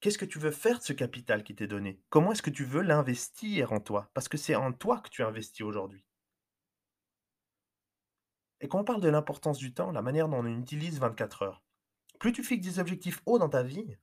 Qu'est-ce 0.01 0.17
que 0.17 0.25
tu 0.25 0.39
veux 0.39 0.51
faire 0.51 0.79
de 0.79 0.83
ce 0.83 0.93
capital 0.93 1.43
qui 1.43 1.55
t'est 1.55 1.67
donné? 1.67 2.01
Comment 2.09 2.31
est-ce 2.31 2.41
que 2.41 2.49
tu 2.49 2.65
veux 2.65 2.81
l'investir 2.81 3.71
en 3.71 3.79
toi? 3.79 4.09
Parce 4.13 4.27
que 4.27 4.37
c'est 4.37 4.55
en 4.55 4.71
toi 4.73 4.99
que 4.99 5.09
tu 5.09 5.23
investis 5.23 5.61
aujourd'hui. 5.61 6.05
Et 8.61 8.67
quand 8.67 8.79
on 8.79 8.83
parle 8.83 9.01
de 9.01 9.09
l'importance 9.09 9.57
du 9.57 9.73
temps, 9.73 9.91
la 9.91 10.01
manière 10.01 10.27
dont 10.27 10.39
on 10.39 10.59
utilise 10.59 10.99
24 10.99 11.43
heures, 11.43 11.63
plus 12.19 12.33
tu 12.33 12.43
fixes 12.43 12.65
des 12.65 12.79
objectifs 12.79 13.21
hauts 13.25 13.39
dans 13.39 13.49
ta 13.49 13.63
vie, 13.63 13.97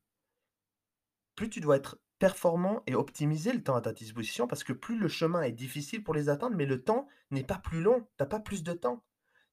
plus 1.34 1.50
tu 1.50 1.60
dois 1.60 1.76
être 1.76 1.98
performant 2.18 2.82
et 2.86 2.94
optimiser 2.94 3.52
le 3.52 3.62
temps 3.62 3.76
à 3.76 3.80
ta 3.80 3.92
disposition 3.92 4.46
parce 4.46 4.64
que 4.64 4.72
plus 4.72 4.98
le 4.98 5.08
chemin 5.08 5.42
est 5.42 5.52
difficile 5.52 6.02
pour 6.02 6.14
les 6.14 6.28
atteindre, 6.28 6.56
mais 6.56 6.66
le 6.66 6.82
temps 6.82 7.06
n'est 7.30 7.44
pas 7.44 7.58
plus 7.58 7.82
long, 7.82 8.06
tu 8.18 8.26
pas 8.26 8.40
plus 8.40 8.62
de 8.62 8.72
temps. 8.72 9.04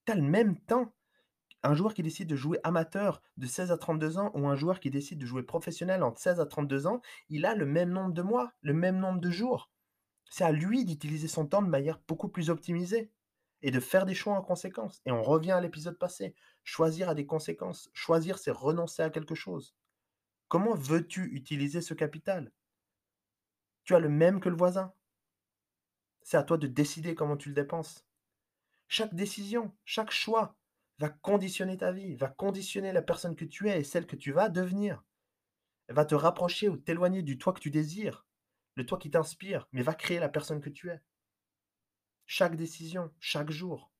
Tu 0.05 0.11
as 0.11 0.15
le 0.15 0.21
même 0.21 0.57
temps. 0.57 0.93
Un 1.65 1.75
joueur 1.75 1.93
qui 1.93 2.03
décide 2.03 2.27
de 2.27 2.35
jouer 2.35 2.59
amateur 2.63 3.21
de 3.37 3.47
16 3.47 3.71
à 3.71 3.77
32 3.77 4.17
ans 4.17 4.31
ou 4.33 4.47
un 4.47 4.55
joueur 4.55 4.81
qui 4.81 4.89
décide 4.89 5.19
de 5.19 5.25
jouer 5.25 5.43
professionnel 5.43 6.03
entre 6.03 6.19
16 6.19 6.41
à 6.41 6.45
32 6.45 6.87
ans, 6.87 7.01
il 7.29 7.45
a 7.45 7.55
le 7.55 7.65
même 7.65 7.89
nombre 7.89 8.13
de 8.13 8.21
mois, 8.21 8.51
le 8.61 8.73
même 8.73 8.99
nombre 8.99 9.21
de 9.21 9.29
jours. 9.29 9.71
C'est 10.29 10.43
à 10.43 10.51
lui 10.51 10.83
d'utiliser 10.83 11.27
son 11.27 11.45
temps 11.45 11.61
de 11.61 11.69
manière 11.69 12.01
beaucoup 12.07 12.27
plus 12.27 12.49
optimisée 12.49 13.11
et 13.61 13.71
de 13.71 13.79
faire 13.79 14.05
des 14.05 14.13
choix 14.13 14.33
en 14.33 14.41
conséquence. 14.41 15.01
Et 15.05 15.11
on 15.11 15.23
revient 15.23 15.51
à 15.51 15.61
l'épisode 15.61 15.97
passé. 15.97 16.35
Choisir 16.63 17.07
a 17.07 17.15
des 17.15 17.25
conséquences. 17.25 17.89
Choisir, 17.93 18.37
c'est 18.37 18.51
renoncer 18.51 19.01
à 19.01 19.09
quelque 19.09 19.35
chose. 19.35 19.73
Comment 20.53 20.75
veux-tu 20.75 21.33
utiliser 21.33 21.81
ce 21.81 21.95
capital? 21.95 22.51
Tu 23.85 23.95
as 23.95 23.99
le 23.99 24.07
même 24.07 24.39
que 24.39 24.49
le 24.49 24.55
voisin. 24.55 24.93
C'est 26.21 26.37
à 26.37 26.43
toi 26.43 26.59
de 26.59 26.67
décider 26.67 27.15
comment 27.15 27.37
tu 27.37 27.49
le 27.49 27.55
dépenses. 27.55 28.05
Chaque 28.87 29.15
décision, 29.15 29.75
chaque 29.83 30.11
choix 30.11 30.55
va 30.99 31.09
conditionner 31.09 31.77
ta 31.77 31.91
vie, 31.91 32.15
va 32.17 32.27
conditionner 32.27 32.91
la 32.91 33.01
personne 33.01 33.35
que 33.35 33.45
tu 33.45 33.67
es 33.67 33.79
et 33.79 33.83
celle 33.83 34.05
que 34.05 34.15
tu 34.15 34.31
vas 34.31 34.47
devenir. 34.47 35.03
Elle 35.87 35.95
va 35.95 36.05
te 36.05 36.13
rapprocher 36.13 36.69
ou 36.69 36.77
t'éloigner 36.77 37.23
du 37.23 37.39
toi 37.39 37.51
que 37.51 37.59
tu 37.59 37.71
désires, 37.71 38.27
le 38.75 38.85
toi 38.85 38.99
qui 38.99 39.09
t'inspire, 39.09 39.67
mais 39.71 39.81
va 39.81 39.95
créer 39.95 40.19
la 40.19 40.29
personne 40.29 40.61
que 40.61 40.69
tu 40.69 40.91
es 40.91 41.01
chaque 42.27 42.55
décision, 42.55 43.11
chaque 43.19 43.49
jour. 43.49 43.91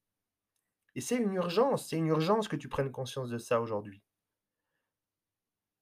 Et 0.94 1.02
c'est 1.02 1.18
une 1.18 1.34
urgence, 1.34 1.88
c'est 1.88 1.98
une 1.98 2.10
urgence 2.10 2.48
que 2.48 2.56
tu 2.56 2.70
prennes 2.70 2.92
conscience 2.92 3.30
de 3.30 3.40
ça 3.40 3.60
aujourd'hui. 3.60 4.04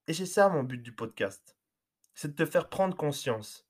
Et 0.06 0.14
c'est 0.14 0.26
ça 0.26 0.48
mon 0.48 0.62
but 0.62 0.82
du 0.82 0.92
podcast. 0.92 1.56
C'est 2.14 2.28
de 2.28 2.44
te 2.44 2.50
faire 2.50 2.68
prendre 2.68 2.96
conscience. 2.96 3.66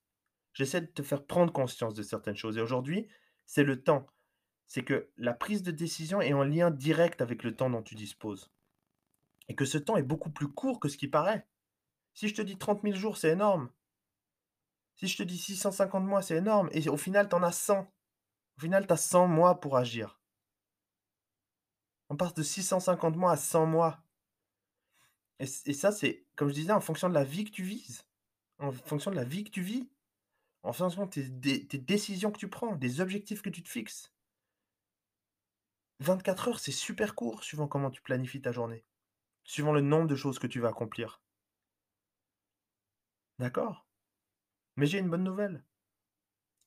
J'essaie 0.53 0.81
de 0.81 0.87
te 0.87 1.03
faire 1.03 1.25
prendre 1.25 1.53
conscience 1.53 1.95
de 1.95 2.03
certaines 2.03 2.37
choses. 2.37 2.59
Et 2.59 2.61
aujourd'hui, 2.61 3.09
c'est 3.45 3.65
le 3.65 3.83
temps. 3.83 4.07
C'est 4.67 4.85
que 4.85 5.11
la 5.17 5.35
prise 5.35 5.63
de 5.63 5.71
décision 5.71 6.21
est 6.21 6.33
en 6.33 6.45
lien 6.45 6.71
direct 6.71 7.21
avec 7.21 7.43
le 7.43 7.55
temps 7.55 7.71
dont 7.71 7.83
tu 7.83 7.95
disposes. 7.95 8.51
Et 9.49 9.55
que 9.55 9.65
ce 9.65 9.79
temps 9.79 9.97
est 9.97 10.03
beaucoup 10.03 10.31
plus 10.31 10.49
court 10.49 10.81
que 10.81 10.89
ce 10.89 10.97
qui 10.97 11.09
paraît. 11.09 11.47
Si 12.15 12.29
je 12.29 12.35
te 12.35 12.43
dis 12.43 12.57
30 12.57 12.83
000 12.83 12.95
jours, 12.95 13.17
c'est 13.17 13.31
énorme. 13.31 13.71
Si 14.97 15.09
je 15.09 15.17
te 15.17 15.23
dis 15.23 15.39
650 15.39 16.05
mois, 16.05 16.23
c'est 16.23 16.37
énorme. 16.37 16.69
Et 16.73 16.89
au 16.89 16.97
final, 16.97 17.29
tu 17.29 17.35
en 17.35 17.43
as 17.43 17.53
100. 17.53 17.81
Au 18.57 18.61
final, 18.61 18.87
tu 18.87 18.93
as 18.93 18.97
100 18.97 19.29
mois 19.29 19.61
pour 19.61 19.77
agir. 19.77 20.21
On 22.09 22.17
passe 22.17 22.35
de 22.35 22.43
650 22.43 23.17
mois 23.17 23.33
à 23.33 23.37
100 23.37 23.67
mois. 23.67 24.03
Et, 25.39 25.47
ça, 25.47 25.91
c'est, 25.91 26.22
comme 26.37 26.49
je 26.49 26.55
disais, 26.55 26.73
en 26.73 26.81
fonction 26.81 27.09
de 27.09 27.15
la 27.15 27.25
vie 27.25 27.45
que 27.45 27.51
tu 27.51 27.63
vises, 27.63 28.05
en 28.59 28.73
fonction 28.73 29.11
de 29.11 29.17
la 29.17 29.25
vie 29.25 29.45
que 29.45 29.51
tu 29.51 29.63
vis, 29.63 29.89
en 30.63 30.73
fonction 30.73 31.07
de 31.07 31.11
tes, 31.11 31.79
décisions 31.79 32.31
que 32.31 32.39
tu 32.39 32.49
prends, 32.49 32.77
des 32.77 33.01
objectifs 33.01 33.43
que 33.43 33.51
tu 33.51 33.63
te 33.63 33.69
fixes. 33.69 34.13
24 36.01 36.49
heures, 36.49 36.59
c'est 36.59 36.73
super 36.73 37.15
court 37.15 37.45
suivant 37.45 37.69
comment 37.69 37.91
tu 37.91 38.03
planifies 38.03 38.41
ta 38.41 38.53
journée, 38.53 38.85
suivant 39.45 39.73
le 39.73 39.81
nombre 39.81 40.09
de 40.09 40.17
choses 40.17 40.39
que 40.39 40.47
tu 40.47 40.61
vas 40.61 40.69
accomplir. 40.69 41.21
D'accord? 43.39 43.87
Mais 44.77 44.87
j'ai 44.87 44.99
une 44.99 45.11
bonne 45.11 45.25
nouvelle. 45.25 45.65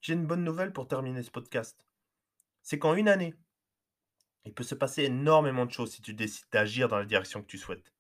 J'ai 0.01 0.13
une 0.13 0.27
bonne 0.27 0.43
nouvelle 0.43 0.73
pour 0.73 0.87
terminer 0.87 1.23
ce 1.23 1.31
podcast. 1.31 1.85
C'est 2.61 2.79
qu'en 2.79 2.95
une 2.95 3.07
année, 3.07 3.35
il 4.45 4.53
peut 4.53 4.63
se 4.63 4.75
passer 4.75 5.03
énormément 5.03 5.65
de 5.65 5.71
choses 5.71 5.93
si 5.93 6.01
tu 6.01 6.13
décides 6.13 6.45
d'agir 6.51 6.87
dans 6.87 6.99
la 6.99 7.05
direction 7.05 7.41
que 7.41 7.47
tu 7.47 7.57
souhaites. 7.57 7.94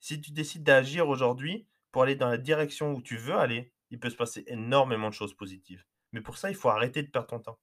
Si 0.00 0.20
tu 0.20 0.32
décides 0.32 0.62
d'agir 0.62 1.08
aujourd'hui 1.08 1.66
pour 1.90 2.02
aller 2.02 2.16
dans 2.16 2.28
la 2.28 2.38
direction 2.38 2.92
où 2.92 3.02
tu 3.02 3.16
veux 3.16 3.34
aller, 3.34 3.72
il 3.90 4.00
peut 4.00 4.10
se 4.10 4.16
passer 4.16 4.44
énormément 4.46 5.08
de 5.08 5.14
choses 5.14 5.34
positives. 5.34 5.84
Mais 6.12 6.20
pour 6.20 6.38
ça, 6.38 6.50
il 6.50 6.56
faut 6.56 6.68
arrêter 6.68 7.02
de 7.02 7.10
perdre 7.10 7.28
ton 7.28 7.40
temps, 7.40 7.58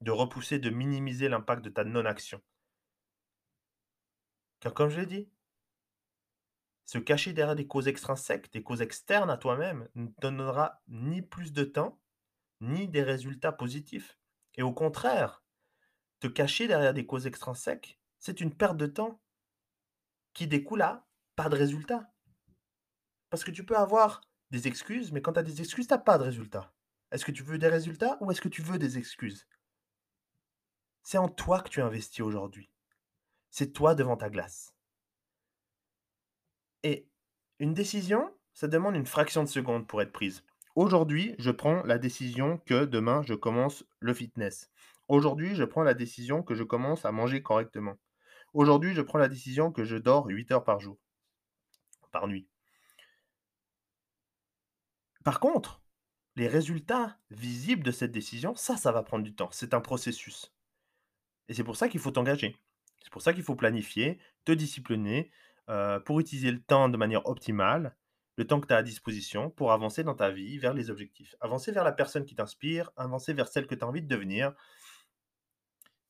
de 0.00 0.10
repousser, 0.10 0.58
de 0.58 0.70
minimiser 0.70 1.28
l'impact 1.28 1.64
de 1.64 1.70
ta 1.70 1.84
non-action. 1.84 2.40
Car 4.60 4.74
comme 4.74 4.88
je 4.88 5.00
l'ai 5.00 5.06
dit, 5.06 5.28
se 6.86 6.98
cacher 6.98 7.32
derrière 7.32 7.56
des 7.56 7.66
causes 7.66 7.88
extrinsèques, 7.88 8.52
des 8.52 8.62
causes 8.62 8.82
externes 8.82 9.30
à 9.30 9.36
toi-même, 9.36 9.88
ne 9.94 10.06
te 10.06 10.20
donnera 10.20 10.82
ni 10.88 11.22
plus 11.22 11.52
de 11.52 11.64
temps, 11.64 12.00
ni 12.60 12.88
des 12.88 13.02
résultats 13.02 13.52
positifs. 13.52 14.18
Et 14.54 14.62
au 14.62 14.72
contraire, 14.72 15.42
te 16.20 16.26
cacher 16.26 16.68
derrière 16.68 16.94
des 16.94 17.06
causes 17.06 17.26
extrinsèques, 17.26 17.98
c'est 18.18 18.40
une 18.40 18.54
perte 18.54 18.76
de 18.76 18.86
temps 18.86 19.20
qui 20.32 20.46
découle 20.46 20.82
à 20.82 21.06
pas 21.36 21.48
de 21.48 21.56
résultat. 21.56 22.10
Parce 23.30 23.44
que 23.44 23.50
tu 23.50 23.64
peux 23.64 23.76
avoir 23.76 24.20
des 24.50 24.68
excuses, 24.68 25.12
mais 25.12 25.20
quand 25.20 25.32
tu 25.32 25.40
as 25.40 25.42
des 25.42 25.60
excuses, 25.60 25.88
tu 25.88 25.94
n'as 25.94 25.98
pas 25.98 26.18
de 26.18 26.24
résultat. 26.24 26.72
Est-ce 27.10 27.24
que 27.24 27.32
tu 27.32 27.42
veux 27.42 27.58
des 27.58 27.68
résultats 27.68 28.18
ou 28.20 28.30
est-ce 28.30 28.40
que 28.40 28.48
tu 28.48 28.62
veux 28.62 28.78
des 28.78 28.98
excuses? 28.98 29.46
C'est 31.02 31.18
en 31.18 31.28
toi 31.28 31.60
que 31.60 31.68
tu 31.68 31.80
investis 31.80 32.20
aujourd'hui. 32.20 32.70
C'est 33.50 33.72
toi 33.72 33.94
devant 33.94 34.16
ta 34.16 34.30
glace. 34.30 34.74
Et 36.82 37.08
une 37.58 37.74
décision, 37.74 38.32
ça 38.52 38.68
demande 38.68 38.96
une 38.96 39.06
fraction 39.06 39.42
de 39.42 39.48
seconde 39.48 39.86
pour 39.86 40.02
être 40.02 40.12
prise. 40.12 40.44
Aujourd'hui, 40.74 41.36
je 41.38 41.50
prends 41.50 41.82
la 41.84 41.98
décision 41.98 42.58
que 42.58 42.84
demain, 42.84 43.22
je 43.22 43.34
commence 43.34 43.84
le 44.00 44.12
fitness. 44.12 44.70
Aujourd'hui, 45.06 45.54
je 45.54 45.64
prends 45.64 45.82
la 45.82 45.94
décision 45.94 46.42
que 46.42 46.54
je 46.54 46.64
commence 46.64 47.04
à 47.04 47.12
manger 47.12 47.42
correctement. 47.42 47.96
Aujourd'hui, 48.54 48.94
je 48.94 49.02
prends 49.02 49.18
la 49.18 49.28
décision 49.28 49.70
que 49.70 49.84
je 49.84 49.96
dors 49.96 50.26
8 50.26 50.50
heures 50.50 50.64
par 50.64 50.80
jour, 50.80 50.98
par 52.14 52.28
nuit. 52.28 52.48
Par 55.24 55.40
contre, 55.40 55.82
les 56.36 56.48
résultats 56.48 57.18
visibles 57.30 57.82
de 57.82 57.90
cette 57.90 58.12
décision, 58.12 58.54
ça, 58.54 58.76
ça 58.76 58.92
va 58.92 59.02
prendre 59.02 59.24
du 59.24 59.34
temps. 59.34 59.50
C'est 59.52 59.74
un 59.74 59.80
processus. 59.80 60.54
Et 61.48 61.54
c'est 61.54 61.64
pour 61.64 61.76
ça 61.76 61.88
qu'il 61.88 62.00
faut 62.00 62.12
t'engager. 62.12 62.56
C'est 63.02 63.12
pour 63.12 63.20
ça 63.20 63.34
qu'il 63.34 63.42
faut 63.42 63.56
planifier, 63.56 64.18
te 64.44 64.52
discipliner 64.52 65.30
euh, 65.68 66.00
pour 66.00 66.20
utiliser 66.20 66.50
le 66.50 66.62
temps 66.62 66.88
de 66.88 66.96
manière 66.96 67.26
optimale 67.26 67.96
le 68.36 68.46
temps 68.46 68.60
que 68.60 68.66
tu 68.66 68.74
as 68.74 68.78
à 68.78 68.82
disposition 68.82 69.50
pour 69.50 69.72
avancer 69.72 70.02
dans 70.02 70.14
ta 70.14 70.30
vie 70.30 70.58
vers 70.58 70.74
les 70.74 70.90
objectifs. 70.90 71.36
Avancer 71.40 71.72
vers 71.72 71.84
la 71.84 71.92
personne 71.92 72.24
qui 72.24 72.34
t'inspire, 72.34 72.90
avancer 72.96 73.32
vers 73.32 73.48
celle 73.48 73.66
que 73.66 73.74
tu 73.74 73.84
as 73.84 73.86
envie 73.86 74.02
de 74.02 74.08
devenir. 74.08 74.52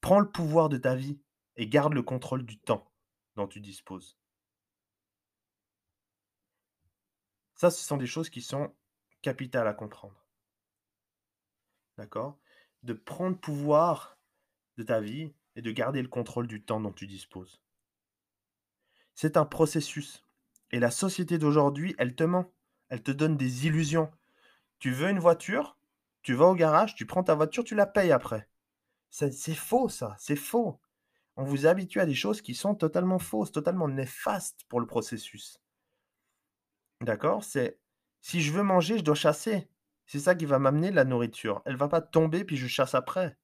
Prends 0.00 0.20
le 0.20 0.30
pouvoir 0.30 0.68
de 0.68 0.78
ta 0.78 0.94
vie 0.94 1.20
et 1.56 1.68
garde 1.68 1.92
le 1.92 2.02
contrôle 2.02 2.44
du 2.44 2.58
temps 2.58 2.90
dont 3.36 3.46
tu 3.46 3.60
disposes. 3.60 4.18
Ça, 7.54 7.70
ce 7.70 7.82
sont 7.82 7.96
des 7.96 8.06
choses 8.06 8.30
qui 8.30 8.42
sont 8.42 8.74
capital 9.22 9.66
à 9.66 9.72
comprendre. 9.72 10.24
D'accord? 11.96 12.38
De 12.82 12.92
prendre 12.92 13.38
pouvoir 13.38 14.18
de 14.76 14.82
ta 14.82 15.00
vie 15.00 15.32
et 15.56 15.62
de 15.62 15.70
garder 15.70 16.02
le 16.02 16.08
contrôle 16.08 16.46
du 16.46 16.62
temps 16.62 16.80
dont 16.80 16.92
tu 16.92 17.06
disposes. 17.06 17.62
C'est 19.14 19.36
un 19.36 19.46
processus. 19.46 20.24
Et 20.72 20.80
la 20.80 20.90
société 20.90 21.38
d'aujourd'hui, 21.38 21.94
elle 21.98 22.14
te 22.14 22.24
ment. 22.24 22.52
Elle 22.88 23.02
te 23.02 23.12
donne 23.12 23.36
des 23.36 23.66
illusions. 23.66 24.10
Tu 24.78 24.90
veux 24.90 25.08
une 25.08 25.20
voiture, 25.20 25.78
tu 26.22 26.34
vas 26.34 26.46
au 26.46 26.54
garage, 26.54 26.94
tu 26.94 27.06
prends 27.06 27.22
ta 27.22 27.34
voiture, 27.34 27.64
tu 27.64 27.74
la 27.74 27.86
payes 27.86 28.12
après. 28.12 28.48
C'est 29.10 29.54
faux 29.54 29.88
ça, 29.88 30.16
c'est 30.18 30.36
faux. 30.36 30.80
On 31.36 31.44
vous 31.44 31.66
habitue 31.66 32.00
à 32.00 32.06
des 32.06 32.14
choses 32.14 32.42
qui 32.42 32.54
sont 32.54 32.74
totalement 32.74 33.18
fausses, 33.18 33.52
totalement 33.52 33.88
néfastes 33.88 34.64
pour 34.68 34.80
le 34.80 34.86
processus. 34.86 35.60
D'accord 37.00 37.44
C'est 37.44 37.78
si 38.20 38.40
je 38.40 38.52
veux 38.52 38.62
manger, 38.62 38.98
je 38.98 39.04
dois 39.04 39.14
chasser. 39.14 39.68
C'est 40.06 40.18
ça 40.18 40.34
qui 40.34 40.46
va 40.46 40.58
m'amener 40.58 40.90
la 40.90 41.04
nourriture. 41.04 41.62
Elle 41.66 41.76
va 41.76 41.88
pas 41.88 42.00
tomber 42.00 42.44
puis 42.44 42.56
je 42.56 42.66
chasse 42.66 42.94
après. 42.94 43.36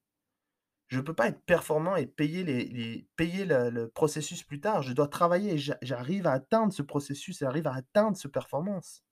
Je 0.89 0.97
ne 0.97 1.03
peux 1.03 1.15
pas 1.15 1.29
être 1.29 1.43
performant 1.43 1.97
et 1.97 2.07
payer, 2.07 2.43
les, 2.43 3.07
payer 3.15 3.45
le, 3.45 3.89
processus 3.89 4.43
plus 4.43 4.61
tard. 4.61 4.83
Je 4.83 4.93
dois 4.93 5.07
travailler 5.07 5.55
et 5.55 5.59
j'arrive 5.83 6.27
à 6.27 6.33
atteindre 6.33 6.73
ce 6.73 6.83
processus 6.83 7.41
et 7.41 7.45
j'arrive 7.45 7.69
à 7.69 7.75
atteindre 7.75 8.17
cette 8.17 8.33
performance. 8.33 9.05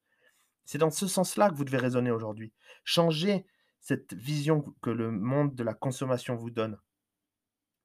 C'est 0.64 0.78
dans 0.78 0.90
ce 0.90 1.06
sens-là 1.06 1.50
que 1.50 1.54
vous 1.54 1.64
devez 1.64 1.78
raisonner 1.78 2.10
aujourd'hui. 2.10 2.52
Changer 2.82 3.46
cette 3.80 4.12
vision 4.12 4.74
que 4.82 4.90
le 4.90 5.12
monde 5.12 5.54
de 5.54 5.62
la 5.62 5.72
consommation 5.72 6.34
vous 6.34 6.50
donne. 6.50 6.78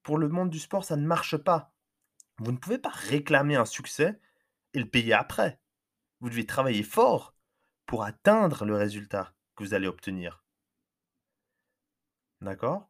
Pour 0.01 0.18
le 0.18 0.28
monde 0.28 0.49
du 0.49 0.60
sport, 0.60 0.84
ça 0.84 0.95
ne 0.95 1.06
marche 1.06 1.38
pas. 1.38 1.74
Vous 2.39 2.51
ne 2.51 2.58
pouvez 2.58 2.80
pas 2.80 2.89
réclamer 2.89 3.56
un 3.56 3.66
succès 3.66 4.20
et 4.74 4.80
le 4.80 4.89
payer 4.89 5.14
après. 5.14 5.60
Vous 6.24 6.30
devez 6.30 6.45
travailler 6.45 6.84
fort 6.84 7.36
pour 7.86 8.05
atteindre 8.05 8.63
le 8.63 8.78
résultat 8.78 9.34
que 9.57 9.63
vous 9.65 9.74
allez 9.74 9.88
obtenir. 9.88 10.41
D'accord? 12.39 12.89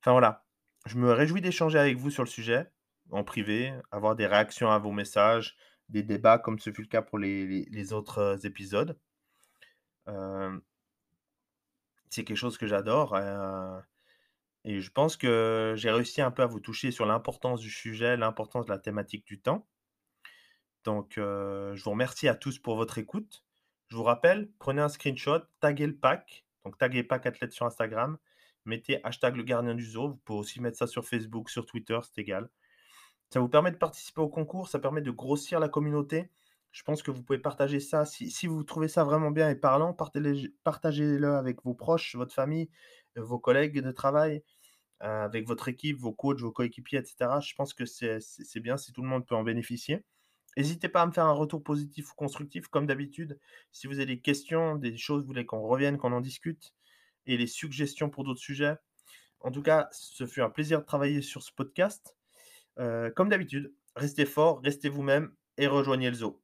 Enfin 0.00 0.12
voilà, 0.12 0.44
je 0.84 0.98
me 0.98 1.10
réjouis 1.10 1.40
d'échanger 1.40 1.78
avec 1.78 1.96
vous 1.96 2.10
sur 2.10 2.22
le 2.22 2.28
sujet, 2.28 2.70
en 3.10 3.24
privé, 3.24 3.72
avoir 3.90 4.14
des 4.14 4.26
réactions 4.26 4.70
à 4.70 4.78
vos 4.78 4.92
messages, 4.92 5.56
des 5.88 6.02
débats 6.02 6.38
comme 6.38 6.58
ce 6.58 6.70
fut 6.70 6.82
le 6.82 6.88
cas 6.88 7.00
pour 7.00 7.18
les, 7.18 7.92
autres 7.94 8.18
euh, 8.18 8.36
épisodes. 8.44 8.98
Euh, 10.08 10.60
c'est 12.10 12.24
quelque 12.24 12.36
chose 12.36 12.58
que 12.58 12.66
j'adore. 12.66 13.14
Euh, 13.14 13.80
et 14.64 14.82
je 14.82 14.90
pense 14.90 15.16
que 15.16 15.72
j'ai 15.78 15.90
réussi 15.90 16.20
un 16.20 16.30
peu 16.30 16.42
à 16.42 16.46
vous 16.46 16.60
toucher 16.60 16.90
sur 16.90 17.06
l'importance 17.06 17.60
du 17.60 17.70
sujet, 17.70 18.18
l'importance 18.18 18.66
de 18.66 18.70
la 18.70 18.78
thématique 18.78 19.24
du 19.26 19.40
temps. 19.40 19.66
Donc, 20.84 21.14
je 21.16 21.82
vous 21.82 21.90
remercie 21.90 22.28
à 22.28 22.34
tous 22.34 22.58
pour 22.58 22.76
votre 22.76 22.98
écoute. 22.98 23.44
Je 23.88 23.96
vous 23.96 24.02
rappelle, 24.02 24.50
prenez 24.58 24.82
un 24.82 24.88
screenshot, 24.88 25.40
taguez 25.60 25.86
le 25.86 25.96
pack, 25.96 26.44
donc 26.64 26.78
taguez 26.78 27.02
pack 27.02 27.26
athlète 27.26 27.52
sur 27.52 27.66
Instagram, 27.66 28.18
mettez 28.64 29.04
hashtag 29.04 29.36
le 29.36 29.42
gardien 29.42 29.74
du 29.74 29.84
zoo. 29.84 30.08
Vous 30.08 30.16
pouvez 30.24 30.38
aussi 30.38 30.60
mettre 30.60 30.78
ça 30.78 30.86
sur 30.86 31.04
Facebook, 31.04 31.50
sur 31.50 31.66
Twitter, 31.66 31.98
c'est 32.02 32.20
égal. 32.20 32.48
Ça 33.30 33.40
vous 33.40 33.48
permet 33.48 33.70
de 33.70 33.76
participer 33.76 34.20
au 34.20 34.28
concours, 34.28 34.68
ça 34.68 34.78
permet 34.78 35.00
de 35.00 35.10
grossir 35.10 35.60
la 35.60 35.68
communauté. 35.68 36.30
Je 36.72 36.82
pense 36.82 37.02
que 37.02 37.10
vous 37.10 37.22
pouvez 37.22 37.38
partager 37.38 37.78
ça. 37.78 38.04
Si, 38.04 38.46
vous 38.46 38.64
trouvez 38.64 38.88
ça 38.88 39.04
vraiment 39.04 39.30
bien 39.30 39.48
et 39.48 39.54
parlant, 39.54 39.92
partagez-le 39.94 41.34
avec 41.34 41.62
vos 41.62 41.74
proches, 41.74 42.16
votre 42.16 42.34
famille, 42.34 42.68
vos 43.16 43.38
collègues 43.38 43.80
de 43.80 43.92
travail, 43.92 44.42
avec 45.00 45.46
votre 45.46 45.68
équipe, 45.68 45.98
vos 45.98 46.12
coachs, 46.12 46.40
vos 46.40 46.52
coéquipiers, 46.52 46.98
etc. 46.98 47.40
Je 47.40 47.54
pense 47.54 47.74
que 47.74 47.84
c'est 47.86 48.60
bien 48.60 48.76
si 48.76 48.92
tout 48.92 49.02
le 49.02 49.08
monde 49.08 49.26
peut 49.26 49.36
en 49.36 49.44
bénéficier. 49.44 50.04
N'hésitez 50.56 50.88
pas 50.88 51.02
à 51.02 51.06
me 51.06 51.12
faire 51.12 51.26
un 51.26 51.32
retour 51.32 51.62
positif 51.62 52.12
ou 52.12 52.14
constructif, 52.14 52.68
comme 52.68 52.86
d'habitude. 52.86 53.38
Si 53.72 53.86
vous 53.86 53.94
avez 53.94 54.06
des 54.06 54.20
questions, 54.20 54.76
des 54.76 54.96
choses, 54.96 55.22
vous 55.22 55.28
voulez 55.28 55.46
qu'on 55.46 55.62
revienne, 55.62 55.98
qu'on 55.98 56.12
en 56.12 56.20
discute, 56.20 56.74
et 57.26 57.36
les 57.36 57.46
suggestions 57.46 58.10
pour 58.10 58.24
d'autres 58.24 58.40
sujets. 58.40 58.76
En 59.40 59.50
tout 59.50 59.62
cas, 59.62 59.88
ce 59.92 60.26
fut 60.26 60.42
un 60.42 60.50
plaisir 60.50 60.80
de 60.80 60.86
travailler 60.86 61.22
sur 61.22 61.42
ce 61.42 61.52
podcast. 61.52 62.16
Euh, 62.78 63.10
comme 63.10 63.28
d'habitude, 63.28 63.74
restez 63.96 64.26
fort, 64.26 64.60
restez 64.62 64.88
vous-même 64.88 65.34
et 65.58 65.66
rejoignez 65.66 66.10
le 66.10 66.16
zoo. 66.16 66.43